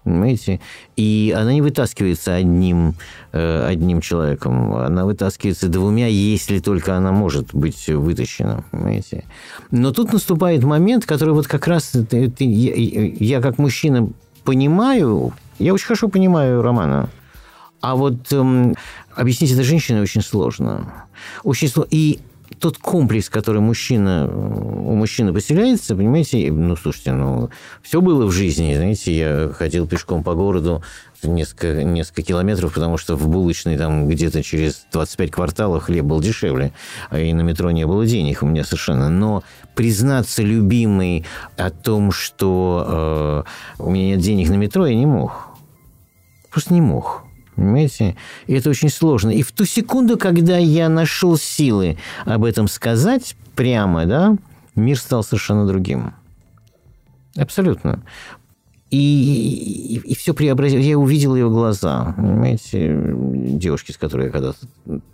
Понимаете? 0.05 0.61
И 0.97 1.35
она 1.37 1.53
не 1.55 1.63
вытаскивается 1.63 2.35
одним, 2.35 2.95
э, 3.33 3.67
одним 3.67 4.03
человеком. 4.03 4.75
Она 4.75 5.07
вытаскивается 5.07 5.69
двумя, 5.69 6.07
если 6.07 6.59
только 6.59 6.97
она 6.97 7.11
может 7.11 7.55
быть 7.55 7.89
вытащена. 7.89 8.65
Понимаете? 8.71 9.25
Но 9.71 9.93
тут 9.93 10.13
наступает 10.13 10.63
момент, 10.63 11.07
который 11.07 11.33
вот 11.33 11.47
как 11.47 11.67
раз 11.67 11.93
ты, 12.09 12.31
ты, 12.31 12.45
я, 12.45 12.75
я 13.19 13.41
как 13.41 13.59
мужчина 13.59 14.11
понимаю, 14.45 15.33
я 15.59 15.73
очень 15.73 15.87
хорошо 15.87 16.09
понимаю 16.09 16.61
Романа. 16.61 17.09
А 17.81 17.97
вот 17.97 18.33
эм, 18.33 18.75
объяснить 19.15 19.53
это 19.53 19.63
женщине 19.63 20.03
очень 20.03 20.23
сложно. 20.23 21.07
Очень 21.43 21.69
сложно. 21.69 21.89
И 21.91 22.21
тот 22.59 22.79
комплекс, 22.79 23.29
который 23.29 23.61
мужчина, 23.61 24.27
у 24.27 24.95
мужчины 24.95 25.33
поселяется, 25.33 25.97
понимаете, 25.97 26.51
ну, 26.53 26.77
слушайте, 26.77 27.13
ну, 27.13 27.51
все 27.83 28.01
было 28.01 28.27
в 28.27 28.33
жизни, 28.33 28.75
знаете, 28.75 29.17
я 29.17 29.49
ходил 29.53 29.87
пешком 29.87 30.23
по 30.23 30.35
городу 30.35 30.83
несколько, 31.23 31.83
несколько 31.83 32.23
километров, 32.23 32.75
потому 32.75 32.99
что 32.99 33.17
в 33.17 33.29
булочной 33.29 33.77
там 33.77 34.09
где-то 34.09 34.43
через 34.43 34.87
25 34.93 35.31
кварталов 35.31 35.85
хлеб 35.85 36.05
был 36.05 36.21
дешевле, 36.21 36.73
а 37.11 37.19
и 37.19 37.33
на 37.33 37.43
метро 37.43 37.71
не 37.71 37.87
было 37.87 38.07
денег 38.07 38.43
у 38.43 38.47
меня 38.47 38.65
совершенно. 38.65 39.09
Но 39.09 39.43
признаться 39.75 40.43
любимой 40.43 41.25
о 41.57 41.71
том, 41.71 42.13
что 42.13 43.45
э, 43.79 43.83
у 43.83 43.91
меня 43.91 44.17
нет 44.17 44.21
денег 44.21 44.51
на 44.51 44.55
метро, 44.55 44.87
я 44.87 44.95
не 44.95 45.07
мог. 45.07 45.49
Просто 46.51 46.75
не 46.75 46.81
мог. 46.81 47.24
Понимаете? 47.57 48.17
И 48.47 48.55
это 48.55 48.71
очень 48.71 48.89
сложно. 48.89 49.31
И 49.31 49.43
в 49.43 49.53
ту 49.53 49.65
секунду, 49.65 50.19
когда 50.19 50.57
я 50.59 50.89
нашел 50.89 51.37
силы 51.37 51.97
об 52.25 52.45
этом 52.45 52.69
сказать 52.69 53.37
прямо, 53.55 54.07
да, 54.07 54.37
мир 54.75 54.99
стал 54.99 55.23
совершенно 55.23 55.67
другим. 55.67 56.15
Абсолютно. 57.37 58.03
И, 58.95 59.97
и, 59.97 59.99
и 59.99 60.15
все 60.15 60.35
преобразилось. 60.35 60.87
Я 60.87 60.97
увидел 60.97 61.35
ее 61.35 61.51
глаза, 61.51 62.15
понимаете, 62.17 62.95
девушки, 62.95 63.91
с 63.91 63.97
которой 63.97 64.27
я 64.27 64.31
когда-то 64.31 64.59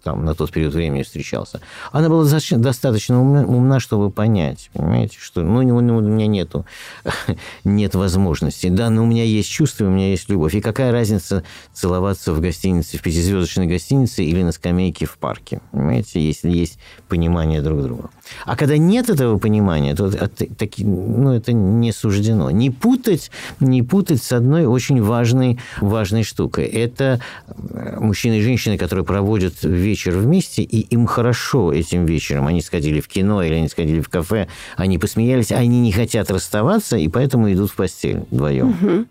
там 0.02 0.26
на 0.26 0.34
тот 0.34 0.50
период 0.50 0.74
времени 0.74 1.02
встречался. 1.02 1.62
Она 1.90 2.10
была 2.10 2.28
достаточно 2.28 3.18
умна, 3.18 3.80
чтобы 3.80 4.10
понять, 4.10 4.68
понимаете, 4.74 5.16
что 5.18 5.40
ну, 5.40 5.62
ну, 5.62 5.80
ну, 5.80 5.96
у 5.96 6.00
меня 6.02 6.26
нету, 6.26 6.66
нет 7.64 7.94
возможности. 7.94 8.68
Да, 8.68 8.90
но 8.90 9.04
у 9.04 9.06
меня 9.06 9.24
есть 9.24 9.48
чувства, 9.48 9.86
у 9.86 9.90
меня 9.90 10.10
есть 10.10 10.28
любовь. 10.28 10.54
И 10.54 10.60
какая 10.60 10.92
разница 10.92 11.42
целоваться 11.72 12.34
в 12.34 12.40
гостинице, 12.42 12.98
в 12.98 13.02
пятизвездочной 13.02 13.66
гостинице 13.66 14.24
или 14.24 14.42
на 14.42 14.52
скамейке 14.52 15.06
в 15.06 15.16
парке, 15.16 15.62
понимаете, 15.72 16.20
если 16.20 16.50
есть 16.50 16.78
понимание 17.08 17.62
друг 17.62 17.82
друга. 17.82 18.10
А 18.44 18.56
когда 18.56 18.76
нет 18.76 19.10
этого 19.10 19.38
понимания, 19.38 19.94
то 19.94 20.06
это, 20.08 20.46
ну, 20.78 21.32
это 21.32 21.52
не 21.52 21.92
суждено. 21.92 22.50
Не 22.50 22.70
путать 22.70 23.30
не 23.60 23.82
путать 23.82 24.22
с 24.22 24.32
одной 24.32 24.66
очень 24.66 25.02
важной, 25.02 25.58
важной 25.80 26.22
штукой. 26.22 26.66
Это 26.66 27.20
э, 27.48 27.98
мужчины 28.00 28.38
и 28.38 28.42
женщины, 28.42 28.76
которые 28.78 29.04
проводят 29.04 29.62
вечер 29.62 30.16
вместе, 30.16 30.62
и 30.62 30.80
им 30.80 31.06
хорошо 31.06 31.72
этим 31.72 32.06
вечером. 32.06 32.46
Они 32.46 32.60
сходили 32.62 33.00
в 33.00 33.08
кино 33.08 33.42
или 33.42 33.54
они 33.54 33.68
сходили 33.68 34.00
в 34.00 34.08
кафе, 34.08 34.48
они 34.76 34.98
посмеялись, 34.98 35.52
они 35.52 35.80
не 35.80 35.92
хотят 35.92 36.30
расставаться, 36.30 36.96
и 36.96 37.08
поэтому 37.08 37.52
идут 37.52 37.70
в 37.70 37.76
постель 37.76 38.24
вдвоем. 38.30 38.70
Угу. 38.70 39.06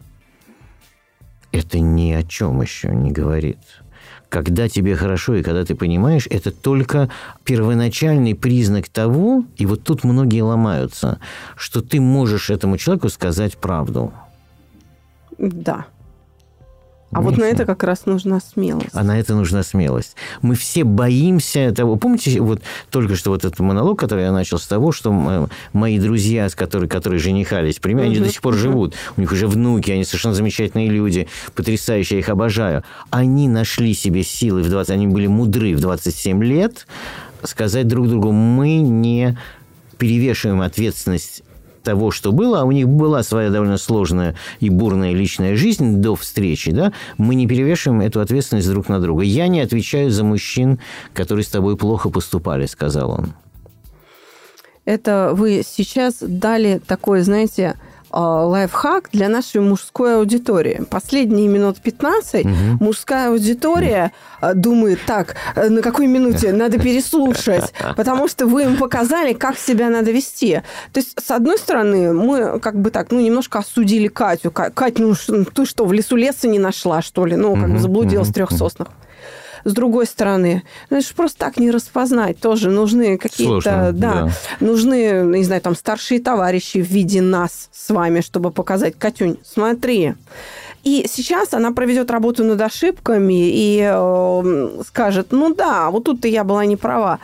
Это 1.51 1.79
ни 1.79 2.11
о 2.11 2.23
чем 2.23 2.61
еще 2.61 2.89
не 2.89 3.11
говорит 3.11 3.57
когда 4.29 4.69
тебе 4.69 4.95
хорошо 4.95 5.35
и 5.35 5.43
когда 5.43 5.65
ты 5.65 5.75
понимаешь, 5.75 6.27
это 6.29 6.51
только 6.51 7.09
первоначальный 7.43 8.35
признак 8.35 8.87
того, 8.87 9.43
и 9.57 9.65
вот 9.65 9.83
тут 9.83 10.03
многие 10.03 10.41
ломаются, 10.41 11.19
что 11.55 11.81
ты 11.81 11.99
можешь 11.99 12.49
этому 12.49 12.77
человеку 12.77 13.09
сказать 13.09 13.57
правду. 13.57 14.13
Да. 15.37 15.85
А 17.11 17.21
вот 17.21 17.37
на 17.37 17.45
это 17.45 17.65
как 17.65 17.83
раз 17.83 18.05
нужна 18.05 18.39
смелость. 18.39 18.89
А 18.93 19.03
на 19.03 19.19
это 19.19 19.33
нужна 19.33 19.63
смелость. 19.63 20.15
Мы 20.41 20.55
все 20.55 20.83
боимся 20.83 21.73
того. 21.75 21.95
Помните, 21.95 22.39
вот 22.39 22.61
только 22.91 23.15
что 23.15 23.31
вот 23.31 23.45
этот 23.45 23.59
монолог, 23.59 23.99
который 23.99 24.25
я 24.25 24.31
начал 24.31 24.59
с 24.59 24.67
того, 24.67 24.91
что 24.91 25.49
мои 25.73 25.99
друзья, 25.99 26.47
с 26.49 26.55
которыми, 26.55 26.87
которые 26.87 27.19
женихались, 27.19 27.79
примерно, 27.79 28.11
они 28.11 28.19
до 28.19 28.29
сих 28.29 28.41
пор 28.41 28.55
живут. 28.55 28.95
У 29.17 29.21
них 29.21 29.31
уже 29.31 29.47
внуки, 29.47 29.91
они 29.91 30.03
совершенно 30.03 30.35
замечательные 30.35 30.89
люди, 30.89 31.27
потрясающие, 31.55 32.19
я 32.19 32.21
их 32.21 32.29
обожаю. 32.29 32.83
Они 33.09 33.47
нашли 33.47 33.93
себе 33.93 34.23
силы 34.23 34.61
в 34.61 34.69
20... 34.69 34.91
Они 34.91 35.07
были 35.07 35.27
мудры 35.27 35.75
в 35.75 35.79
27 35.79 36.43
лет 36.43 36.85
сказать 37.43 37.87
друг 37.87 38.09
другу, 38.09 38.31
мы 38.31 38.77
не 38.77 39.37
перевешиваем 39.97 40.61
ответственность 40.61 41.43
того, 41.89 42.11
что 42.11 42.31
было, 42.31 42.61
а 42.61 42.65
у 42.65 42.71
них 42.71 42.87
была 42.87 43.23
своя 43.23 43.49
довольно 43.49 43.77
сложная 43.77 44.35
и 44.59 44.69
бурная 44.69 45.11
личная 45.11 45.55
жизнь 45.55 45.95
до 45.95 46.15
встречи, 46.15 46.71
да, 46.71 46.93
мы 47.17 47.33
не 47.33 47.47
перевешиваем 47.47 48.01
эту 48.01 48.21
ответственность 48.21 48.69
друг 48.69 48.89
на 48.89 48.99
друга. 48.99 49.23
Я 49.23 49.47
не 49.47 49.59
отвечаю 49.59 50.11
за 50.11 50.23
мужчин, 50.23 50.79
которые 51.13 51.43
с 51.43 51.49
тобой 51.49 51.77
плохо 51.77 52.09
поступали, 52.09 52.67
сказал 52.67 53.09
он. 53.09 53.33
Это 54.85 55.31
вы 55.33 55.63
сейчас 55.65 56.17
дали 56.21 56.79
такой, 56.85 57.21
знаете, 57.21 57.75
лайфхак 58.11 59.09
для 59.11 59.29
нашей 59.29 59.61
мужской 59.61 60.17
аудитории. 60.17 60.83
Последние 60.89 61.47
минут 61.47 61.79
15 61.79 62.45
угу. 62.45 62.53
мужская 62.79 63.29
аудитория 63.29 64.11
угу. 64.41 64.51
думает, 64.55 64.99
так, 65.05 65.35
э, 65.55 65.69
на 65.69 65.81
какой 65.81 66.07
минуте 66.07 66.51
надо 66.51 66.79
переслушать, 66.79 67.73
потому 67.95 68.27
что 68.27 68.47
вы 68.47 68.63
им 68.63 68.77
показали, 68.77 69.33
как 69.33 69.57
себя 69.57 69.89
надо 69.89 70.11
вести. 70.11 70.61
То 70.93 70.99
есть, 70.99 71.19
с 71.19 71.31
одной 71.31 71.57
стороны, 71.57 72.13
мы 72.13 72.59
как 72.59 72.79
бы 72.79 72.89
так, 72.91 73.11
ну, 73.11 73.19
немножко 73.19 73.59
осудили 73.59 74.07
Катю. 74.07 74.51
Кать, 74.51 74.99
ну, 74.99 75.13
ты 75.53 75.65
что, 75.65 75.85
в 75.85 75.93
лесу 75.93 76.15
леса 76.15 76.47
не 76.47 76.59
нашла, 76.59 77.01
что 77.01 77.25
ли? 77.25 77.35
Ну, 77.35 77.55
как 77.55 77.71
бы 77.71 77.79
заблудилась 77.79 78.29
в 78.29 78.33
трех 78.33 78.51
соснах 78.51 78.89
с 79.63 79.73
другой 79.73 80.05
стороны. 80.05 80.63
Ну, 80.89 80.97
это 80.97 81.07
же 81.07 81.13
просто 81.13 81.37
так 81.39 81.57
не 81.57 81.71
распознать. 81.71 82.39
Тоже 82.39 82.69
нужны 82.69 83.17
какие-то... 83.17 83.91
Да, 83.91 83.91
да, 83.91 84.31
нужны, 84.59 85.23
не 85.37 85.43
знаю, 85.43 85.61
там, 85.61 85.75
старшие 85.75 86.19
товарищи 86.19 86.81
в 86.81 86.87
виде 86.87 87.21
нас 87.21 87.69
с 87.71 87.89
вами, 87.89 88.21
чтобы 88.21 88.51
показать, 88.51 88.95
Катюнь, 88.97 89.37
смотри, 89.43 90.15
и 90.83 91.05
сейчас 91.09 91.53
она 91.53 91.71
проведет 91.71 92.09
работу 92.09 92.43
над 92.43 92.61
ошибками 92.61 93.49
и 93.51 93.81
э, 93.83 94.81
скажет, 94.87 95.27
ну 95.31 95.53
да, 95.53 95.89
вот 95.89 96.05
тут-то 96.05 96.27
я 96.27 96.43
была 96.43 96.65
не 96.65 96.77
права. 96.77 97.19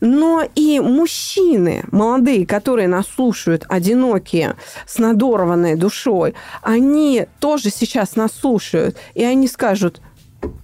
Но 0.00 0.42
и 0.54 0.80
мужчины, 0.80 1.84
молодые, 1.92 2.46
которые 2.46 2.88
нас 2.88 3.06
слушают, 3.14 3.66
одинокие, 3.68 4.56
с 4.86 4.98
надорванной 4.98 5.76
душой, 5.76 6.34
они 6.62 7.26
тоже 7.38 7.70
сейчас 7.70 8.16
нас 8.16 8.32
слушают, 8.32 8.96
и 9.14 9.22
они 9.22 9.46
скажут, 9.46 10.00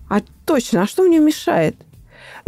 а 0.08 0.20
точно, 0.44 0.82
а 0.82 0.86
что 0.86 1.02
мне 1.02 1.18
мешает? 1.18 1.76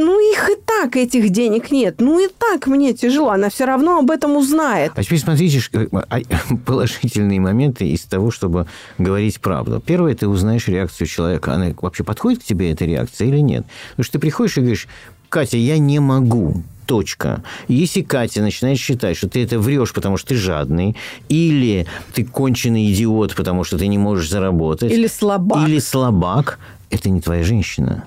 Ну, 0.01 0.33
их 0.33 0.49
и 0.49 0.55
так 0.65 0.97
этих 0.97 1.31
денег 1.31 1.73
нет. 1.73 1.97
Ну, 2.01 2.25
и 2.25 2.29
так 2.29 2.69
мне 2.69 2.95
тяжело. 2.95 3.31
Она 3.31 3.51
все 3.51 3.65
равно 3.65 3.99
об 3.99 4.13
этом 4.13 4.37
узнает. 4.37 4.93
А 4.95 5.03
теперь 5.03 5.19
смотрите 5.19 5.61
а, 5.93 6.21
положительные 6.67 7.41
моменты 7.41 7.89
из 7.89 8.03
того, 8.03 8.31
чтобы 8.31 8.67
говорить 8.99 9.41
правду. 9.41 9.83
Первое, 9.85 10.15
ты 10.15 10.29
узнаешь 10.29 10.69
реакцию 10.69 11.09
человека. 11.09 11.53
Она 11.53 11.75
вообще 11.83 12.05
подходит 12.05 12.43
к 12.43 12.45
тебе, 12.45 12.71
эта 12.71 12.85
реакция, 12.85 13.27
или 13.27 13.39
нет? 13.39 13.67
Потому 13.91 14.05
что 14.05 14.13
ты 14.13 14.19
приходишь 14.21 14.57
и 14.57 14.61
говоришь, 14.61 14.87
Катя, 15.29 15.57
я 15.57 15.79
не 15.79 15.99
могу 15.99 16.63
точка. 16.87 17.43
Если 17.69 18.03
Катя 18.03 18.41
начинает 18.41 18.79
считать, 18.79 19.17
что 19.17 19.29
ты 19.29 19.43
это 19.45 19.59
врешь, 19.59 19.93
потому 19.93 20.17
что 20.17 20.29
ты 20.29 20.37
жадный, 20.37 20.97
или 21.29 21.87
ты 22.15 22.25
конченый 22.25 22.91
идиот, 22.93 23.35
потому 23.35 23.65
что 23.65 23.77
ты 23.77 23.89
не 23.89 23.99
можешь 23.99 24.31
заработать, 24.31 24.91
или 24.91 25.07
слабак, 25.07 25.69
или 25.69 25.81
слабак, 25.81 26.59
это 26.91 27.11
не 27.11 27.21
твоя 27.21 27.43
женщина. 27.43 28.05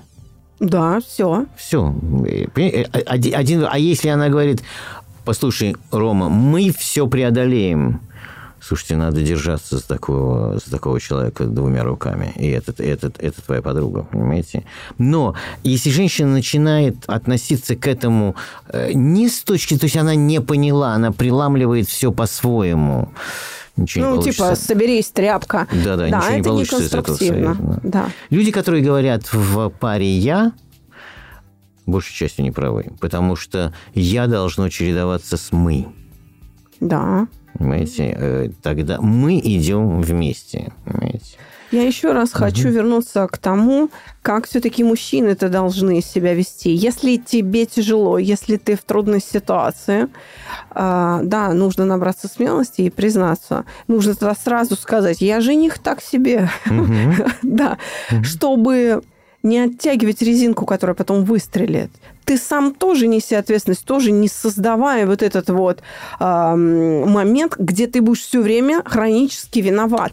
Да, 0.60 1.00
все. 1.00 1.46
Все. 1.56 1.94
Один, 3.06 3.66
а 3.68 3.78
если 3.78 4.08
она 4.08 4.28
говорит, 4.28 4.62
послушай, 5.24 5.76
Рома, 5.90 6.28
мы 6.28 6.72
все 6.72 7.06
преодолеем. 7.06 8.00
Слушайте, 8.60 8.94
надо 8.94 9.22
держаться 9.22 9.78
за 9.78 9.88
такого, 9.88 10.60
за 10.64 10.70
такого 10.70 11.00
человека 11.00 11.46
двумя 11.46 11.82
руками. 11.82 12.32
И 12.36 12.46
этот, 12.48 12.78
этот, 12.78 13.20
это 13.20 13.42
твоя 13.42 13.60
подруга, 13.60 14.06
понимаете? 14.12 14.62
Но 14.98 15.34
если 15.64 15.90
женщина 15.90 16.30
начинает 16.30 16.96
относиться 17.08 17.74
к 17.74 17.88
этому 17.88 18.36
э, 18.68 18.92
не 18.92 19.28
с 19.28 19.42
точки, 19.42 19.76
то 19.76 19.86
есть 19.86 19.96
она 19.96 20.14
не 20.14 20.40
поняла, 20.40 20.94
она 20.94 21.10
приламливает 21.10 21.88
все 21.88 22.12
по-своему, 22.12 23.12
ничего 23.76 24.04
ну, 24.04 24.10
не 24.10 24.16
получится. 24.16 24.42
Ну, 24.44 24.50
типа, 24.50 24.60
соберись, 24.60 25.10
тряпка. 25.10 25.68
Да-да, 25.84 26.08
да, 26.08 26.18
ничего 26.18 26.36
не 26.36 26.42
получится 26.42 26.84
из 26.84 26.94
этого. 26.94 27.56
Да. 27.82 28.08
Люди, 28.30 28.50
которые 28.50 28.82
говорят 28.82 29.32
в 29.32 29.68
паре 29.70 30.10
«я», 30.10 30.52
большей 31.86 32.14
частью 32.14 32.44
не 32.44 32.50
правы, 32.50 32.92
потому 33.00 33.36
что 33.36 33.72
«я» 33.94 34.26
должно 34.26 34.68
чередоваться 34.68 35.36
с 35.36 35.52
«мы». 35.52 35.86
Да. 36.80 37.28
Понимаете? 37.54 38.14
Э, 38.18 38.50
тогда 38.62 39.00
мы 39.00 39.38
идем 39.38 40.00
вместе. 40.00 40.72
Понимаете? 40.84 41.36
Я 41.72 41.86
еще 41.86 42.12
раз 42.12 42.30
угу. 42.30 42.40
хочу 42.40 42.68
вернуться 42.68 43.26
к 43.26 43.38
тому, 43.38 43.88
как 44.20 44.46
все-таки 44.46 44.84
мужчины-то 44.84 45.48
должны 45.48 46.02
себя 46.02 46.34
вести. 46.34 46.70
Если 46.70 47.16
тебе 47.16 47.64
тяжело, 47.64 48.18
если 48.18 48.58
ты 48.58 48.76
в 48.76 48.82
трудной 48.82 49.20
ситуации, 49.20 50.08
э, 50.74 51.20
да, 51.22 51.52
нужно 51.54 51.86
набраться 51.86 52.28
смелости 52.28 52.82
и 52.82 52.90
признаться. 52.90 53.64
Нужно 53.88 54.14
тогда 54.14 54.34
сразу 54.34 54.76
сказать, 54.76 55.22
я 55.22 55.40
жених 55.40 55.78
так 55.78 56.00
себе. 56.02 56.50
Да, 57.42 57.78
чтобы 58.22 59.02
не 59.42 59.58
оттягивать 59.58 60.22
резинку, 60.22 60.66
которая 60.66 60.94
потом 60.94 61.24
выстрелит. 61.24 61.90
Ты 62.24 62.38
сам 62.38 62.72
тоже 62.72 63.08
неси 63.08 63.34
ответственность, 63.34 63.84
тоже 63.84 64.12
не 64.12 64.28
создавая 64.28 65.06
вот 65.06 65.22
этот 65.22 65.50
вот 65.50 65.82
э, 66.20 66.54
момент, 66.54 67.56
где 67.58 67.86
ты 67.86 68.00
будешь 68.00 68.20
все 68.20 68.40
время 68.40 68.82
хронически 68.84 69.58
виноват. 69.58 70.12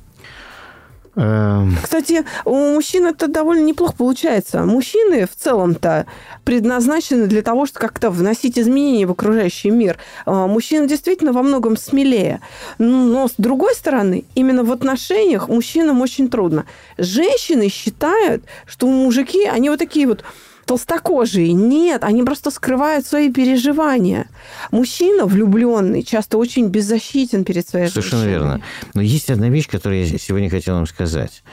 Эм. 1.16 1.76
Кстати, 1.82 2.24
у 2.45 2.55
мужчин 2.55 3.07
это 3.07 3.28
довольно 3.28 3.64
неплохо 3.64 3.93
получается. 3.97 4.64
Мужчины 4.64 5.26
в 5.26 5.36
целом-то 5.36 6.05
предназначены 6.43 7.28
для 7.28 7.41
того, 7.41 7.66
чтобы 7.66 7.88
как-то 7.88 8.10
вносить 8.10 8.57
изменения 8.57 9.05
в 9.05 9.12
окружающий 9.12 9.72
мир. 9.72 9.97
А, 10.26 10.47
мужчины 10.47 10.88
действительно 10.88 11.34
во 11.34 11.43
многом 11.43 11.78
смелее. 11.78 12.41
Но 12.78 13.28
с 13.28 13.34
другой 13.38 13.76
стороны, 13.76 14.26
именно 14.36 14.64
в 14.64 14.72
отношениях 14.72 15.49
мужчинам 15.49 16.01
очень 16.01 16.30
трудно. 16.30 16.66
Женщины 16.97 17.70
считают, 17.70 18.43
что 18.66 18.88
мужики, 18.88 19.45
они 19.45 19.70
вот 19.70 19.80
такие 19.80 20.07
вот 20.07 20.24
толстокожие. 20.70 21.51
Нет, 21.53 22.03
они 22.03 22.22
просто 22.22 22.51
скрывают 22.51 23.03
свои 23.03 23.32
переживания. 23.32 24.28
Мужчина 24.70 25.26
влюбленный 25.26 26.03
часто 26.03 26.38
очень 26.38 26.67
беззащитен 26.67 27.43
перед 27.43 27.67
своей 27.67 27.88
Совершенно 27.88 28.22
женщиной. 28.22 28.39
верно. 28.39 28.61
Но 28.93 29.01
есть 29.01 29.32
одна 29.32 29.49
вещь, 29.49 29.67
которую 29.67 30.05
я 30.05 30.17
сегодня 30.20 30.47
хотел 30.47 30.76
вам 30.76 30.86
сказать. 30.86 31.43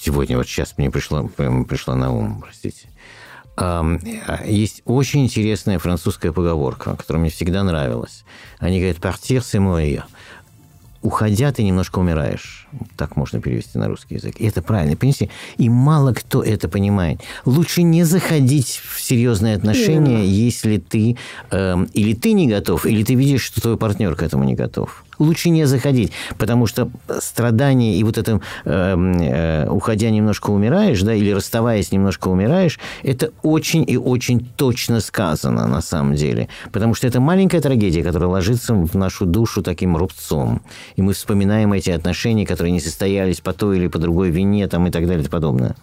Сегодня, 0.00 0.38
вот 0.38 0.46
сейчас 0.46 0.78
мне 0.78 0.90
пришла, 0.90 1.24
пришла 1.24 1.94
на 1.94 2.10
ум, 2.10 2.40
простите. 2.40 2.88
Есть 4.46 4.80
очень 4.86 5.24
интересная 5.24 5.78
французская 5.78 6.32
поговорка, 6.32 6.96
которая 6.96 7.20
мне 7.20 7.30
всегда 7.30 7.62
нравилась. 7.64 8.24
Они 8.60 8.80
говорят 8.80 8.96
«partir, 8.98 9.42
c'est 9.42 9.60
mourir» 9.60 10.04
уходя, 11.04 11.52
ты 11.52 11.62
немножко 11.62 11.98
умираешь. 11.98 12.66
Так 12.96 13.16
можно 13.16 13.40
перевести 13.40 13.78
на 13.78 13.88
русский 13.88 14.14
язык. 14.14 14.36
И 14.38 14.46
это 14.46 14.62
правильно, 14.62 14.96
понимаете? 14.96 15.28
И 15.58 15.68
мало 15.68 16.14
кто 16.14 16.42
это 16.42 16.68
понимает. 16.68 17.20
Лучше 17.44 17.82
не 17.82 18.04
заходить 18.04 18.80
в 18.82 19.00
серьезные 19.00 19.54
отношения, 19.54 20.20
mm. 20.20 20.26
если 20.26 20.78
ты 20.78 21.16
э, 21.50 21.86
или 21.92 22.14
ты 22.14 22.32
не 22.32 22.48
готов, 22.48 22.86
или 22.86 23.04
ты 23.04 23.14
видишь, 23.14 23.42
что 23.42 23.60
твой 23.60 23.76
партнер 23.76 24.16
к 24.16 24.22
этому 24.22 24.44
не 24.44 24.54
готов. 24.54 25.04
Лучше 25.18 25.50
не 25.50 25.66
заходить, 25.66 26.12
потому 26.38 26.66
что 26.66 26.88
страдание 27.20 27.96
и 27.96 28.04
вот 28.04 28.18
это 28.18 28.40
э, 28.64 28.96
э, 28.96 29.68
уходя 29.68 30.10
немножко 30.10 30.50
умираешь, 30.50 31.00
да, 31.02 31.14
или 31.14 31.30
расставаясь 31.30 31.92
немножко 31.92 32.28
умираешь, 32.28 32.78
это 33.02 33.30
очень 33.42 33.84
и 33.86 33.96
очень 33.96 34.46
точно 34.56 35.00
сказано 35.00 35.66
на 35.66 35.80
самом 35.80 36.14
деле, 36.14 36.48
потому 36.72 36.94
что 36.94 37.06
это 37.06 37.20
маленькая 37.20 37.60
трагедия, 37.60 38.02
которая 38.02 38.28
ложится 38.28 38.74
в 38.74 38.94
нашу 38.94 39.26
душу 39.26 39.62
таким 39.62 39.96
рубцом, 39.96 40.62
и 40.96 41.02
мы 41.02 41.12
вспоминаем 41.12 41.72
эти 41.72 41.90
отношения, 41.90 42.46
которые 42.46 42.72
не 42.72 42.80
состоялись 42.80 43.40
по 43.40 43.52
той 43.52 43.78
или 43.78 43.88
по 43.88 43.98
другой 43.98 44.30
вине, 44.30 44.68
там 44.68 44.86
и 44.86 44.90
так 44.90 45.06
далее 45.06 45.24
и 45.24 45.28
подобное. 45.28 45.76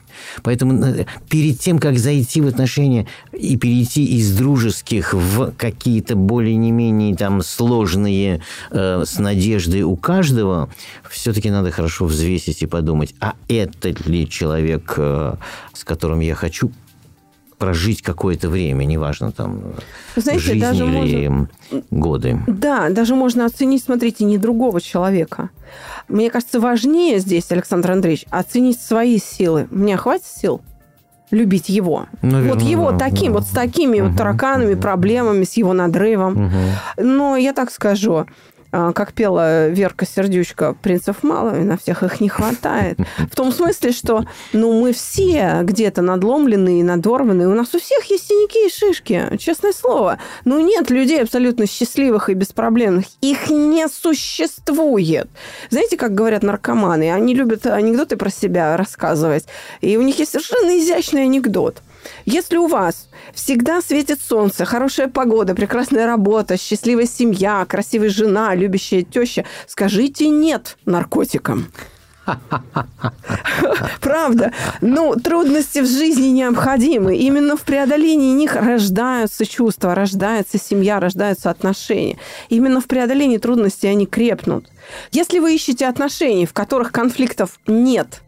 Поэтому 0.43 0.83
э, 0.83 1.05
перед 1.29 1.59
тем, 1.59 1.79
как 1.79 1.97
зайти 1.97 2.41
в 2.41 2.47
отношения 2.47 3.07
и 3.31 3.57
перейти 3.57 4.05
из 4.17 4.35
дружеских 4.37 5.13
в 5.13 5.51
какие-то 5.57 6.15
более 6.15 6.55
не 6.55 6.71
менее 6.71 7.15
там 7.15 7.41
сложные 7.41 8.41
э, 8.71 9.03
с 9.05 9.19
надеждой 9.19 9.83
у 9.83 9.95
каждого, 9.95 10.69
все-таки 11.09 11.49
надо 11.49 11.71
хорошо 11.71 12.05
взвесить 12.05 12.61
и 12.61 12.67
подумать, 12.67 13.15
а 13.19 13.33
это 13.47 13.89
ли 13.89 14.29
человек, 14.29 14.93
э, 14.97 15.35
с 15.73 15.83
которым 15.83 16.19
я 16.19 16.35
хочу 16.35 16.71
прожить 17.61 18.01
какое-то 18.01 18.49
время, 18.49 18.85
неважно 18.85 19.31
там 19.31 19.61
Знаете, 20.15 20.43
жизнь 20.43 20.59
даже 20.59 20.83
или 20.83 21.27
можно... 21.27 21.49
годы. 21.91 22.39
Да, 22.47 22.89
даже 22.89 23.13
можно 23.13 23.45
оценить, 23.45 23.83
смотрите, 23.83 24.25
не 24.25 24.39
другого 24.39 24.81
человека. 24.81 25.51
Мне 26.07 26.31
кажется, 26.31 26.59
важнее 26.59 27.19
здесь, 27.19 27.51
Александр 27.51 27.91
Андреевич, 27.91 28.25
оценить 28.31 28.81
свои 28.81 29.19
силы. 29.19 29.67
Мне 29.69 29.95
хватит 29.95 30.25
сил? 30.25 30.61
любить 31.29 31.69
его. 31.69 32.07
Наверное, 32.21 32.53
вот 32.53 32.61
его 32.61 32.91
да, 32.91 32.97
таким, 32.97 33.31
да. 33.31 33.39
вот 33.39 33.47
с 33.47 33.51
такими 33.51 34.01
угу, 34.01 34.09
вот 34.09 34.17
тараканами, 34.17 34.73
угу. 34.73 34.81
проблемами, 34.81 35.45
с 35.45 35.53
его 35.53 35.71
надрывом. 35.71 36.47
Угу. 36.47 37.03
Но 37.05 37.37
я 37.37 37.53
так 37.53 37.71
скажу, 37.71 38.25
как 38.71 39.13
пела 39.13 39.67
Верка 39.67 40.05
Сердючка, 40.05 40.75
принцев 40.81 41.23
мало, 41.23 41.59
и 41.59 41.63
на 41.63 41.77
всех 41.77 42.03
их 42.03 42.21
не 42.21 42.29
хватает. 42.29 42.97
В 43.29 43.35
том 43.35 43.51
смысле, 43.51 43.91
что 43.91 44.25
ну, 44.53 44.79
мы 44.79 44.93
все 44.93 45.59
где-то 45.63 46.01
надломлены 46.01 46.79
и 46.79 46.83
надорваны. 46.83 47.47
У 47.47 47.53
нас 47.53 47.73
у 47.75 47.79
всех 47.79 48.03
есть 48.05 48.27
синяки 48.27 48.67
и 48.67 48.71
шишки, 48.71 49.37
честное 49.37 49.73
слово. 49.73 50.19
Ну, 50.45 50.59
нет 50.59 50.89
людей 50.89 51.21
абсолютно 51.21 51.67
счастливых 51.67 52.29
и 52.29 52.33
беспроблемных. 52.33 53.05
Их 53.21 53.49
не 53.49 53.87
существует. 53.87 55.29
Знаете, 55.69 55.97
как 55.97 56.13
говорят 56.13 56.43
наркоманы? 56.43 57.11
Они 57.11 57.33
любят 57.33 57.65
анекдоты 57.65 58.17
про 58.17 58.29
себя 58.29 58.77
рассказывать. 58.77 59.45
И 59.81 59.97
у 59.97 60.01
них 60.01 60.19
есть 60.19 60.31
совершенно 60.31 60.77
изящный 60.79 61.23
анекдот. 61.23 61.81
Если 62.25 62.57
у 62.57 62.67
вас 62.67 63.09
всегда 63.33 63.81
светит 63.81 64.19
солнце, 64.21 64.65
хорошая 64.65 65.07
погода, 65.07 65.55
прекрасная 65.55 66.05
работа, 66.05 66.57
счастливая 66.57 67.05
семья, 67.05 67.65
красивая 67.65 68.09
жена, 68.09 68.55
любящая 68.55 69.03
теща, 69.03 69.45
скажите 69.67 70.29
«нет» 70.29 70.77
наркотикам. 70.85 71.67
Правда. 74.01 74.53
Ну, 74.81 75.15
трудности 75.15 75.79
в 75.79 75.87
жизни 75.87 76.27
необходимы. 76.27 77.17
Именно 77.17 77.57
в 77.57 77.61
преодолении 77.61 78.33
них 78.33 78.55
рождаются 78.55 79.45
чувства, 79.45 79.95
рождается 79.95 80.59
семья, 80.59 80.99
рождаются 80.99 81.49
отношения. 81.49 82.19
Именно 82.49 82.79
в 82.79 82.85
преодолении 82.85 83.37
трудностей 83.37 83.87
они 83.87 84.05
крепнут. 84.05 84.67
Если 85.11 85.39
вы 85.39 85.55
ищете 85.55 85.87
отношений, 85.87 86.45
в 86.45 86.53
которых 86.53 86.91
конфликтов 86.91 87.59
нет, 87.65 88.21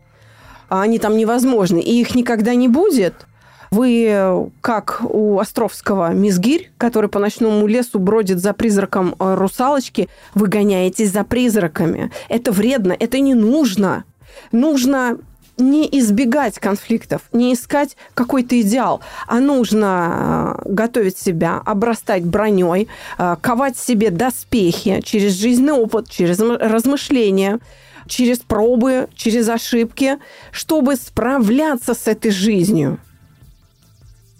а 0.69 0.81
они 0.81 0.97
там 0.97 1.15
невозможны, 1.15 1.79
и 1.79 2.01
их 2.01 2.15
никогда 2.15 2.55
не 2.55 2.67
будет– 2.67 3.13
вы, 3.73 4.51
как 4.61 5.01
у 5.09 5.39
Островского 5.39 6.13
Мизгирь, 6.13 6.71
который 6.77 7.09
по 7.09 7.19
ночному 7.19 7.65
лесу 7.65 7.99
бродит 7.99 8.39
за 8.39 8.53
призраком 8.53 9.15
э, 9.19 9.35
русалочки, 9.35 10.09
вы 10.35 10.47
гоняетесь 10.47 11.11
за 11.11 11.23
призраками. 11.23 12.11
Это 12.29 12.51
вредно, 12.51 12.95
это 12.97 13.19
не 13.19 13.33
нужно. 13.33 14.03
Нужно 14.51 15.17
не 15.57 15.87
избегать 15.99 16.59
конфликтов, 16.59 17.21
не 17.31 17.53
искать 17.53 17.97
какой-то 18.13 18.59
идеал, 18.61 19.01
а 19.27 19.39
нужно 19.39 20.59
э, 20.65 20.69
готовить 20.69 21.17
себя, 21.17 21.61
обрастать 21.65 22.23
броней, 22.23 22.87
э, 23.17 23.35
ковать 23.41 23.77
себе 23.77 24.11
доспехи 24.11 25.01
через 25.01 25.33
жизненный 25.33 25.73
опыт, 25.73 26.09
через 26.09 26.39
размышления, 26.39 27.59
через 28.07 28.39
пробы, 28.39 29.07
через 29.15 29.49
ошибки, 29.49 30.19
чтобы 30.51 30.95
справляться 30.95 31.95
с 31.95 32.07
этой 32.07 32.29
жизнью 32.29 32.99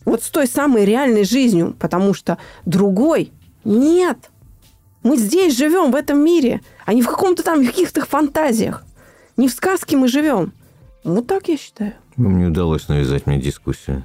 вот 0.05 0.23
с 0.23 0.29
той 0.29 0.47
самой 0.47 0.85
реальной 0.85 1.23
жизнью, 1.23 1.75
потому 1.79 2.13
что 2.13 2.37
другой 2.65 3.31
нет. 3.63 4.29
Мы 5.03 5.17
здесь 5.17 5.57
живем, 5.57 5.91
в 5.91 5.95
этом 5.95 6.23
мире, 6.23 6.61
а 6.85 6.93
не 6.93 7.01
в 7.01 7.07
каком-то 7.07 7.43
там 7.43 7.65
каких-то 7.65 8.05
фантазиях. 8.05 8.83
Не 9.35 9.47
в 9.47 9.51
сказке 9.51 9.97
мы 9.97 10.07
живем. 10.07 10.53
Вот 11.03 11.27
так 11.27 11.47
я 11.49 11.57
считаю. 11.57 11.93
Вам 12.15 12.37
не 12.37 12.45
удалось 12.45 12.87
навязать 12.87 13.25
мне 13.25 13.39
дискуссию. 13.39 14.03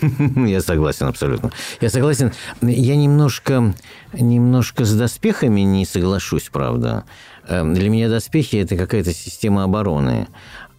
Я 0.36 0.60
согласен 0.60 1.06
абсолютно. 1.06 1.52
Я 1.80 1.88
согласен. 1.88 2.32
Я 2.60 2.96
немножко, 2.96 3.74
немножко 4.12 4.84
с 4.84 4.94
доспехами 4.94 5.60
не 5.60 5.86
соглашусь, 5.86 6.48
правда. 6.52 7.04
Эм, 7.46 7.74
для 7.74 7.88
меня 7.88 8.08
доспехи– 8.08 8.56
это 8.56 8.76
какая-то 8.76 9.12
система 9.12 9.64
обороны. 9.64 10.26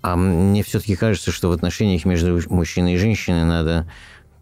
А 0.01 0.15
мне 0.15 0.63
все-таки 0.63 0.95
кажется, 0.95 1.31
что 1.31 1.49
в 1.49 1.51
отношениях 1.51 2.05
между 2.05 2.39
мужчиной 2.49 2.93
и 2.93 2.97
женщиной 2.97 3.45
надо 3.45 3.89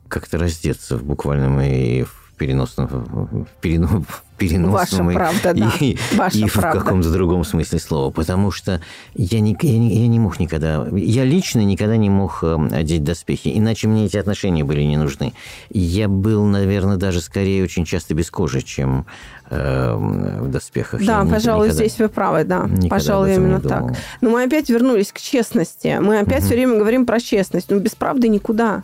как-то 0.08 0.38
раздеться 0.38 0.98
в 0.98 1.04
буквальном 1.04 1.60
и 1.62 2.04
в 2.04 2.28
переносном, 2.38 2.88
в 2.88 3.62
перено, 3.62 3.88
в 3.88 4.24
переносном 4.38 5.08
Ваша 5.08 5.12
и, 5.12 5.14
правда, 5.14 5.54
да. 5.54 5.74
и, 5.80 5.98
Ваша 6.16 6.38
и 6.38 6.46
в 6.46 6.54
каком-то 6.54 7.12
другом 7.12 7.44
смысле 7.44 7.80
слова. 7.80 8.12
Потому 8.12 8.52
что 8.52 8.80
я 9.16 9.40
не, 9.40 9.58
я, 9.60 9.78
не, 9.78 10.02
я 10.02 10.08
не 10.08 10.20
мог 10.20 10.40
никогда... 10.40 10.88
Я 10.94 11.26
лично 11.26 11.62
никогда 11.62 11.98
не 11.98 12.10
мог 12.10 12.44
эм, 12.44 12.70
одеть 12.72 13.04
доспехи, 13.04 13.52
иначе 13.56 13.88
мне 13.88 14.06
эти 14.06 14.18
отношения 14.18 14.64
были 14.64 14.84
не 14.84 14.98
нужны. 14.98 15.34
Я 15.70 16.08
был, 16.08 16.46
наверное, 16.46 16.98
даже 16.98 17.22
скорее 17.22 17.64
очень 17.64 17.86
часто 17.86 18.14
без 18.14 18.30
кожи, 18.30 18.62
чем 18.62 19.08
э, 19.50 19.96
в 19.96 20.48
доспехах. 20.50 21.04
Да, 21.04 21.24
я 21.24 21.26
пожалуй, 21.26 21.68
никогда, 21.68 21.86
здесь 21.86 22.00
вы 22.00 22.10
правы, 22.10 22.44
да. 22.44 22.70
Пожалуй, 22.90 23.34
именно 23.34 23.60
так. 23.60 23.96
Но 24.22 24.30
мы 24.30 24.44
опять 24.44 24.70
вернулись 24.70 25.12
к 25.12 25.20
честности. 25.20 25.98
Мы 26.00 26.20
опять 26.20 26.40
угу. 26.40 26.46
все 26.46 26.56
время 26.56 26.78
говорим 26.78 27.08
про 27.08 27.20
честность. 27.20 27.72
Но 27.72 27.80
без 27.80 27.96
правды 27.96 28.28
никуда. 28.28 28.84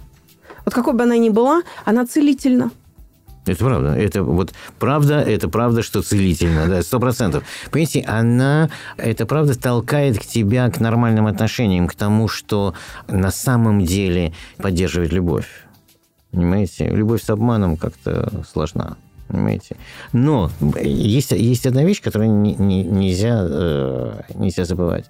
Вот 0.65 0.73
какой 0.73 0.93
бы 0.93 1.03
она 1.03 1.17
ни 1.17 1.29
была, 1.29 1.61
она 1.85 2.05
целительна. 2.05 2.71
Это 3.45 3.65
правда. 3.65 3.95
Это 3.95 4.23
вот 4.23 4.53
правда, 4.79 5.19
это 5.19 5.49
правда, 5.49 5.83
что 5.83 6.01
целительно, 6.01 6.67
да, 6.67 6.81
сто 6.81 6.99
процентов. 6.99 7.43
Понимаете, 7.71 8.01
она, 8.07 8.69
это 8.97 9.25
правда 9.25 9.59
толкает 9.59 10.17
к 10.17 10.25
тебя 10.25 10.69
к 10.69 10.79
нормальным 10.79 11.27
отношениям, 11.27 11.87
к 11.87 11.95
тому, 11.95 12.27
что 12.27 12.73
на 13.07 13.31
самом 13.31 13.83
деле 13.83 14.33
поддерживает 14.57 15.11
любовь. 15.11 15.47
Понимаете? 16.31 16.87
Любовь 16.87 17.21
с 17.21 17.29
обманом 17.29 17.77
как-то 17.77 18.43
сложна. 18.49 18.95
Понимаете? 19.27 19.75
Но 20.13 20.49
есть, 20.81 21.31
есть 21.31 21.65
одна 21.65 21.83
вещь, 21.83 22.01
которую 22.01 22.31
не, 22.31 22.55
не, 22.55 22.83
нельзя, 22.83 23.45
э, 23.47 24.21
нельзя 24.35 24.63
забывать. 24.63 25.05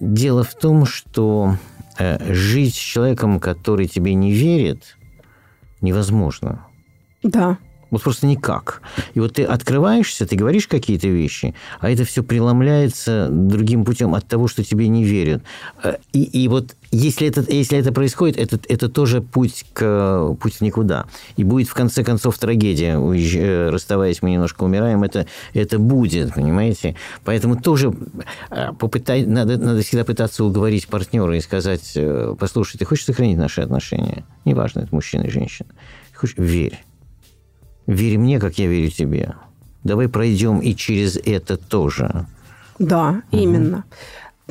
Дело 0.00 0.44
в 0.44 0.54
том, 0.54 0.84
что 0.84 1.56
Э, 1.98 2.32
жить 2.32 2.74
с 2.74 2.78
человеком, 2.78 3.40
который 3.40 3.86
тебе 3.86 4.14
не 4.14 4.30
верит, 4.30 4.98
невозможно. 5.80 6.66
Да. 7.22 7.58
Вот 7.90 8.02
просто 8.02 8.26
никак. 8.26 8.82
И 9.14 9.20
вот 9.20 9.34
ты 9.34 9.44
открываешься, 9.44 10.26
ты 10.26 10.34
говоришь 10.34 10.66
какие-то 10.66 11.06
вещи, 11.06 11.54
а 11.78 11.88
это 11.88 12.04
все 12.04 12.24
преломляется 12.24 13.28
другим 13.30 13.84
путем 13.84 14.14
от 14.14 14.26
того, 14.26 14.48
что 14.48 14.64
тебе 14.64 14.88
не 14.88 15.04
верят. 15.04 15.42
Э, 15.84 15.96
и, 16.12 16.24
и 16.24 16.48
вот 16.48 16.74
если 16.90 17.28
это, 17.28 17.44
если 17.48 17.78
это 17.78 17.92
происходит, 17.92 18.38
это, 18.38 18.58
это 18.68 18.88
тоже 18.88 19.20
путь, 19.20 19.64
к, 19.72 20.34
путь 20.40 20.60
никуда. 20.60 21.06
И 21.36 21.44
будет 21.44 21.68
в 21.68 21.74
конце 21.74 22.02
концов 22.02 22.38
трагедия. 22.38 22.98
Уезж... 22.98 23.36
Э, 23.36 23.70
расставаясь, 23.70 24.20
мы 24.20 24.32
немножко 24.32 24.64
умираем. 24.64 25.04
Это, 25.04 25.26
это 25.54 25.78
будет, 25.78 26.34
понимаете? 26.34 26.96
Поэтому 27.24 27.56
тоже 27.56 27.94
э, 28.50 28.72
попытай, 28.72 29.24
надо, 29.24 29.58
надо 29.58 29.82
всегда 29.82 30.04
пытаться 30.04 30.44
уговорить 30.44 30.88
партнера 30.88 31.36
и 31.36 31.40
сказать, 31.40 31.96
послушай, 32.38 32.78
ты 32.78 32.84
хочешь 32.84 33.04
сохранить 33.04 33.38
наши 33.38 33.60
отношения? 33.60 34.24
Неважно, 34.44 34.80
это 34.80 34.94
мужчина 34.94 35.22
или 35.22 35.30
женщина. 35.30 35.68
хочешь, 36.14 36.34
верь 36.36 36.85
Верь 37.86 38.18
мне, 38.18 38.38
как 38.40 38.58
я 38.58 38.66
верю 38.66 38.90
тебе. 38.90 39.34
Давай 39.84 40.08
пройдем 40.08 40.58
и 40.58 40.74
через 40.74 41.16
это 41.16 41.56
тоже. 41.56 42.26
Да, 42.78 43.22
угу. 43.30 43.42
именно. 43.42 43.84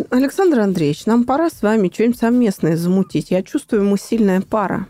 Александр 0.10 0.60
Андреевич, 0.60 1.06
нам 1.06 1.24
пора 1.24 1.50
с 1.50 1.62
вами 1.62 1.90
что-нибудь 1.94 2.20
совместное 2.20 2.76
замутить. 2.76 3.32
Я 3.32 3.44
чувствую, 3.44 3.86
мы 3.86 3.98
сильная 3.98 4.42
пара. 4.42 4.88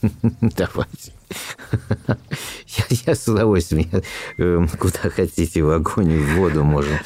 Давайте. 0.40 1.12
Я, 2.08 2.84
я 3.06 3.14
с 3.14 3.28
удовольствием. 3.28 3.88
Я, 3.92 4.02
э, 4.38 4.66
куда 4.78 5.10
хотите, 5.10 5.62
в 5.62 5.70
огонь, 5.70 6.16
в 6.16 6.36
воду 6.36 6.64
можем 6.64 6.98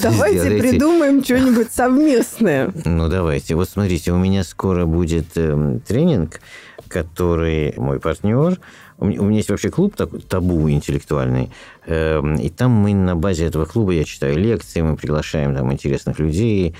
Давайте 0.00 0.40
сделаете. 0.40 0.68
придумаем 0.68 1.24
что-нибудь 1.24 1.70
совместное. 1.70 2.72
Ну, 2.84 3.08
давайте. 3.08 3.54
Вот 3.54 3.68
смотрите, 3.68 4.12
у 4.12 4.18
меня 4.18 4.44
скоро 4.44 4.86
будет 4.86 5.36
э, 5.36 5.78
тренинг, 5.86 6.40
который 6.88 7.74
мой 7.76 8.00
партнер 8.00 8.58
у 8.98 9.06
меня 9.06 9.38
есть 9.38 9.50
вообще 9.50 9.70
клуб 9.70 9.96
такой, 9.96 10.20
табу 10.20 10.70
интеллектуальный, 10.70 11.50
эм, 11.86 12.36
и 12.36 12.48
там 12.48 12.70
мы 12.70 12.94
на 12.94 13.16
базе 13.16 13.46
этого 13.46 13.64
клуба, 13.64 13.92
я 13.92 14.04
читаю 14.04 14.38
лекции, 14.38 14.82
мы 14.82 14.96
приглашаем 14.96 15.54
там 15.54 15.72
интересных 15.72 16.18
людей, 16.18 16.74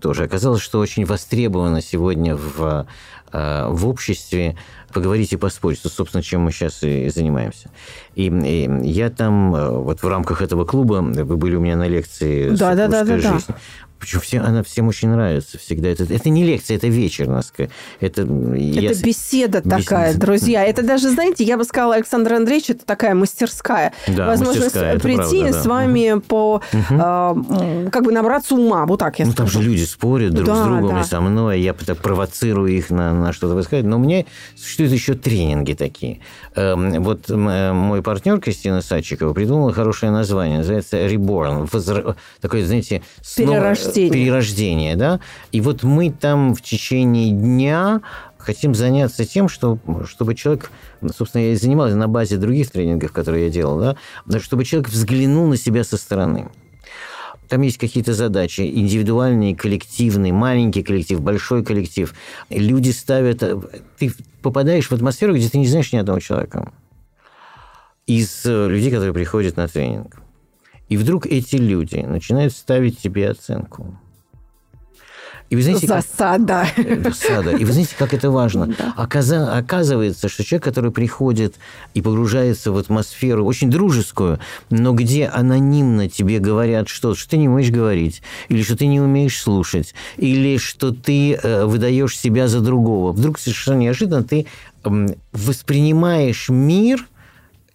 тоже 0.00 0.24
оказалось, 0.24 0.60
что 0.60 0.80
очень 0.80 1.04
востребовано 1.04 1.80
сегодня 1.80 2.36
в, 2.36 2.86
э, 3.32 3.66
в 3.68 3.86
обществе 3.86 4.56
поговорить 4.92 5.32
и 5.32 5.36
поспорить, 5.36 5.78
что, 5.78 5.88
собственно, 5.88 6.22
чем 6.22 6.42
мы 6.42 6.52
сейчас 6.52 6.82
и 6.82 7.08
занимаемся. 7.08 7.70
И, 8.14 8.26
и 8.26 8.88
я 8.88 9.10
там, 9.10 9.54
э, 9.54 9.70
вот 9.70 10.02
в 10.02 10.08
рамках 10.08 10.42
этого 10.42 10.64
клуба, 10.64 10.94
вы 10.94 11.36
были 11.36 11.54
у 11.54 11.60
меня 11.60 11.76
на 11.76 11.86
лекции 11.86 12.50
да, 12.50 12.74
да, 12.74 12.88
да, 12.88 13.04
да, 13.04 13.16
жизнь. 13.16 13.44
Да. 13.48 13.56
Почему 14.02 14.20
все, 14.20 14.40
она 14.40 14.64
всем 14.64 14.88
очень 14.88 15.10
нравится 15.10 15.58
всегда. 15.58 15.88
Это, 15.88 16.02
это 16.02 16.28
не 16.28 16.42
лекция, 16.42 16.76
это 16.76 16.88
вечер. 16.88 17.30
Это, 17.30 17.68
это 18.00 18.22
я... 18.56 18.90
беседа 18.94 19.62
Бес... 19.64 19.84
такая, 19.84 20.14
друзья. 20.14 20.64
Это 20.64 20.82
даже, 20.82 21.08
знаете, 21.10 21.44
я 21.44 21.56
бы 21.56 21.62
сказала, 21.62 21.94
Александр 21.94 22.32
Андреевич, 22.32 22.70
это 22.70 22.84
такая 22.84 23.14
мастерская. 23.14 23.92
Да, 24.08 24.26
Возможность 24.26 24.74
мастерская, 24.74 24.98
прийти 24.98 25.42
правда, 25.42 25.62
с 25.62 25.66
вами 25.66 26.18
по, 26.18 26.54
угу. 26.54 26.62
э, 26.90 27.88
как 27.92 28.02
бы 28.02 28.10
набраться 28.10 28.56
ума. 28.56 28.86
Вот 28.86 28.98
так 28.98 29.20
я 29.20 29.26
Ну, 29.26 29.34
там 29.34 29.46
же 29.46 29.62
люди 29.62 29.84
спорят 29.84 30.34
друг 30.34 30.48
да, 30.48 30.64
с 30.64 30.66
другом 30.66 30.96
да. 30.96 31.00
и 31.02 31.04
со 31.04 31.20
мной. 31.20 31.60
Я 31.60 31.72
так 31.72 31.98
провоцирую 31.98 32.72
их 32.72 32.90
на, 32.90 33.14
на 33.14 33.32
что-то 33.32 33.54
высказать. 33.54 33.84
Но 33.84 33.98
у 33.98 34.00
меня 34.00 34.24
существуют 34.56 34.92
еще 34.92 35.14
тренинги 35.14 35.74
такие. 35.74 36.18
Эм, 36.56 37.04
вот 37.04 37.30
э, 37.30 37.72
мой 37.72 38.02
партнер 38.02 38.40
Кристина 38.40 38.82
Садчикова 38.82 39.32
придумала 39.32 39.72
хорошее 39.72 40.10
название. 40.10 40.58
Называется 40.58 40.96
«Reborn». 41.06 41.68
Возра... 41.72 42.16
Такое, 42.40 42.66
знаете, 42.66 43.02
снова 43.20 43.76
перерождение. 43.94 44.24
Перерождение, 44.24 44.96
да. 44.96 45.20
И 45.52 45.60
вот 45.60 45.82
мы 45.82 46.10
там 46.10 46.54
в 46.54 46.62
течение 46.62 47.30
дня 47.30 48.00
хотим 48.38 48.74
заняться 48.74 49.24
тем, 49.24 49.48
что, 49.48 49.78
чтобы 50.06 50.34
человек, 50.34 50.70
собственно, 51.16 51.42
я 51.42 51.52
и 51.52 51.56
занимался 51.56 51.96
на 51.96 52.08
базе 52.08 52.36
других 52.36 52.70
тренингов, 52.70 53.12
которые 53.12 53.44
я 53.46 53.50
делал, 53.50 53.96
да, 54.26 54.40
чтобы 54.40 54.64
человек 54.64 54.88
взглянул 54.88 55.46
на 55.46 55.56
себя 55.56 55.84
со 55.84 55.96
стороны. 55.96 56.50
Там 57.48 57.60
есть 57.60 57.76
какие-то 57.76 58.14
задачи, 58.14 58.62
индивидуальные, 58.62 59.54
коллективные, 59.54 60.32
маленький 60.32 60.82
коллектив, 60.82 61.20
большой 61.20 61.62
коллектив. 61.62 62.14
Люди 62.48 62.90
ставят... 62.90 63.40
Ты 63.98 64.12
попадаешь 64.40 64.86
в 64.86 64.92
атмосферу, 64.92 65.34
где 65.34 65.50
ты 65.50 65.58
не 65.58 65.66
знаешь 65.66 65.92
ни 65.92 65.98
одного 65.98 66.18
человека. 66.18 66.72
Из 68.06 68.46
э, 68.46 68.68
людей, 68.68 68.90
которые 68.90 69.12
приходят 69.12 69.58
на 69.58 69.68
тренинг. 69.68 70.21
И 70.92 70.96
вдруг 70.98 71.24
эти 71.24 71.56
люди 71.56 72.04
начинают 72.06 72.52
ставить 72.52 73.00
тебе 73.00 73.30
оценку. 73.30 73.96
И 75.48 75.56
вы 75.56 75.62
знаете, 75.62 75.86
Засада. 75.86 76.66
Как... 76.76 77.02
Засада. 77.14 77.50
И 77.52 77.64
вы 77.64 77.72
знаете, 77.72 77.94
как 77.98 78.12
это 78.12 78.30
важно. 78.30 78.66
Да. 78.66 78.92
Оказа... 78.94 79.56
Оказывается, 79.56 80.28
что 80.28 80.44
человек, 80.44 80.64
который 80.64 80.90
приходит 80.90 81.54
и 81.94 82.02
погружается 82.02 82.72
в 82.72 82.76
атмосферу 82.76 83.46
очень 83.46 83.70
дружескую, 83.70 84.38
но 84.68 84.92
где 84.92 85.28
анонимно 85.28 86.10
тебе 86.10 86.40
говорят 86.40 86.90
что 86.90 87.14
что 87.14 87.30
ты 87.30 87.38
не 87.38 87.48
умеешь 87.48 87.70
говорить, 87.70 88.20
или 88.50 88.62
что 88.62 88.76
ты 88.76 88.84
не 88.84 89.00
умеешь 89.00 89.40
слушать, 89.40 89.94
или 90.18 90.58
что 90.58 90.90
ты 90.92 91.36
э, 91.36 91.64
выдаешь 91.64 92.18
себя 92.18 92.48
за 92.48 92.60
другого. 92.60 93.12
Вдруг 93.12 93.38
совершенно 93.38 93.78
неожиданно 93.78 94.24
ты 94.24 94.46
э, 94.84 95.06
воспринимаешь 95.32 96.50
мир 96.50 97.08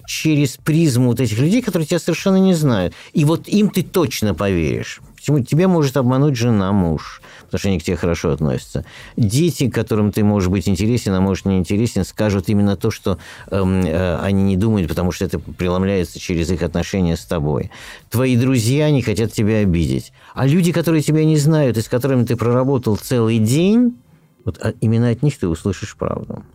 через 0.08 0.56
призму 0.56 1.08
вот 1.08 1.20
этих 1.20 1.38
людей, 1.38 1.62
которые 1.62 1.86
тебя 1.86 2.00
совершенно 2.00 2.38
не 2.38 2.54
знают. 2.54 2.94
И 3.12 3.26
вот 3.26 3.48
им 3.50 3.70
ты 3.70 3.84
точно 3.84 4.34
поверишь. 4.34 5.02
Почему? 5.18 5.42
Тебе 5.42 5.68
может 5.68 5.98
обмануть 5.98 6.38
жена, 6.38 6.72
муж, 6.72 7.22
потому 7.44 7.60
что 7.60 7.68
они 7.68 7.80
к 7.80 7.84
тебе 7.84 7.98
хорошо 7.98 8.32
относятся. 8.32 8.86
Дети, 9.18 9.70
которым 9.70 10.14
ты 10.14 10.24
можешь 10.24 10.48
быть 10.48 10.70
интересен, 10.70 11.14
а 11.14 11.20
может 11.20 11.46
не 11.46 11.58
интересен, 11.58 12.06
скажут 12.06 12.48
именно 12.48 12.78
то, 12.78 12.90
что 12.90 13.18
эм, 13.52 13.86
э, 13.86 14.18
они 14.22 14.44
не 14.44 14.56
думают, 14.56 14.88
потому 14.88 15.12
что 15.12 15.26
это 15.26 15.40
преломляется 15.40 16.20
через 16.20 16.50
их 16.52 16.64
отношения 16.64 17.18
с 17.18 17.26
тобой. 17.26 17.70
Твои 18.10 18.38
друзья 18.38 18.90
не 18.90 19.02
хотят 19.02 19.34
тебя 19.34 19.58
обидеть. 19.58 20.14
А 20.34 20.48
люди, 20.48 20.72
которые 20.72 21.02
тебя 21.02 21.26
не 21.26 21.36
знают 21.36 21.76
и 21.76 21.82
с 21.82 21.90
которыми 21.90 22.24
ты 22.24 22.38
проработал 22.38 22.96
целый 22.96 23.40
день, 23.40 23.98
вот 24.46 24.58
а 24.62 24.74
именно 24.80 25.10
от 25.10 25.22
них 25.22 25.38
ты 25.38 25.50
услышишь 25.50 25.98
правду. 25.98 26.46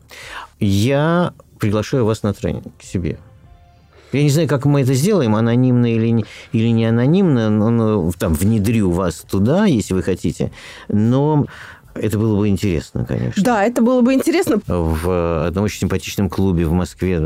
Я 0.58 1.34
приглашаю 1.58 2.06
вас 2.06 2.22
на 2.22 2.32
тренинг 2.32 2.72
к 2.78 2.82
себе– 2.82 3.18
я 4.12 4.22
не 4.22 4.30
знаю, 4.30 4.48
как 4.48 4.64
мы 4.64 4.82
это 4.82 4.94
сделаем, 4.94 5.34
анонимно 5.34 5.92
или 5.92 6.08
не, 6.08 6.24
или 6.52 6.68
не 6.68 6.86
анонимно, 6.86 7.50
но, 7.50 8.10
там 8.18 8.34
внедрю 8.34 8.90
вас 8.90 9.24
туда, 9.28 9.66
если 9.66 9.94
вы 9.94 10.02
хотите. 10.02 10.52
Но 10.88 11.46
это 11.94 12.18
было 12.18 12.38
бы 12.38 12.48
интересно, 12.48 13.04
конечно. 13.04 13.42
Да, 13.42 13.64
это 13.64 13.82
было 13.82 14.00
бы 14.00 14.14
интересно. 14.14 14.60
В 14.66 15.46
одном 15.46 15.64
очень 15.64 15.80
симпатичном 15.80 16.30
клубе 16.30 16.66
в 16.66 16.72
Москве. 16.72 17.20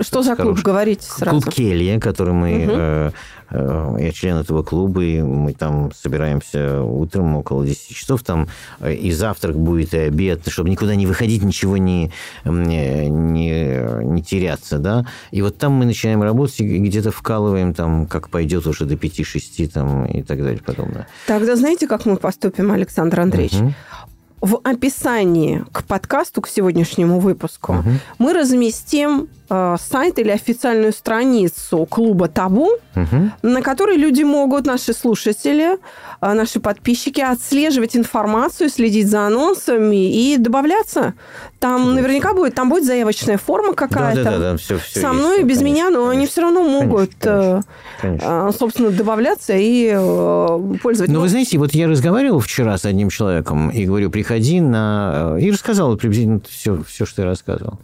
Что 0.00 0.22
за 0.22 0.36
клуб, 0.36 0.60
говорите 0.60 1.04
сразу? 1.04 1.40
Клуб 1.40 1.54
Келья, 1.54 2.00
который 2.00 2.32
мы... 2.32 2.64
Угу. 2.64 2.72
Э, 2.74 3.10
я 3.52 4.12
член 4.12 4.36
этого 4.36 4.62
клуба, 4.62 5.02
и 5.02 5.20
мы 5.20 5.52
там 5.52 5.92
собираемся 5.92 6.82
утром 6.82 7.36
около 7.36 7.66
10 7.66 7.94
часов. 7.94 8.22
Там 8.22 8.48
э, 8.80 8.94
и 8.94 9.12
завтрак 9.12 9.56
будет, 9.56 9.94
и 9.94 9.98
обед, 9.98 10.48
чтобы 10.48 10.70
никуда 10.70 10.94
не 10.94 11.06
выходить, 11.06 11.42
ничего 11.42 11.76
не, 11.76 12.12
не, 12.44 13.08
не, 13.08 14.04
не 14.04 14.22
теряться, 14.22 14.78
да. 14.78 15.06
И 15.30 15.42
вот 15.42 15.58
там 15.58 15.72
мы 15.72 15.84
начинаем 15.84 16.22
работать 16.22 16.60
и 16.60 16.78
где-то 16.78 17.10
вкалываем, 17.10 17.74
там, 17.74 18.06
как 18.06 18.28
пойдет 18.28 18.66
уже 18.66 18.84
до 18.84 18.94
5-6 18.94 19.68
там, 19.68 20.06
и 20.06 20.22
так 20.22 20.42
далее 20.42 20.60
подобное. 20.64 21.06
Тогда 21.26 21.56
знаете, 21.56 21.86
как 21.86 22.06
мы 22.06 22.16
поступим, 22.16 22.72
Александр 22.72 23.20
Андреевич? 23.20 23.54
Угу. 23.54 23.74
В 24.42 24.60
описании 24.64 25.64
к 25.70 25.84
подкасту, 25.84 26.42
к 26.42 26.48
сегодняшнему 26.48 27.20
выпуску, 27.20 27.74
угу. 27.74 27.90
мы 28.18 28.32
разместим 28.32 29.28
э, 29.48 29.76
сайт 29.78 30.18
или 30.18 30.30
официальную 30.30 30.92
страницу 30.92 31.86
клуба 31.86 32.26
Табу, 32.26 32.70
угу. 32.96 33.30
на 33.42 33.62
которой 33.62 33.96
люди 33.96 34.24
могут, 34.24 34.66
наши 34.66 34.92
слушатели, 34.92 35.78
э, 36.20 36.32
наши 36.32 36.58
подписчики, 36.58 37.20
отслеживать 37.20 37.96
информацию, 37.96 38.68
следить 38.68 39.08
за 39.08 39.26
анонсами 39.28 40.12
и 40.12 40.36
добавляться. 40.38 41.14
Там 41.60 41.82
Супер. 41.82 41.94
наверняка 41.94 42.34
будет, 42.34 42.56
там 42.56 42.68
будет 42.68 42.84
заявочная 42.84 43.38
форма 43.38 43.74
какая-то. 43.74 44.24
Да, 44.24 44.30
да, 44.32 44.38
да, 44.38 44.56
все, 44.56 44.78
все 44.78 45.00
Со 45.00 45.12
мной, 45.12 45.38
есть, 45.38 45.46
без 45.46 45.58
конечно, 45.58 45.74
меня, 45.74 45.90
но 45.90 45.90
конечно, 45.90 46.10
они 46.10 46.26
все 46.26 46.40
равно 46.40 46.64
могут, 46.64 47.10
конечно, 47.20 47.62
конечно. 48.00 48.48
Э, 48.48 48.52
собственно, 48.58 48.90
добавляться 48.90 49.52
и 49.56 49.92
э, 49.94 50.76
пользоваться. 50.82 51.14
Но 51.14 51.20
вы 51.20 51.28
знаете, 51.28 51.58
вот 51.58 51.72
я 51.74 51.86
разговаривал 51.86 52.40
вчера 52.40 52.76
с 52.76 52.84
одним 52.84 53.08
человеком 53.08 53.70
и 53.70 53.84
говорю, 53.84 54.10
приходи 54.10 54.31
на... 54.60 55.36
И 55.40 55.50
рассказал 55.50 55.96
приблизительно 55.96 56.40
все, 56.48 56.82
все, 56.82 57.06
что 57.06 57.22
я 57.22 57.28
рассказывал. 57.28 57.78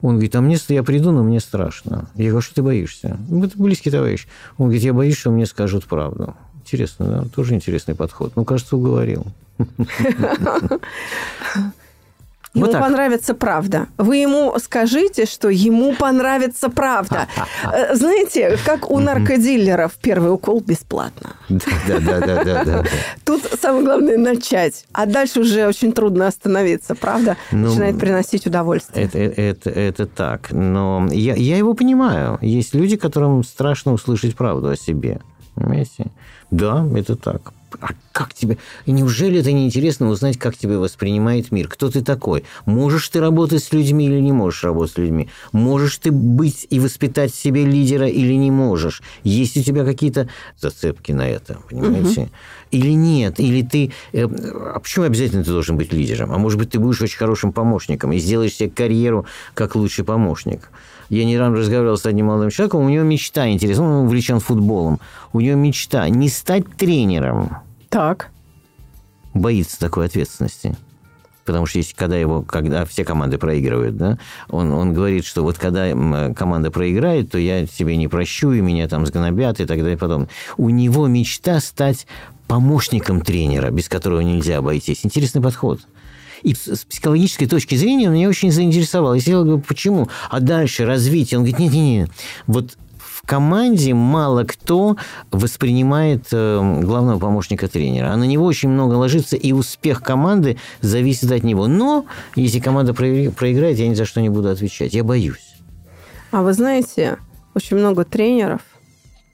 Он 0.00 0.14
говорит, 0.14 0.36
а 0.36 0.40
мне, 0.40 0.58
я 0.68 0.82
приду, 0.82 1.12
но 1.12 1.22
мне 1.22 1.40
страшно. 1.40 2.08
Я 2.14 2.24
говорю, 2.24 2.38
«А 2.38 2.42
что 2.42 2.56
ты 2.56 2.62
боишься? 2.62 3.18
Ну, 3.28 3.44
это 3.44 3.56
близкий 3.56 3.90
товарищ. 3.90 4.26
Он 4.58 4.66
говорит, 4.66 4.82
я 4.82 4.92
боюсь, 4.92 5.16
что 5.16 5.30
мне 5.30 5.46
скажут 5.46 5.84
правду. 5.84 6.34
Интересно, 6.62 7.06
да? 7.06 7.24
Тоже 7.34 7.54
интересный 7.54 7.94
подход. 7.94 8.32
Ну, 8.36 8.44
кажется, 8.44 8.76
уговорил. 8.76 9.26
Ему 12.54 12.66
вот 12.66 12.78
понравится 12.78 13.34
правда. 13.34 13.88
Вы 13.98 14.18
ему 14.18 14.54
скажите, 14.62 15.26
что 15.26 15.48
ему 15.48 15.92
понравится 15.94 16.68
правда. 16.68 17.26
Э, 17.64 17.96
знаете, 17.96 18.56
как 18.64 18.90
у 18.90 19.00
наркодилеров 19.00 19.92
первый 20.00 20.32
укол 20.32 20.60
бесплатно. 20.60 21.36
Да, 21.48 21.98
да, 22.00 22.20
да, 22.20 22.44
да, 22.44 22.64
да. 22.64 22.84
Тут 23.24 23.42
самое 23.60 23.84
главное 23.84 24.18
начать, 24.18 24.86
а 24.92 25.06
дальше 25.06 25.40
уже 25.40 25.66
очень 25.66 25.92
трудно 25.92 26.28
остановиться, 26.28 26.94
правда? 26.94 27.36
Ну, 27.50 27.68
Начинает 27.68 27.98
приносить 27.98 28.46
удовольствие. 28.46 29.06
Это, 29.06 29.18
это, 29.18 29.70
это 29.70 30.06
так. 30.06 30.52
Но 30.52 31.08
я, 31.10 31.34
я 31.34 31.56
его 31.56 31.74
понимаю. 31.74 32.38
Есть 32.40 32.72
люди, 32.74 32.96
которым 32.96 33.42
страшно 33.42 33.92
услышать 33.92 34.36
правду 34.36 34.68
о 34.68 34.76
себе. 34.76 35.20
Понимаете? 35.56 36.12
Да, 36.50 36.86
это 36.96 37.16
так 37.16 37.52
а 37.80 37.88
как 38.12 38.34
тебе... 38.34 38.58
Неужели 38.86 39.40
это 39.40 39.52
неинтересно 39.52 40.08
узнать, 40.08 40.38
как 40.38 40.56
тебя 40.56 40.78
воспринимает 40.78 41.50
мир? 41.50 41.68
Кто 41.68 41.90
ты 41.90 42.02
такой? 42.02 42.44
Можешь 42.66 43.08
ты 43.08 43.20
работать 43.20 43.62
с 43.62 43.72
людьми 43.72 44.06
или 44.06 44.20
не 44.20 44.32
можешь 44.32 44.64
работать 44.64 44.94
с 44.94 44.98
людьми? 44.98 45.28
Можешь 45.52 45.98
ты 45.98 46.10
быть 46.12 46.66
и 46.70 46.80
воспитать 46.80 47.32
в 47.32 47.36
себе 47.36 47.64
лидера 47.64 48.08
или 48.08 48.34
не 48.34 48.50
можешь? 48.50 49.02
Есть 49.22 49.56
у 49.56 49.62
тебя 49.62 49.84
какие-то 49.84 50.28
зацепки 50.60 51.12
на 51.12 51.28
это, 51.28 51.58
понимаете? 51.68 52.22
Угу. 52.22 52.30
Или 52.72 52.92
нет? 52.92 53.40
Или 53.40 53.62
ты... 53.62 53.92
Э, 54.12 54.24
а 54.24 54.80
почему 54.80 55.04
обязательно 55.04 55.44
ты 55.44 55.50
должен 55.50 55.76
быть 55.76 55.92
лидером? 55.92 56.32
А 56.32 56.38
может 56.38 56.58
быть, 56.58 56.70
ты 56.70 56.78
будешь 56.78 57.00
очень 57.00 57.18
хорошим 57.18 57.52
помощником 57.52 58.12
и 58.12 58.18
сделаешь 58.18 58.54
себе 58.54 58.70
карьеру 58.70 59.26
как 59.54 59.74
лучший 59.74 60.04
помощник? 60.04 60.70
Я 61.08 61.24
недавно 61.24 61.58
разговаривал 61.58 61.96
с 61.96 62.06
одним 62.06 62.26
молодым 62.26 62.50
человеком, 62.50 62.80
у 62.84 62.88
него 62.88 63.04
мечта 63.04 63.48
интересная, 63.48 63.86
он 63.86 64.06
увлечен 64.06 64.40
футболом. 64.40 65.00
У 65.32 65.40
него 65.40 65.56
мечта 65.56 66.08
не 66.08 66.28
стать 66.28 66.64
тренером. 66.76 67.58
Так. 67.88 68.30
Боится 69.34 69.78
такой 69.78 70.06
ответственности. 70.06 70.76
потому 71.44 71.66
что 71.66 71.78
если, 71.78 71.94
когда 71.94 72.16
его, 72.16 72.42
когда 72.42 72.84
все 72.84 73.04
команды 73.04 73.38
проигрывают, 73.38 73.96
да, 73.96 74.18
он, 74.48 74.72
он 74.72 74.94
говорит, 74.94 75.24
что 75.24 75.42
вот 75.42 75.58
когда 75.58 75.90
команда 76.34 76.70
проиграет, 76.70 77.30
то 77.30 77.38
я 77.38 77.66
себе 77.66 77.96
не 77.96 78.08
прощу, 78.08 78.52
и 78.52 78.60
меня 78.60 78.88
там 78.88 79.06
сгнобят 79.06 79.60
и 79.60 79.66
так 79.66 79.78
далее. 79.78 79.98
Потом 79.98 80.28
у 80.56 80.70
него 80.70 81.06
мечта 81.06 81.60
стать 81.60 82.06
помощником 82.48 83.20
тренера, 83.20 83.70
без 83.70 83.88
которого 83.88 84.20
нельзя 84.20 84.58
обойтись. 84.58 85.04
Интересный 85.04 85.42
подход. 85.42 85.80
И 86.44 86.54
с 86.54 86.84
психологической 86.84 87.48
точки 87.48 87.74
зрения 87.74 88.08
меня 88.08 88.28
очень 88.28 88.52
заинтересовал. 88.52 89.14
Я 89.14 89.20
сидел, 89.20 89.44
говорю, 89.44 89.62
почему? 89.66 90.08
А 90.30 90.40
дальше 90.40 90.84
развитие? 90.84 91.38
Он 91.38 91.44
говорит, 91.44 91.58
нет-нет-нет. 91.58 92.10
Вот 92.46 92.76
команде 93.26 93.94
мало 93.94 94.44
кто 94.44 94.96
воспринимает 95.30 96.26
э, 96.32 96.80
главного 96.82 97.18
помощника 97.18 97.68
тренера. 97.68 98.12
А 98.12 98.16
на 98.16 98.24
него 98.24 98.44
очень 98.44 98.68
много 98.68 98.94
ложится, 98.94 99.36
и 99.36 99.52
успех 99.52 100.02
команды 100.02 100.58
зависит 100.80 101.32
от 101.32 101.42
него. 101.42 101.66
Но 101.66 102.06
если 102.36 102.60
команда 102.60 102.94
проиграет, 102.94 103.78
я 103.78 103.88
ни 103.88 103.94
за 103.94 104.04
что 104.04 104.20
не 104.20 104.28
буду 104.28 104.50
отвечать. 104.50 104.94
Я 104.94 105.04
боюсь. 105.04 105.54
А 106.30 106.42
вы 106.42 106.52
знаете, 106.52 107.18
очень 107.54 107.76
много 107.76 108.04
тренеров 108.04 108.60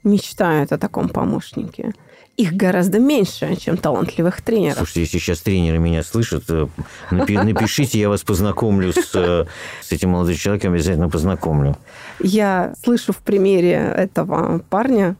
мечтают 0.03 0.71
о 0.71 0.77
таком 0.77 1.09
помощнике 1.09 1.93
их 2.37 2.53
гораздо 2.53 2.99
меньше, 2.99 3.55
чем 3.55 3.77
талантливых 3.77 4.41
тренеров. 4.41 4.77
Слушайте, 4.77 5.01
если 5.01 5.17
сейчас 5.19 5.39
тренеры 5.41 5.79
меня 5.79 6.03
слышат, 6.03 6.43
э, 6.49 6.67
напишите, 7.11 7.99
я 7.99 8.09
вас 8.09 8.21
познакомлю 8.23 8.93
с, 8.93 9.11
э, 9.13 9.45
с 9.81 9.91
этим 9.91 10.09
молодым 10.09 10.35
человеком, 10.35 10.73
обязательно 10.73 11.09
познакомлю. 11.09 11.77
Я 12.19 12.73
слышу 12.83 13.13
в 13.13 13.17
примере 13.17 13.73
этого 13.73 14.59
парня 14.69 15.15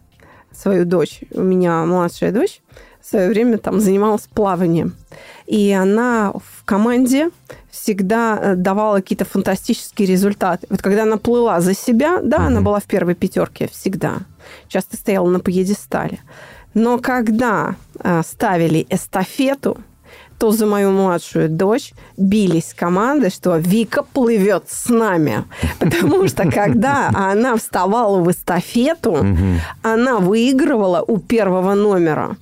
свою 0.51 0.85
дочь. 0.85 1.21
У 1.31 1.41
меня 1.41 1.85
младшая 1.85 2.31
дочь 2.31 2.61
в 3.01 3.09
свое 3.09 3.29
время 3.29 3.57
там 3.57 3.79
занималась 3.79 4.27
плаванием. 4.33 4.95
И 5.47 5.71
она 5.71 6.31
в 6.33 6.63
команде 6.65 7.29
всегда 7.69 8.39
э, 8.39 8.55
давала 8.55 8.97
какие-то 8.97 9.25
фантастические 9.25 10.07
результаты. 10.07 10.67
Вот 10.69 10.81
когда 10.81 11.03
она 11.03 11.17
плыла 11.17 11.59
за 11.61 11.73
себя, 11.73 12.19
да, 12.21 12.37
mm-hmm. 12.37 12.47
она 12.47 12.61
была 12.61 12.79
в 12.79 12.83
первой 12.85 13.15
пятерке 13.15 13.67
всегда. 13.67 14.19
Часто 14.67 14.97
стояла 14.97 15.29
на 15.29 15.39
пьедестале. 15.39 16.19
Но 16.73 16.99
когда 16.99 17.75
э, 17.99 18.21
ставили 18.25 18.85
эстафету, 18.89 19.77
то 20.41 20.51
за 20.51 20.65
мою 20.65 20.91
младшую 20.91 21.49
дочь 21.49 21.93
бились 22.17 22.73
команды, 22.75 23.29
что 23.29 23.57
Вика 23.57 24.01
плывет 24.01 24.63
с 24.69 24.89
нами. 24.89 25.43
Потому 25.79 26.27
что 26.27 26.49
когда 26.49 27.11
она 27.13 27.55
вставала 27.57 28.19
в 28.19 28.31
эстафету, 28.31 29.23
она 29.83 30.17
выигрывала 30.17 31.03
у 31.07 31.19
первого 31.19 31.75
номера. 31.75 32.37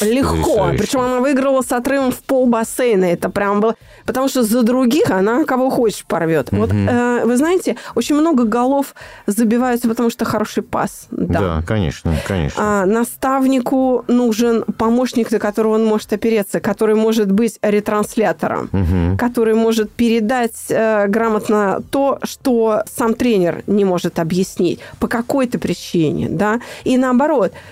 Легко. 0.00 0.70
Причем 0.76 1.00
она 1.00 1.20
выиграла 1.20 1.62
с 1.62 1.72
отрывом 1.72 2.12
в 2.12 2.18
пол 2.18 2.46
бассейна. 2.46 3.04
Это 3.04 3.28
прям 3.28 3.60
было... 3.60 3.76
Потому 4.06 4.28
что 4.28 4.42
за 4.42 4.62
других 4.62 5.10
она 5.10 5.44
кого 5.44 5.70
хочешь 5.70 6.04
порвет. 6.06 6.48
Угу. 6.52 6.60
Вот, 6.60 6.70
э, 6.72 7.22
вы 7.24 7.36
знаете, 7.36 7.76
очень 7.94 8.16
много 8.16 8.44
голов 8.44 8.94
забиваются, 9.26 9.88
потому 9.88 10.10
что 10.10 10.24
хороший 10.24 10.62
пас. 10.62 11.06
Да, 11.10 11.40
да 11.40 11.62
конечно, 11.66 12.14
конечно. 12.26 12.82
А, 12.82 12.86
наставнику 12.86 14.04
нужен 14.08 14.64
помощник, 14.78 15.30
на 15.30 15.38
которого 15.38 15.74
он 15.74 15.84
может 15.84 16.12
опереться, 16.12 16.60
который 16.60 16.94
может 16.94 17.30
быть 17.30 17.58
ретранслятором, 17.62 18.70
угу. 18.72 19.18
который 19.18 19.54
может 19.54 19.90
передать 19.90 20.66
э, 20.68 21.06
грамотно 21.08 21.82
то, 21.90 22.18
что 22.22 22.82
сам 22.96 23.14
тренер 23.14 23.62
не 23.66 23.84
может 23.84 24.18
объяснить 24.18 24.80
по 24.98 25.08
какой-то 25.08 25.58
причине. 25.58 26.28
Да? 26.30 26.60
И 26.84 26.96
наоборот– 26.96 27.52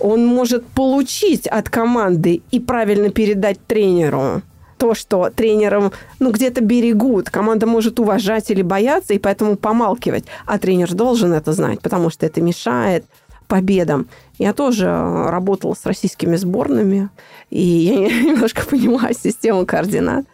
он 0.00 0.26
может 0.26 0.64
получить 0.66 1.46
от 1.46 1.68
команды 1.68 2.42
и 2.50 2.60
правильно 2.60 3.10
передать 3.10 3.58
тренеру 3.66 4.42
то, 4.78 4.94
что 4.94 5.28
тренером 5.30 5.92
ну, 6.20 6.30
где-то 6.30 6.62
берегут. 6.62 7.30
Команда 7.30 7.66
может 7.66 7.98
уважать 8.00 8.50
или 8.50 8.62
бояться, 8.62 9.12
и 9.12 9.18
поэтому 9.18 9.56
помалкивать. 9.56 10.24
А 10.46 10.58
тренер 10.58 10.94
должен 10.94 11.32
это 11.32 11.52
знать, 11.52 11.80
потому 11.80 12.10
что 12.10 12.24
это 12.24 12.40
мешает 12.40 13.04
победам. 13.48 14.06
Я 14.38 14.52
тоже 14.52 14.86
работала 14.86 15.74
с 15.74 15.84
российскими 15.84 16.36
сборными, 16.36 17.08
и 17.50 17.60
я 17.60 17.94
немножко 18.22 18.64
понимаю 18.64 19.14
систему 19.14 19.66
координат. 19.66 20.26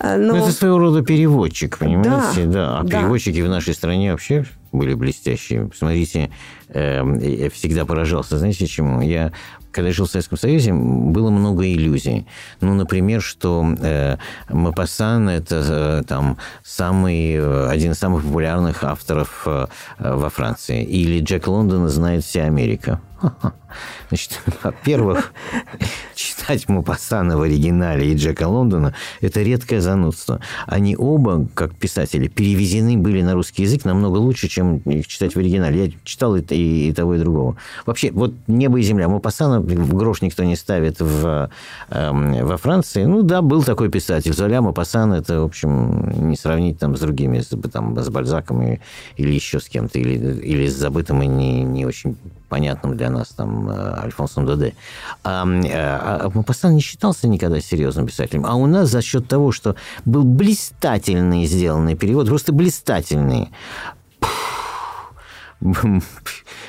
Но... 0.00 0.16
Ну, 0.16 0.36
это 0.36 0.50
своего 0.50 0.78
рода 0.78 1.02
переводчик, 1.02 1.78
понимаете? 1.78 2.46
Да, 2.46 2.52
да. 2.52 2.78
А 2.78 2.82
да. 2.82 3.00
переводчики 3.00 3.40
в 3.40 3.48
нашей 3.48 3.74
стране 3.74 4.10
вообще 4.10 4.44
были 4.72 4.94
блестящие. 4.94 5.68
Посмотрите, 5.68 6.30
я 6.74 7.50
всегда 7.50 7.84
поражался, 7.84 8.38
знаете, 8.38 8.66
чему? 8.66 9.00
Я 9.00 9.32
когда 9.74 9.92
жил 9.92 10.06
в 10.06 10.10
Советском 10.10 10.38
Союзе, 10.38 10.72
было 10.72 11.30
много 11.30 11.66
иллюзий. 11.66 12.26
Ну, 12.60 12.74
например, 12.74 13.20
что 13.20 13.66
э, 13.80 14.16
Мапасан– 14.48 15.28
это 15.30 15.64
э, 15.68 16.02
там 16.06 16.38
самый, 16.62 17.34
э, 17.34 17.68
один 17.68 17.92
из 17.92 17.98
самых 17.98 18.22
популярных 18.24 18.84
авторов 18.84 19.42
э, 19.46 19.66
во 19.98 20.30
Франции. 20.30 20.84
Или 20.84 21.20
Джек 21.20 21.48
Лондон 21.48 21.88
знает 21.88 22.24
вся 22.24 22.44
Америка. 22.44 23.00
Значит, 24.08 24.40
во-первых, 24.62 25.32
читать 26.14 26.68
Мапассана 26.68 27.36
в 27.36 27.42
оригинале 27.42 28.12
и 28.12 28.16
Джека 28.16 28.46
Лондона– 28.46 28.94
это 29.20 29.42
редкое 29.42 29.80
занудство. 29.80 30.40
Они 30.66 30.96
оба, 30.96 31.46
как 31.54 31.74
писатели, 31.74 32.28
перевезены 32.28 32.96
были 32.96 33.22
на 33.22 33.34
русский 33.34 33.62
язык 33.62 33.84
намного 33.84 34.18
лучше, 34.18 34.48
чем 34.48 34.78
их 34.78 35.06
читать 35.06 35.34
в 35.34 35.38
оригинале. 35.38 35.86
Я 35.86 35.92
читал 36.04 36.36
и, 36.36 36.92
того, 36.92 37.14
и 37.14 37.18
другого. 37.18 37.56
Вообще, 37.86 38.10
вот 38.12 38.34
«Небо 38.46 38.78
и 38.78 38.82
земля» 38.82 39.08
Мапассана 39.08 39.60
в 39.60 39.94
грош 39.94 40.22
никто 40.22 40.44
не 40.44 40.56
ставит 40.56 41.00
в, 41.00 41.50
э, 41.90 42.42
во 42.42 42.56
Франции. 42.56 43.04
Ну 43.04 43.22
да, 43.22 43.42
был 43.42 43.62
такой 43.62 43.88
писатель. 43.88 44.32
Золя 44.32 44.60
Мапассан– 44.60 45.12
это, 45.14 45.40
в 45.40 45.44
общем, 45.44 46.28
не 46.28 46.36
сравнить 46.36 46.78
там 46.78 46.96
с 46.96 47.00
другими, 47.00 47.40
с, 47.40 47.48
там, 47.72 47.98
с 47.98 48.08
Бальзаком 48.08 48.62
и, 48.62 48.78
или 49.16 49.32
еще 49.32 49.60
с 49.60 49.64
кем-то, 49.64 49.98
или, 49.98 50.40
или 50.40 50.68
с 50.68 50.74
забытым 50.76 51.22
и 51.22 51.26
не, 51.26 51.62
не 51.62 51.86
очень 51.86 52.16
понятным 52.54 52.96
для 52.96 53.10
нас 53.14 53.28
там 53.28 53.68
э, 53.70 54.00
Альфонсом 54.02 54.46
Доде. 54.46 54.74
А, 55.22 55.46
э, 55.46 55.70
а 55.72 56.30
Мапассан 56.34 56.74
не 56.74 56.80
считался 56.80 57.28
никогда 57.28 57.60
серьезным 57.60 58.06
писателем. 58.06 58.44
А 58.46 58.54
у 58.54 58.66
нас 58.66 58.88
за 58.90 59.02
счет 59.02 59.28
того, 59.28 59.52
что 59.52 59.76
был 60.04 60.24
блистательный 60.24 61.46
сделанный 61.46 61.94
перевод, 61.94 62.28
просто 62.28 62.52
блистательный, 62.52 63.50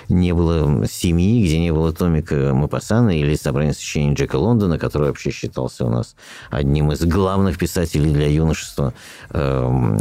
не 0.10 0.34
было 0.34 0.86
семьи, 0.88 1.44
где 1.44 1.60
не 1.60 1.72
было 1.72 1.94
Томика 1.94 2.54
Мапасана 2.54 3.18
или 3.18 3.36
собрания 3.36 3.74
сочинений 3.74 4.14
Джека 4.16 4.36
Лондона, 4.38 4.78
который 4.78 5.08
вообще 5.08 5.32
считался 5.32 5.86
у 5.86 5.90
нас 5.90 6.16
одним 6.50 6.92
из 6.92 7.04
главных 7.04 7.58
писателей 7.58 8.12
для 8.12 8.28
юношества. 8.30 8.94
Эм, 9.32 9.98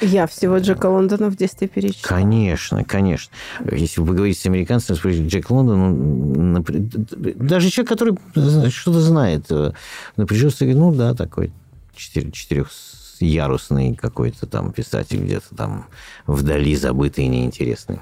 Я 0.00 0.26
всего 0.26 0.58
Джека 0.58 0.86
Лондона 0.86 1.30
в 1.30 1.36
детстве 1.36 1.68
перечитала. 1.68 2.20
Конечно, 2.20 2.84
конечно. 2.84 3.32
Если 3.70 4.00
вы 4.00 4.14
говорите 4.14 4.40
с 4.40 4.46
американцами, 4.46 4.96
спросите, 4.96 5.26
Джек 5.26 5.50
Лондон, 5.50 6.52
ну, 6.54 6.64
даже 7.36 7.70
человек, 7.70 7.88
который 7.88 8.18
что-то 8.70 9.00
знает, 9.00 9.46
э, 9.50 9.72
напряжется 10.16 10.64
и 10.64 10.72
говорит, 10.72 10.82
ну 10.82 10.94
да, 10.94 11.14
такой 11.14 11.52
четырех 11.94 12.68
ярусный 13.20 13.94
какой-то 13.94 14.46
там 14.46 14.72
писатель 14.72 15.22
где-то 15.22 15.54
там 15.54 15.86
вдали 16.26 16.74
забытый 16.74 17.24
и 17.24 17.28
неинтересный. 17.28 18.00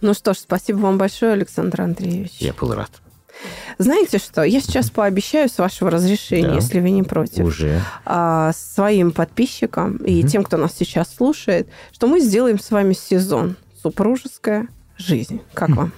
Ну 0.00 0.14
что 0.14 0.34
ж, 0.34 0.38
спасибо 0.38 0.78
вам 0.78 0.98
большое, 0.98 1.32
Александр 1.32 1.82
Андреевич. 1.82 2.32
Я 2.38 2.52
был 2.52 2.72
рад. 2.74 2.90
Знаете 3.78 4.18
что? 4.18 4.42
Я 4.42 4.60
сейчас 4.60 4.90
пообещаю, 4.90 5.48
с 5.48 5.58
вашего 5.58 5.90
разрешения, 5.90 6.48
да, 6.48 6.54
если 6.54 6.80
вы 6.80 6.90
не 6.90 7.04
против, 7.04 7.44
уже. 7.44 7.80
А, 8.04 8.52
своим 8.52 9.12
подписчикам 9.12 9.96
и 9.98 10.24
тем, 10.24 10.42
кто 10.42 10.56
нас 10.56 10.74
сейчас 10.76 11.14
слушает, 11.14 11.68
что 11.92 12.06
мы 12.08 12.20
сделаем 12.20 12.58
с 12.58 12.70
вами 12.70 12.94
сезон 12.94 13.56
«Супружеская 13.80 14.68
жизнь». 14.96 15.40
Как 15.54 15.70
вам? 15.70 15.92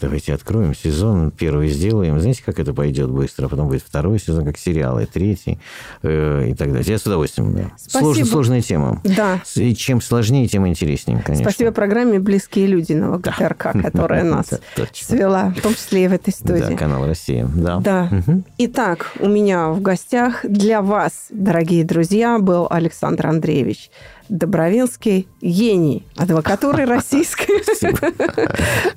Давайте 0.00 0.34
откроем 0.34 0.74
сезон, 0.74 1.30
первый 1.30 1.68
сделаем. 1.68 2.20
Знаете, 2.20 2.42
как 2.44 2.58
это 2.58 2.72
пойдет 2.72 3.10
быстро? 3.10 3.48
Потом 3.48 3.68
будет 3.68 3.82
второй 3.82 4.18
сезон, 4.18 4.44
как 4.44 4.58
сериалы, 4.58 5.06
третий 5.06 5.58
э, 6.02 6.48
и 6.50 6.54
так 6.54 6.72
далее. 6.72 6.84
Я 6.86 6.98
с 6.98 7.06
удовольствием. 7.06 7.54
Да. 7.54 7.72
Спасибо. 7.76 8.26
сложная 8.26 8.62
тема. 8.62 9.00
Да. 9.04 9.40
И 9.56 9.74
чем 9.74 10.00
сложнее, 10.00 10.46
тем 10.46 10.66
интереснее, 10.66 11.22
конечно. 11.24 11.50
Спасибо 11.50 11.72
программе 11.72 12.18
«Близкие 12.18 12.66
люди» 12.66 12.92
на 12.92 13.10
ВГТРК, 13.12 13.70
да. 13.72 13.82
которая 13.82 14.22
нас 14.22 14.50
свела, 14.92 15.50
в 15.56 15.62
том 15.62 15.74
числе 15.74 16.04
и 16.04 16.08
в 16.08 16.12
этой 16.12 16.30
студии. 16.30 16.60
Да, 16.60 16.76
канал 16.76 17.06
«Россия». 17.06 17.48
Да. 17.54 17.78
да. 17.80 18.10
Итак, 18.58 19.12
у 19.18 19.28
меня 19.28 19.70
в 19.70 19.80
гостях 19.80 20.44
для 20.44 20.82
вас, 20.82 21.28
дорогие 21.30 21.84
друзья, 21.84 22.38
был 22.38 22.66
Александр 22.68 23.28
Андреевич. 23.28 23.90
Добровинский 24.30 25.28
гений 25.42 26.06
адвокатуры 26.16 26.86
российской. 26.86 27.62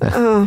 А, 0.00 0.46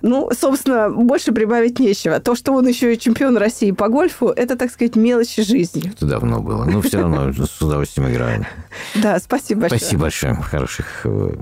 ну, 0.00 0.30
собственно, 0.38 0.90
больше 0.90 1.32
прибавить 1.32 1.78
нечего. 1.80 2.20
То, 2.20 2.34
что 2.36 2.52
он 2.52 2.66
еще 2.68 2.94
и 2.94 2.98
чемпион 2.98 3.36
России 3.36 3.72
по 3.72 3.88
гольфу, 3.88 4.28
это, 4.28 4.56
так 4.56 4.70
сказать, 4.70 4.94
мелочи 4.96 5.42
жизни. 5.42 5.90
Это 5.90 6.06
давно 6.06 6.40
было. 6.40 6.64
Но 6.64 6.80
все 6.80 7.00
равно 7.00 7.32
с 7.32 7.60
удовольствием 7.60 8.10
играем. 8.10 8.46
Да, 8.94 9.18
спасибо 9.18 9.62
большое. 9.62 9.80
Спасибо 9.80 10.02
большое. 10.02 10.34
Хороших... 10.34 11.00
Э, 11.04 11.34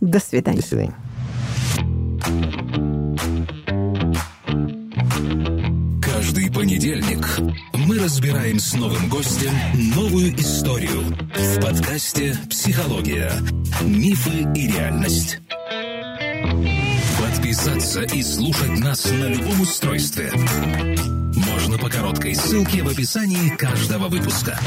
До 0.00 0.20
свидания. 0.20 0.60
До 0.60 0.66
свидания. 0.66 0.94
Понедельник 6.56 7.38
мы 7.86 7.98
разбираем 7.98 8.58
с 8.58 8.72
новым 8.72 9.10
гостем 9.10 9.52
новую 9.94 10.34
историю 10.40 11.02
в 11.34 11.60
подкасте 11.60 12.34
«Психология. 12.48 13.30
Мифы 13.82 14.48
и 14.54 14.66
реальность». 14.66 15.40
Подписаться 17.20 18.00
и 18.04 18.22
слушать 18.22 18.78
нас 18.78 19.04
на 19.04 19.26
любом 19.26 19.60
устройстве 19.60 20.32
можно 21.34 21.76
по 21.76 21.90
короткой 21.90 22.34
ссылке 22.34 22.82
в 22.82 22.88
описании 22.88 23.50
каждого 23.50 24.08
выпуска. 24.08 24.58